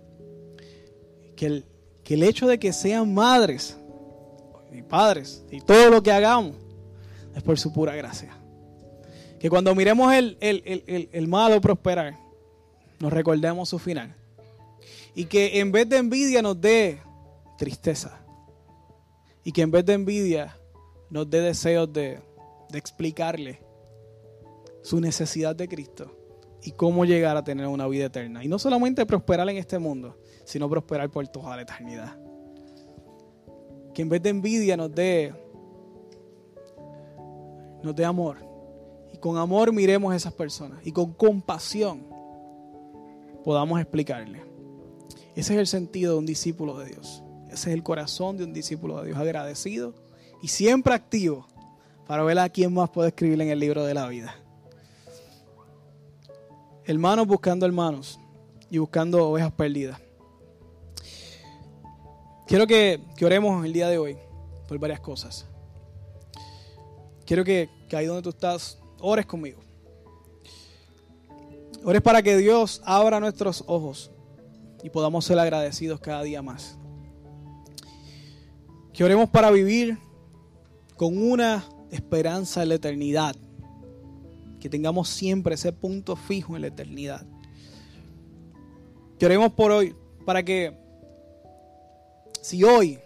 que 1.37 1.47
el, 1.47 1.65
que 2.05 2.15
el 2.15 2.23
hecho 2.23 2.47
de 2.47 2.59
que 2.59 2.73
sean 2.73 3.13
madres 3.13 3.77
y 4.73 4.83
padres 4.83 5.45
y 5.51 5.61
todo 5.61 5.91
lo 5.91 6.03
que 6.03 6.13
hagamos 6.13 6.57
es 7.35 7.43
por 7.43 7.59
su 7.59 7.73
pura 7.73 7.95
gracia. 7.95 8.37
Que 9.39 9.49
cuando 9.49 9.75
miremos 9.75 10.13
el, 10.15 10.37
el, 10.41 11.29
malo 11.29 11.61
prosperar, 11.61 12.19
nos 12.99 13.13
recordemos 13.13 13.69
su 13.69 13.79
final. 13.79 14.15
Y 15.15 15.27
que 15.27 15.61
en 15.61 15.71
vez 15.71 15.89
de 15.89 15.99
envidia 15.99 16.43
nos 16.43 16.61
dé 16.61 16.99
tristeza. 17.57 18.19
Y 19.45 19.53
que 19.53 19.63
en 19.63 19.71
vez 19.71 19.85
de 19.87 19.95
envidia 19.95 20.57
nos 21.11 21.29
dé 21.31 21.41
deseos 21.41 21.93
de, 21.93 22.21
de 22.71 22.79
explicarle 22.79 23.61
su 24.83 25.01
necesidad 25.01 25.55
de 25.57 25.69
Cristo 25.69 26.15
y 26.63 26.73
cómo 26.73 27.05
llegar 27.05 27.37
a 27.37 27.45
tener 27.45 27.67
una 27.67 27.87
vida 27.87 28.07
eterna. 28.07 28.45
Y 28.45 28.49
no 28.49 28.59
solamente 28.59 29.07
prosperar 29.07 29.49
en 29.49 29.57
este 29.57 29.79
mundo, 29.79 30.19
sino 30.45 30.69
prosperar 30.69 31.11
por 31.11 31.27
toda 31.29 31.57
la 31.57 31.63
eternidad. 31.63 32.19
Que 33.95 34.03
en 34.03 34.09
vez 34.09 34.23
de 34.23 34.31
envidia 34.31 34.77
nos 34.77 34.95
dé, 34.95 35.35
nos 37.83 37.95
dé 37.95 38.05
amor 38.05 38.49
con 39.19 39.37
amor 39.37 39.73
miremos 39.73 40.13
a 40.13 40.17
esas 40.17 40.33
personas 40.33 40.81
y 40.85 40.93
con 40.93 41.13
compasión 41.13 42.07
podamos 43.45 43.81
explicarle. 43.81 44.43
Ese 45.35 45.55
es 45.55 45.61
el 45.61 45.67
sentido 45.67 46.15
de 46.15 46.19
un 46.19 46.27
discípulo 46.27 46.79
de 46.79 46.87
Dios. 46.87 47.23
Ese 47.47 47.71
es 47.71 47.75
el 47.75 47.83
corazón 47.83 48.37
de 48.37 48.45
un 48.45 48.53
discípulo 48.53 49.01
de 49.01 49.07
Dios, 49.07 49.19
agradecido 49.19 49.95
y 50.43 50.49
siempre 50.49 50.95
activo 50.95 51.47
para 52.09 52.23
ver 52.23 52.39
a 52.39 52.49
quién 52.49 52.73
más 52.73 52.89
puede 52.89 53.11
escribir 53.11 53.39
en 53.43 53.51
el 53.51 53.61
libro 53.61 53.85
de 53.85 53.93
la 53.93 54.09
vida. 54.09 54.35
Hermanos 56.87 57.27
buscando 57.27 57.67
hermanos 57.67 58.19
y 58.71 58.79
buscando 58.79 59.29
ovejas 59.29 59.53
perdidas. 59.53 60.01
Quiero 62.47 62.67
que, 62.67 62.99
oremos 63.23 63.63
el 63.67 63.75
día 63.75 63.91
de 63.91 63.99
hoy 63.99 64.17
por 64.67 64.79
varias 64.79 65.01
cosas. 65.01 65.45
Quiero 67.27 67.45
que, 67.45 67.69
que 67.91 67.97
ahí 67.97 68.07
donde 68.07 68.23
tú 68.23 68.31
estás 68.31 68.79
ores 69.01 69.27
conmigo. 69.27 69.61
Ores 71.85 72.01
para 72.01 72.23
que 72.23 72.39
Dios 72.39 72.81
abra 72.87 73.21
nuestros 73.21 73.63
ojos 73.67 74.11
y 74.83 74.89
podamos 74.89 75.27
ser 75.27 75.39
agradecidos 75.39 76.01
cada 76.01 76.23
día 76.23 76.41
más. 76.41 76.79
Que 78.95 79.05
oremos 79.05 79.29
para 79.29 79.51
vivir 79.51 79.99
con 80.97 81.19
una 81.19 81.67
esperanza 81.91 82.63
en 82.63 82.71
la 82.71 82.75
eternidad. 82.77 83.37
Que 84.61 84.69
tengamos 84.69 85.09
siempre 85.09 85.55
ese 85.55 85.73
punto 85.73 86.17
fijo 86.17 86.57
en 86.57 86.63
la 86.63 86.69
eternidad. 86.69 87.27
Que 89.19 89.27
oremos 89.27 89.53
por 89.53 89.71
hoy 89.71 89.95
para 90.25 90.43
que 90.43 90.77
si 92.43 92.65
hoy 92.65 92.99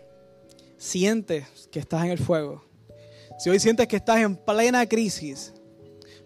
sientes 0.77 1.47
que 1.71 1.79
estás 1.79 2.05
en 2.05 2.11
el 2.11 2.19
fuego, 2.19 2.65
si 3.39 3.51
hoy 3.51 3.59
sientes 3.59 3.87
que 3.89 3.97
estás 3.97 4.19
en 4.19 4.37
plena 4.37 4.87
crisis, 4.87 5.53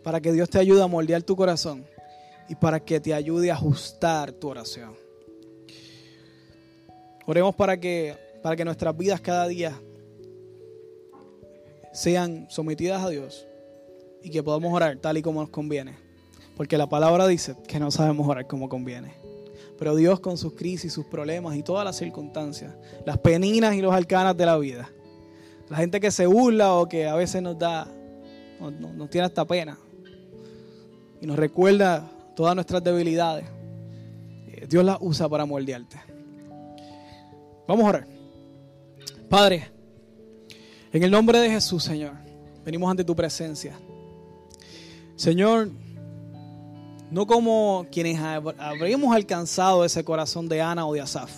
para 0.03 0.21
que 0.21 0.33
Dios 0.33 0.49
te 0.49 0.59
ayude 0.59 0.83
a 0.83 0.87
moldear 0.87 1.23
tu 1.23 1.35
corazón 1.35 1.85
y 2.49 2.55
para 2.55 2.79
que 2.81 3.01
te 3.01 3.13
ayude 3.13 3.51
a 3.51 3.55
ajustar 3.55 4.33
tu 4.33 4.49
oración. 4.49 4.95
Oremos 7.27 7.55
para 7.55 7.79
que, 7.79 8.17
para 8.43 8.55
que 8.55 8.65
nuestras 8.65 8.97
vidas 8.97 9.21
cada 9.21 9.49
día 9.49 9.81
sean 11.97 12.47
sometidas 12.51 13.03
a 13.03 13.09
Dios 13.09 13.47
y 14.23 14.31
que 14.31 14.43
podamos 14.43 14.73
orar 14.73 14.99
tal 14.99 15.17
y 15.17 15.23
como 15.23 15.41
nos 15.41 15.51
conviene. 15.51 15.97
Porque 16.57 16.77
la 16.77 16.89
palabra 16.89 17.27
dice 17.27 17.57
que 17.67 17.81
no 17.81 17.91
sabemos 17.91 18.29
orar 18.29 18.47
como 18.47 18.69
conviene. 18.69 19.15
Pero 19.79 19.97
Dios 19.97 20.21
con 20.21 20.37
sus 20.37 20.53
crisis, 20.53 20.93
sus 20.93 21.07
problemas 21.07 21.57
y 21.57 21.63
todas 21.63 21.85
las 21.85 21.97
circunstancias, 21.97 22.75
las 23.05 23.19
peninas 23.19 23.75
y 23.75 23.81
los 23.81 23.95
alcanas 23.95 24.37
de 24.37 24.47
la 24.47 24.59
vida, 24.59 24.91
la 25.69 25.79
gente 25.79 25.99
que 25.99 26.11
se 26.11 26.27
burla 26.27 26.75
o 26.75 26.87
que 26.87 27.07
a 27.07 27.15
veces 27.15 27.43
nos 27.43 27.59
da, 27.59 27.89
nos 28.61 29.11
tiene 29.11 29.27
hasta 29.27 29.45
pena, 29.45 29.79
y 31.21 31.27
nos 31.27 31.37
recuerda 31.37 32.11
todas 32.35 32.55
nuestras 32.55 32.83
debilidades, 32.85 33.47
eh, 34.49 34.67
Dios 34.69 34.85
las 34.85 34.99
usa 35.01 35.29
para 35.29 35.45
moldearte. 35.45 35.99
Vamos 37.67 37.85
a 37.85 37.89
orar. 37.89 38.07
Padre, 39.29 39.76
en 40.97 41.03
el 41.03 41.11
nombre 41.11 41.39
de 41.39 41.51
Jesús, 41.51 41.85
Señor, 41.85 42.13
venimos 42.65 42.91
ante 42.91 43.05
tu 43.05 43.15
presencia. 43.15 43.79
Señor, 45.15 45.71
no 47.11 47.27
como 47.27 47.87
quienes 47.93 48.19
habríamos 48.19 49.15
alcanzado 49.15 49.85
ese 49.85 50.05
corazón 50.05 50.49
de 50.49 50.63
Ana 50.63 50.87
o 50.87 50.95
de 50.95 51.03
Asaf. 51.03 51.31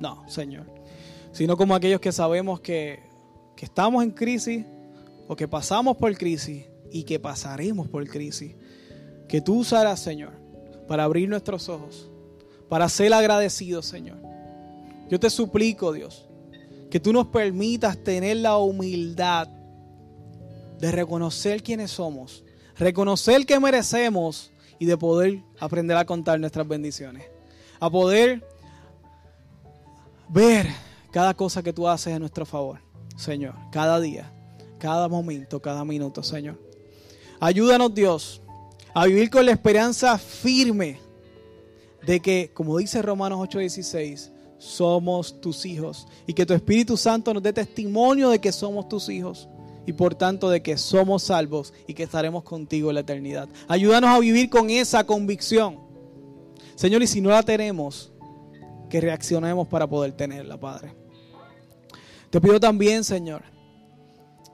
No, 0.00 0.26
Señor. 0.28 0.66
Sino 1.32 1.56
como 1.56 1.74
aquellos 1.74 2.00
que 2.00 2.10
sabemos 2.10 2.60
que, 2.60 3.00
que 3.54 3.66
estamos 3.66 4.02
en 4.02 4.10
crisis 4.10 4.64
o 5.28 5.36
que 5.36 5.46
pasamos 5.46 5.96
por 5.96 6.16
crisis 6.16 6.64
y 6.90 7.04
que 7.04 7.18
pasaremos 7.18 7.88
por 7.88 8.06
crisis 8.08 8.54
que 9.28 9.40
tú 9.40 9.60
usarás, 9.60 10.00
Señor, 10.00 10.32
para 10.86 11.04
abrir 11.04 11.28
nuestros 11.28 11.68
ojos, 11.68 12.10
para 12.68 12.88
ser 12.88 13.12
agradecidos, 13.14 13.86
Señor. 13.86 14.18
Yo 15.08 15.18
te 15.18 15.30
suplico, 15.30 15.92
Dios, 15.92 16.28
que 16.92 17.00
tú 17.00 17.10
nos 17.10 17.28
permitas 17.28 17.96
tener 17.96 18.36
la 18.36 18.58
humildad 18.58 19.48
de 20.78 20.92
reconocer 20.92 21.62
quiénes 21.62 21.90
somos, 21.90 22.44
reconocer 22.76 23.46
que 23.46 23.58
merecemos 23.58 24.52
y 24.78 24.84
de 24.84 24.98
poder 24.98 25.42
aprender 25.58 25.96
a 25.96 26.04
contar 26.04 26.38
nuestras 26.38 26.68
bendiciones, 26.68 27.24
a 27.80 27.88
poder 27.88 28.46
ver 30.28 30.68
cada 31.10 31.32
cosa 31.32 31.62
que 31.62 31.72
tú 31.72 31.88
haces 31.88 32.14
a 32.14 32.18
nuestro 32.18 32.44
favor, 32.44 32.78
Señor, 33.16 33.54
cada 33.70 33.98
día, 33.98 34.30
cada 34.78 35.08
momento, 35.08 35.62
cada 35.62 35.86
minuto, 35.86 36.22
Señor. 36.22 36.60
Ayúdanos, 37.40 37.94
Dios, 37.94 38.42
a 38.92 39.06
vivir 39.06 39.30
con 39.30 39.46
la 39.46 39.52
esperanza 39.52 40.18
firme 40.18 41.00
de 42.04 42.20
que, 42.20 42.50
como 42.52 42.76
dice 42.76 43.00
Romanos 43.00 43.38
8:16, 43.40 44.31
somos 44.62 45.40
tus 45.40 45.66
hijos 45.66 46.06
y 46.24 46.32
que 46.32 46.46
tu 46.46 46.54
Espíritu 46.54 46.96
Santo 46.96 47.34
nos 47.34 47.42
dé 47.42 47.52
testimonio 47.52 48.30
de 48.30 48.38
que 48.38 48.52
somos 48.52 48.88
tus 48.88 49.08
hijos 49.08 49.48
y 49.86 49.92
por 49.92 50.14
tanto 50.14 50.48
de 50.48 50.62
que 50.62 50.78
somos 50.78 51.24
salvos 51.24 51.74
y 51.88 51.94
que 51.94 52.04
estaremos 52.04 52.44
contigo 52.44 52.90
en 52.90 52.94
la 52.94 53.00
eternidad. 53.00 53.48
Ayúdanos 53.66 54.10
a 54.10 54.20
vivir 54.20 54.48
con 54.48 54.70
esa 54.70 55.04
convicción. 55.04 55.80
Señor, 56.76 57.02
y 57.02 57.08
si 57.08 57.20
no 57.20 57.30
la 57.30 57.42
tenemos, 57.42 58.12
que 58.88 59.00
reaccionemos 59.00 59.66
para 59.66 59.88
poder 59.88 60.12
tenerla, 60.12 60.58
Padre. 60.60 60.94
Te 62.30 62.40
pido 62.40 62.60
también, 62.60 63.02
Señor, 63.02 63.42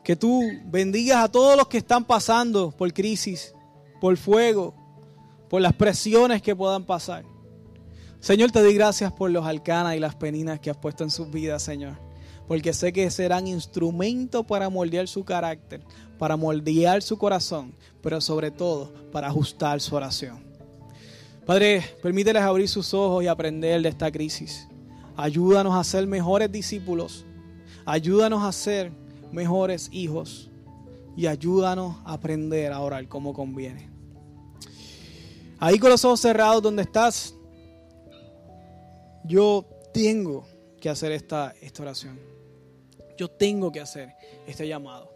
Que 0.02 0.16
tú 0.16 0.42
bendigas 0.64 1.22
a 1.22 1.28
todos 1.28 1.54
los 1.54 1.68
que 1.68 1.76
están 1.76 2.02
pasando 2.02 2.70
por 2.70 2.90
crisis, 2.94 3.54
por 4.00 4.16
fuego, 4.16 4.74
por 5.50 5.60
las 5.60 5.74
presiones 5.74 6.40
que 6.40 6.56
puedan 6.56 6.84
pasar. 6.84 7.26
Señor, 8.20 8.50
te 8.50 8.60
doy 8.60 8.74
gracias 8.74 9.12
por 9.12 9.30
los 9.30 9.46
alcanas 9.46 9.94
y 9.96 10.00
las 10.00 10.16
peninas 10.16 10.58
que 10.58 10.70
has 10.70 10.76
puesto 10.76 11.04
en 11.04 11.10
sus 11.10 11.30
vidas, 11.30 11.62
Señor. 11.62 11.98
Porque 12.48 12.72
sé 12.72 12.92
que 12.92 13.10
serán 13.10 13.46
instrumento 13.46 14.44
para 14.44 14.68
moldear 14.68 15.06
su 15.06 15.24
carácter, 15.24 15.82
para 16.18 16.36
moldear 16.36 17.02
su 17.02 17.16
corazón, 17.16 17.74
pero 18.02 18.20
sobre 18.20 18.50
todo 18.50 18.92
para 19.12 19.28
ajustar 19.28 19.80
su 19.80 19.94
oración. 19.94 20.42
Padre, 21.46 21.84
permíteles 22.02 22.42
abrir 22.42 22.68
sus 22.68 22.92
ojos 22.92 23.22
y 23.22 23.28
aprender 23.28 23.80
de 23.80 23.88
esta 23.88 24.10
crisis. 24.10 24.68
Ayúdanos 25.16 25.74
a 25.74 25.84
ser 25.84 26.06
mejores 26.06 26.50
discípulos. 26.50 27.24
Ayúdanos 27.86 28.42
a 28.44 28.52
ser 28.52 28.92
mejores 29.32 29.88
hijos. 29.92 30.50
Y 31.16 31.26
ayúdanos 31.26 31.96
a 32.04 32.14
aprender 32.14 32.72
a 32.72 32.80
orar 32.80 33.08
como 33.08 33.32
conviene. 33.32 33.90
Ahí 35.58 35.78
con 35.78 35.90
los 35.90 36.04
ojos 36.04 36.20
cerrados 36.20 36.62
donde 36.62 36.82
estás, 36.82 37.34
yo 39.24 39.64
tengo 39.92 40.46
que 40.80 40.88
hacer 40.88 41.12
esta, 41.12 41.54
esta 41.60 41.82
oración. 41.82 42.18
Yo 43.16 43.28
tengo 43.28 43.72
que 43.72 43.80
hacer 43.80 44.10
este 44.46 44.66
llamado. 44.66 45.10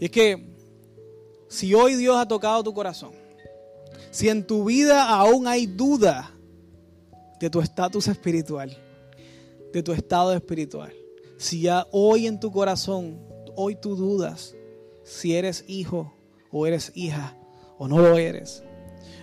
Y 0.00 0.06
es 0.06 0.10
que 0.10 0.56
si 1.48 1.72
hoy 1.74 1.94
Dios 1.94 2.16
ha 2.16 2.26
tocado 2.26 2.62
tu 2.62 2.74
corazón, 2.74 3.12
si 4.10 4.28
en 4.28 4.46
tu 4.46 4.64
vida 4.64 5.08
aún 5.08 5.46
hay 5.46 5.66
duda 5.66 6.32
de 7.38 7.50
tu 7.50 7.60
estatus 7.60 8.08
espiritual, 8.08 8.76
de 9.72 9.82
tu 9.82 9.92
estado 9.92 10.32
espiritual, 10.32 10.92
si 11.36 11.62
ya 11.62 11.86
hoy 11.92 12.26
en 12.26 12.40
tu 12.40 12.50
corazón, 12.50 13.20
hoy 13.54 13.76
tú 13.76 13.94
dudas 13.94 14.54
si 15.04 15.36
eres 15.36 15.64
hijo 15.68 16.12
o 16.50 16.66
eres 16.66 16.90
hija 16.94 17.36
o 17.78 17.86
no 17.86 17.98
lo 17.98 18.16
eres, 18.16 18.64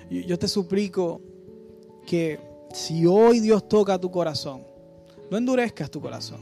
yo 0.09 0.37
te 0.37 0.47
suplico 0.47 1.21
que 2.05 2.39
si 2.73 3.05
hoy 3.05 3.39
Dios 3.39 3.69
toca 3.69 3.97
tu 3.99 4.11
corazón, 4.11 4.63
no 5.29 5.37
endurezcas 5.37 5.89
tu 5.89 6.01
corazón. 6.01 6.41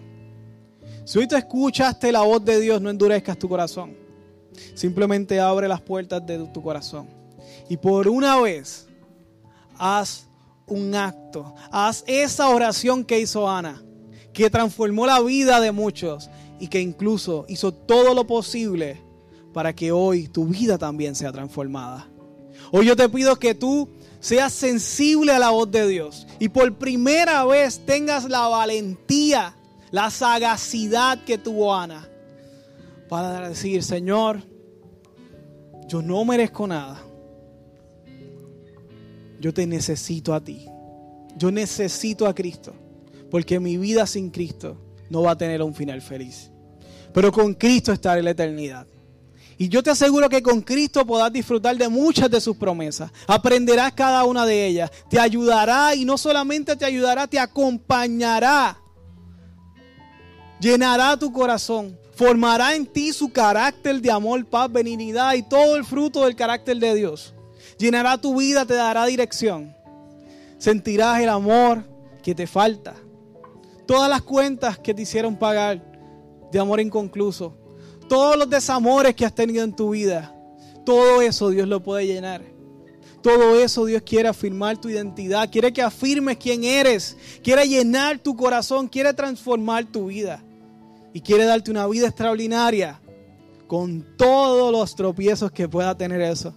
Si 1.03 1.19
hoy 1.19 1.27
te 1.27 1.37
escuchaste 1.37 2.11
la 2.11 2.21
voz 2.21 2.43
de 2.43 2.59
Dios, 2.59 2.81
no 2.81 2.89
endurezcas 2.89 3.37
tu 3.37 3.49
corazón. 3.49 3.95
Simplemente 4.73 5.39
abre 5.39 5.67
las 5.67 5.81
puertas 5.81 6.25
de 6.25 6.39
tu 6.47 6.61
corazón. 6.61 7.07
Y 7.69 7.77
por 7.77 8.07
una 8.07 8.39
vez, 8.39 8.87
haz 9.77 10.27
un 10.67 10.95
acto. 10.95 11.53
Haz 11.69 12.03
esa 12.07 12.49
oración 12.49 13.03
que 13.03 13.19
hizo 13.19 13.49
Ana, 13.49 13.83
que 14.31 14.49
transformó 14.49 15.05
la 15.05 15.19
vida 15.19 15.59
de 15.59 15.71
muchos 15.71 16.29
y 16.59 16.67
que 16.67 16.79
incluso 16.79 17.45
hizo 17.49 17.73
todo 17.73 18.13
lo 18.13 18.25
posible 18.25 19.01
para 19.53 19.73
que 19.73 19.91
hoy 19.91 20.27
tu 20.27 20.45
vida 20.45 20.77
también 20.77 21.15
sea 21.15 21.31
transformada. 21.31 22.07
Hoy 22.71 22.85
yo 22.85 22.95
te 22.95 23.09
pido 23.09 23.37
que 23.37 23.53
tú 23.53 23.89
seas 24.21 24.53
sensible 24.53 25.33
a 25.33 25.39
la 25.39 25.49
voz 25.49 25.69
de 25.69 25.87
Dios 25.87 26.25
y 26.39 26.47
por 26.47 26.73
primera 26.77 27.43
vez 27.43 27.81
tengas 27.85 28.29
la 28.29 28.47
valentía, 28.47 29.55
la 29.91 30.09
sagacidad 30.09 31.21
que 31.25 31.37
tuvo 31.37 31.75
Ana 31.75 32.07
para 33.09 33.49
decir, 33.49 33.83
Señor, 33.83 34.41
yo 35.85 36.01
no 36.01 36.23
merezco 36.23 36.65
nada. 36.65 37.03
Yo 39.41 39.53
te 39.53 39.67
necesito 39.67 40.33
a 40.33 40.41
ti. 40.41 40.65
Yo 41.35 41.51
necesito 41.51 42.25
a 42.25 42.33
Cristo. 42.33 42.73
Porque 43.29 43.59
mi 43.59 43.75
vida 43.75 44.07
sin 44.07 44.29
Cristo 44.29 44.77
no 45.09 45.23
va 45.23 45.31
a 45.31 45.37
tener 45.37 45.61
un 45.61 45.73
final 45.73 46.01
feliz. 46.01 46.51
Pero 47.13 47.33
con 47.33 47.53
Cristo 47.55 47.91
estaré 47.91 48.19
en 48.19 48.25
la 48.25 48.31
eternidad. 48.31 48.87
Y 49.61 49.69
yo 49.69 49.83
te 49.83 49.91
aseguro 49.91 50.27
que 50.27 50.41
con 50.41 50.61
Cristo 50.61 51.05
podrás 51.05 51.31
disfrutar 51.31 51.77
de 51.77 51.87
muchas 51.87 52.31
de 52.31 52.41
sus 52.41 52.57
promesas. 52.57 53.11
Aprenderás 53.27 53.91
cada 53.91 54.23
una 54.23 54.43
de 54.43 54.65
ellas. 54.65 54.89
Te 55.07 55.19
ayudará 55.19 55.93
y 55.93 56.03
no 56.03 56.17
solamente 56.17 56.75
te 56.75 56.83
ayudará, 56.83 57.27
te 57.27 57.37
acompañará. 57.37 58.79
Llenará 60.59 61.15
tu 61.15 61.31
corazón 61.31 61.95
formará 62.15 62.75
en 62.75 62.87
ti 62.87 63.13
su 63.13 63.31
carácter 63.31 64.01
de 64.01 64.09
amor, 64.09 64.43
paz, 64.47 64.71
benignidad 64.71 65.35
y 65.35 65.43
todo 65.43 65.75
el 65.75 65.85
fruto 65.85 66.25
del 66.25 66.35
carácter 66.35 66.77
de 66.77 66.95
Dios. 66.95 67.35
Llenará 67.77 68.17
tu 68.17 68.39
vida, 68.39 68.65
te 68.65 68.73
dará 68.73 69.05
dirección. 69.05 69.75
Sentirás 70.57 71.19
el 71.19 71.29
amor 71.29 71.83
que 72.23 72.33
te 72.33 72.47
falta. 72.47 72.95
Todas 73.85 74.09
las 74.09 74.23
cuentas 74.23 74.79
que 74.79 74.95
te 74.95 75.03
hicieron 75.03 75.35
pagar 75.35 75.83
de 76.51 76.59
amor 76.59 76.79
inconcluso. 76.79 77.60
Todos 78.11 78.35
los 78.35 78.49
desamores 78.49 79.15
que 79.15 79.25
has 79.25 79.33
tenido 79.33 79.63
en 79.63 79.73
tu 79.73 79.91
vida. 79.91 80.35
Todo 80.85 81.21
eso 81.21 81.49
Dios 81.49 81.65
lo 81.65 81.81
puede 81.81 82.05
llenar. 82.05 82.43
Todo 83.23 83.55
eso 83.57 83.85
Dios 83.85 84.01
quiere 84.01 84.27
afirmar 84.27 84.81
tu 84.81 84.89
identidad. 84.89 85.49
Quiere 85.49 85.71
que 85.71 85.81
afirmes 85.81 86.35
quién 86.35 86.65
eres. 86.65 87.15
Quiere 87.41 87.65
llenar 87.69 88.19
tu 88.19 88.35
corazón. 88.35 88.89
Quiere 88.89 89.13
transformar 89.13 89.85
tu 89.85 90.07
vida 90.07 90.43
y 91.13 91.21
quiere 91.21 91.45
darte 91.45 91.71
una 91.71 91.87
vida 91.87 92.07
extraordinaria 92.07 92.99
con 93.65 94.05
todos 94.17 94.73
los 94.73 94.93
tropiezos 94.93 95.49
que 95.49 95.69
pueda 95.69 95.97
tener 95.97 96.19
eso. 96.19 96.53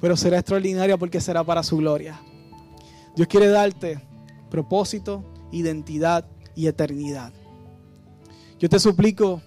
Pero 0.00 0.16
será 0.16 0.38
extraordinaria 0.38 0.96
porque 0.96 1.20
será 1.20 1.42
para 1.42 1.64
su 1.64 1.78
gloria. 1.78 2.20
Dios 3.16 3.26
quiere 3.26 3.48
darte 3.48 4.00
propósito, 4.48 5.24
identidad 5.50 6.24
y 6.54 6.68
eternidad. 6.68 7.32
Yo 8.60 8.68
te 8.68 8.78
suplico 8.78 9.42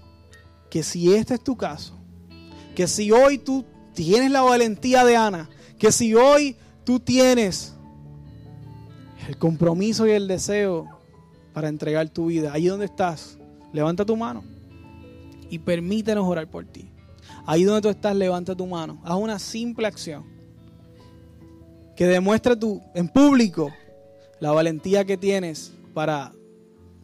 que 0.72 0.84
si 0.84 1.13
este 1.13 1.34
es 1.34 1.43
tu 1.43 1.57
caso, 1.57 1.99
que 2.74 2.88
si 2.88 3.11
hoy 3.11 3.38
tú 3.38 3.65
tienes 3.93 4.32
la 4.32 4.41
valentía 4.41 5.03
de 5.03 5.17
Ana, 5.17 5.49
que 5.78 5.91
si 5.91 6.15
hoy 6.15 6.55
tú 6.86 7.01
tienes 7.01 7.76
el 9.28 9.38
compromiso 9.38 10.07
y 10.07 10.11
el 10.11 10.30
deseo 10.30 10.88
para 11.53 11.67
entregar 11.67 12.07
tu 12.09 12.28
vida, 12.28 12.53
ahí 12.53 12.67
donde 12.67 12.86
estás, 12.86 13.38
levanta 13.74 14.05
tu 14.05 14.15
mano 14.15 14.45
y 15.49 15.59
permítenos 15.59 16.26
orar 16.26 16.49
por 16.49 16.65
ti. 16.65 16.89
Ahí 17.45 17.65
donde 17.65 17.82
tú 17.82 17.89
estás, 17.89 18.15
levanta 18.15 18.55
tu 18.55 18.65
mano. 18.65 19.01
Haz 19.03 19.17
una 19.17 19.39
simple 19.39 19.88
acción 19.88 20.24
que 21.97 22.05
demuestre 22.05 22.55
tu, 22.55 22.82
en 22.95 23.09
público 23.09 23.74
la 24.39 24.51
valentía 24.51 25.03
que 25.03 25.17
tienes 25.17 25.74
para, 25.93 26.32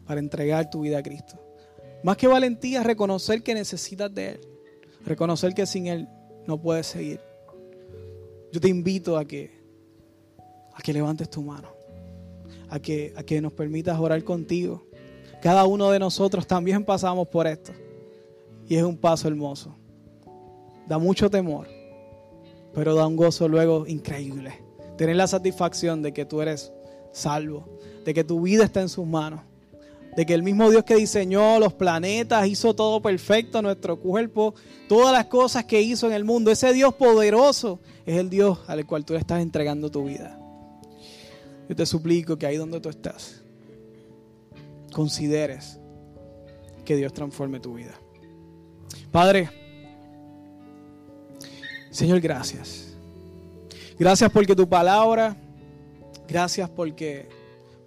para 0.06 0.20
entregar 0.20 0.70
tu 0.70 0.80
vida 0.80 0.98
a 0.98 1.02
Cristo. 1.02 1.37
Más 2.02 2.16
que 2.16 2.26
valentía, 2.26 2.82
reconocer 2.82 3.42
que 3.42 3.54
necesitas 3.54 4.14
de 4.14 4.28
Él. 4.30 4.40
Reconocer 5.04 5.54
que 5.54 5.66
sin 5.66 5.86
Él 5.86 6.08
no 6.46 6.60
puedes 6.60 6.86
seguir. 6.86 7.20
Yo 8.52 8.60
te 8.60 8.68
invito 8.68 9.16
a 9.16 9.24
que, 9.24 9.50
a 10.74 10.80
que 10.82 10.92
levantes 10.92 11.28
tu 11.28 11.42
mano. 11.42 11.68
A 12.70 12.78
que, 12.78 13.12
a 13.16 13.22
que 13.22 13.40
nos 13.40 13.52
permitas 13.52 13.98
orar 13.98 14.22
contigo. 14.24 14.86
Cada 15.42 15.66
uno 15.66 15.90
de 15.90 15.98
nosotros 15.98 16.46
también 16.46 16.84
pasamos 16.84 17.28
por 17.28 17.46
esto. 17.46 17.72
Y 18.68 18.76
es 18.76 18.82
un 18.82 18.96
paso 18.96 19.28
hermoso. 19.28 19.74
Da 20.86 20.98
mucho 20.98 21.30
temor, 21.30 21.68
pero 22.72 22.94
da 22.94 23.06
un 23.06 23.16
gozo 23.16 23.48
luego 23.48 23.86
increíble. 23.86 24.52
Tener 24.96 25.16
la 25.16 25.26
satisfacción 25.26 26.02
de 26.02 26.12
que 26.12 26.24
tú 26.24 26.40
eres 26.40 26.72
salvo, 27.12 27.78
de 28.04 28.14
que 28.14 28.24
tu 28.24 28.40
vida 28.40 28.64
está 28.64 28.80
en 28.80 28.88
sus 28.88 29.06
manos, 29.06 29.40
de 30.18 30.26
que 30.26 30.34
el 30.34 30.42
mismo 30.42 30.68
Dios 30.68 30.82
que 30.82 30.96
diseñó 30.96 31.60
los 31.60 31.74
planetas, 31.74 32.44
hizo 32.48 32.74
todo 32.74 33.00
perfecto, 33.00 33.62
nuestro 33.62 34.00
cuerpo, 34.00 34.52
todas 34.88 35.12
las 35.12 35.26
cosas 35.26 35.64
que 35.64 35.80
hizo 35.80 36.08
en 36.08 36.12
el 36.12 36.24
mundo, 36.24 36.50
ese 36.50 36.72
Dios 36.72 36.92
poderoso 36.94 37.78
es 38.04 38.18
el 38.18 38.28
Dios 38.28 38.58
al 38.66 38.84
cual 38.84 39.04
tú 39.04 39.14
estás 39.14 39.40
entregando 39.40 39.92
tu 39.92 40.06
vida. 40.06 40.36
Yo 41.68 41.76
te 41.76 41.86
suplico 41.86 42.36
que 42.36 42.46
ahí 42.46 42.56
donde 42.56 42.80
tú 42.80 42.88
estás, 42.88 43.44
consideres 44.92 45.78
que 46.84 46.96
Dios 46.96 47.12
transforme 47.12 47.60
tu 47.60 47.74
vida. 47.74 47.94
Padre, 49.12 49.48
Señor, 51.92 52.18
gracias. 52.18 52.88
Gracias 53.96 54.32
porque 54.32 54.56
tu 54.56 54.68
palabra, 54.68 55.36
gracias 56.26 56.68
porque, 56.68 57.28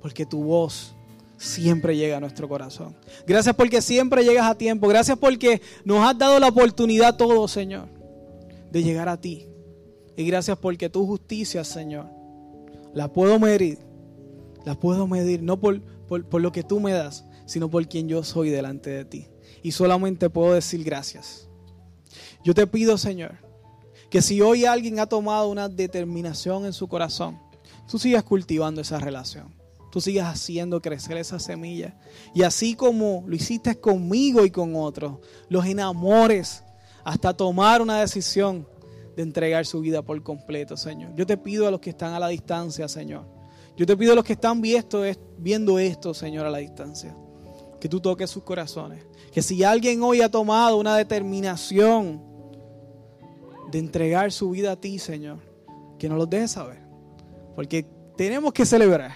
porque 0.01 0.25
tu 0.25 0.45
voz 0.45 0.95
siempre 1.41 1.97
llega 1.97 2.17
a 2.17 2.19
nuestro 2.19 2.47
corazón. 2.47 2.95
Gracias 3.25 3.55
porque 3.55 3.81
siempre 3.81 4.23
llegas 4.23 4.45
a 4.45 4.55
tiempo. 4.55 4.87
Gracias 4.87 5.17
porque 5.17 5.61
nos 5.83 6.05
has 6.05 6.17
dado 6.17 6.39
la 6.39 6.47
oportunidad 6.47 7.17
todo, 7.17 7.47
Señor, 7.47 7.89
de 8.69 8.83
llegar 8.83 9.09
a 9.09 9.19
ti. 9.19 9.47
Y 10.15 10.25
gracias 10.25 10.57
porque 10.57 10.89
tu 10.89 11.05
justicia, 11.05 11.63
Señor, 11.63 12.05
la 12.93 13.11
puedo 13.11 13.39
medir. 13.39 13.79
La 14.65 14.75
puedo 14.75 15.07
medir 15.07 15.41
no 15.41 15.59
por, 15.59 15.81
por, 16.07 16.41
lo 16.41 16.51
que 16.51 16.61
tú 16.61 16.79
me 16.79 16.91
das, 16.91 17.25
sino 17.47 17.69
por 17.69 17.87
quien 17.87 18.07
yo 18.07 18.23
soy 18.23 18.49
delante 18.49 18.91
de 18.91 19.05
ti. 19.05 19.27
Y 19.63 19.71
solamente 19.71 20.29
puedo 20.29 20.53
decir 20.53 20.83
gracias. 20.83 21.49
Yo 22.43 22.53
te 22.53 22.67
pido, 22.67 22.99
Señor, 22.99 23.37
que 24.11 24.21
si 24.21 24.41
hoy 24.41 24.65
alguien 24.65 24.99
ha 24.99 25.07
tomado 25.07 25.49
una 25.49 25.69
determinación 25.69 26.65
en 26.65 26.73
su 26.73 26.87
corazón, 26.87 27.39
tú 27.89 27.97
sigas 27.97 28.23
cultivando 28.23 28.81
esa 28.81 28.99
relación. 28.99 29.60
Tú 29.91 30.01
sigas 30.01 30.27
haciendo 30.27 30.81
crecer 30.81 31.17
esa 31.17 31.39
semilla. 31.39 31.95
Y 32.33 32.43
así 32.43 32.75
como 32.75 33.23
lo 33.27 33.35
hiciste 33.35 33.79
conmigo 33.79 34.45
y 34.45 34.51
con 34.51 34.75
otros, 34.75 35.19
los 35.49 35.65
enamores 35.65 36.63
hasta 37.03 37.35
tomar 37.35 37.81
una 37.81 37.99
decisión 37.99 38.67
de 39.15 39.23
entregar 39.23 39.65
su 39.65 39.81
vida 39.81 40.01
por 40.01 40.21
completo, 40.23 40.77
Señor. 40.77 41.13
Yo 41.15 41.25
te 41.25 41.37
pido 41.37 41.67
a 41.67 41.71
los 41.71 41.81
que 41.81 41.89
están 41.89 42.13
a 42.13 42.19
la 42.19 42.29
distancia, 42.29 42.87
Señor. 42.87 43.25
Yo 43.75 43.85
te 43.85 43.97
pido 43.97 44.13
a 44.13 44.15
los 44.15 44.23
que 44.23 44.33
están 44.33 44.61
viendo 44.61 45.79
esto, 45.79 46.13
Señor, 46.13 46.45
a 46.45 46.49
la 46.49 46.59
distancia, 46.59 47.15
que 47.79 47.89
tú 47.89 47.99
toques 47.99 48.29
sus 48.29 48.43
corazones. 48.43 49.03
Que 49.31 49.41
si 49.41 49.63
alguien 49.63 50.03
hoy 50.03 50.21
ha 50.21 50.29
tomado 50.29 50.77
una 50.77 50.95
determinación 50.95 52.21
de 53.71 53.79
entregar 53.79 54.31
su 54.31 54.51
vida 54.51 54.73
a 54.73 54.75
ti, 54.75 54.99
Señor, 54.99 55.39
que 55.97 56.07
nos 56.09 56.17
lo 56.17 56.25
dejes 56.25 56.51
saber. 56.51 56.79
Porque 57.55 57.85
tenemos 58.15 58.53
que 58.53 58.65
celebrar. 58.65 59.15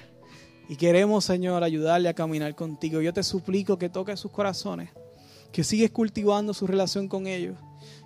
Y 0.67 0.75
queremos, 0.75 1.25
Señor, 1.25 1.63
ayudarle 1.63 2.09
a 2.09 2.13
caminar 2.13 2.55
contigo. 2.55 3.01
Yo 3.01 3.13
te 3.13 3.23
suplico 3.23 3.77
que 3.77 3.89
toques 3.89 4.19
sus 4.19 4.31
corazones, 4.31 4.89
que 5.51 5.63
sigues 5.63 5.91
cultivando 5.91 6.53
su 6.53 6.65
relación 6.65 7.07
con 7.07 7.27
ellos, 7.27 7.57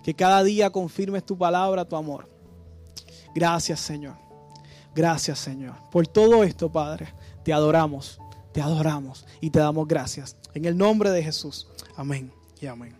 que 0.02 0.14
cada 0.14 0.42
día 0.42 0.70
confirmes 0.70 1.24
tu 1.24 1.38
palabra, 1.38 1.84
tu 1.84 1.96
amor. 1.96 2.28
Gracias, 3.34 3.80
Señor. 3.80 4.16
Gracias, 4.94 5.38
Señor. 5.38 5.74
Por 5.90 6.06
todo 6.06 6.42
esto, 6.44 6.70
Padre, 6.70 7.14
te 7.44 7.52
adoramos, 7.52 8.20
te 8.52 8.60
adoramos 8.60 9.24
y 9.40 9.50
te 9.50 9.60
damos 9.60 9.86
gracias. 9.86 10.36
En 10.54 10.64
el 10.64 10.76
nombre 10.76 11.10
de 11.10 11.22
Jesús. 11.22 11.68
Amén 11.96 12.32
y 12.60 12.66
amén. 12.66 12.96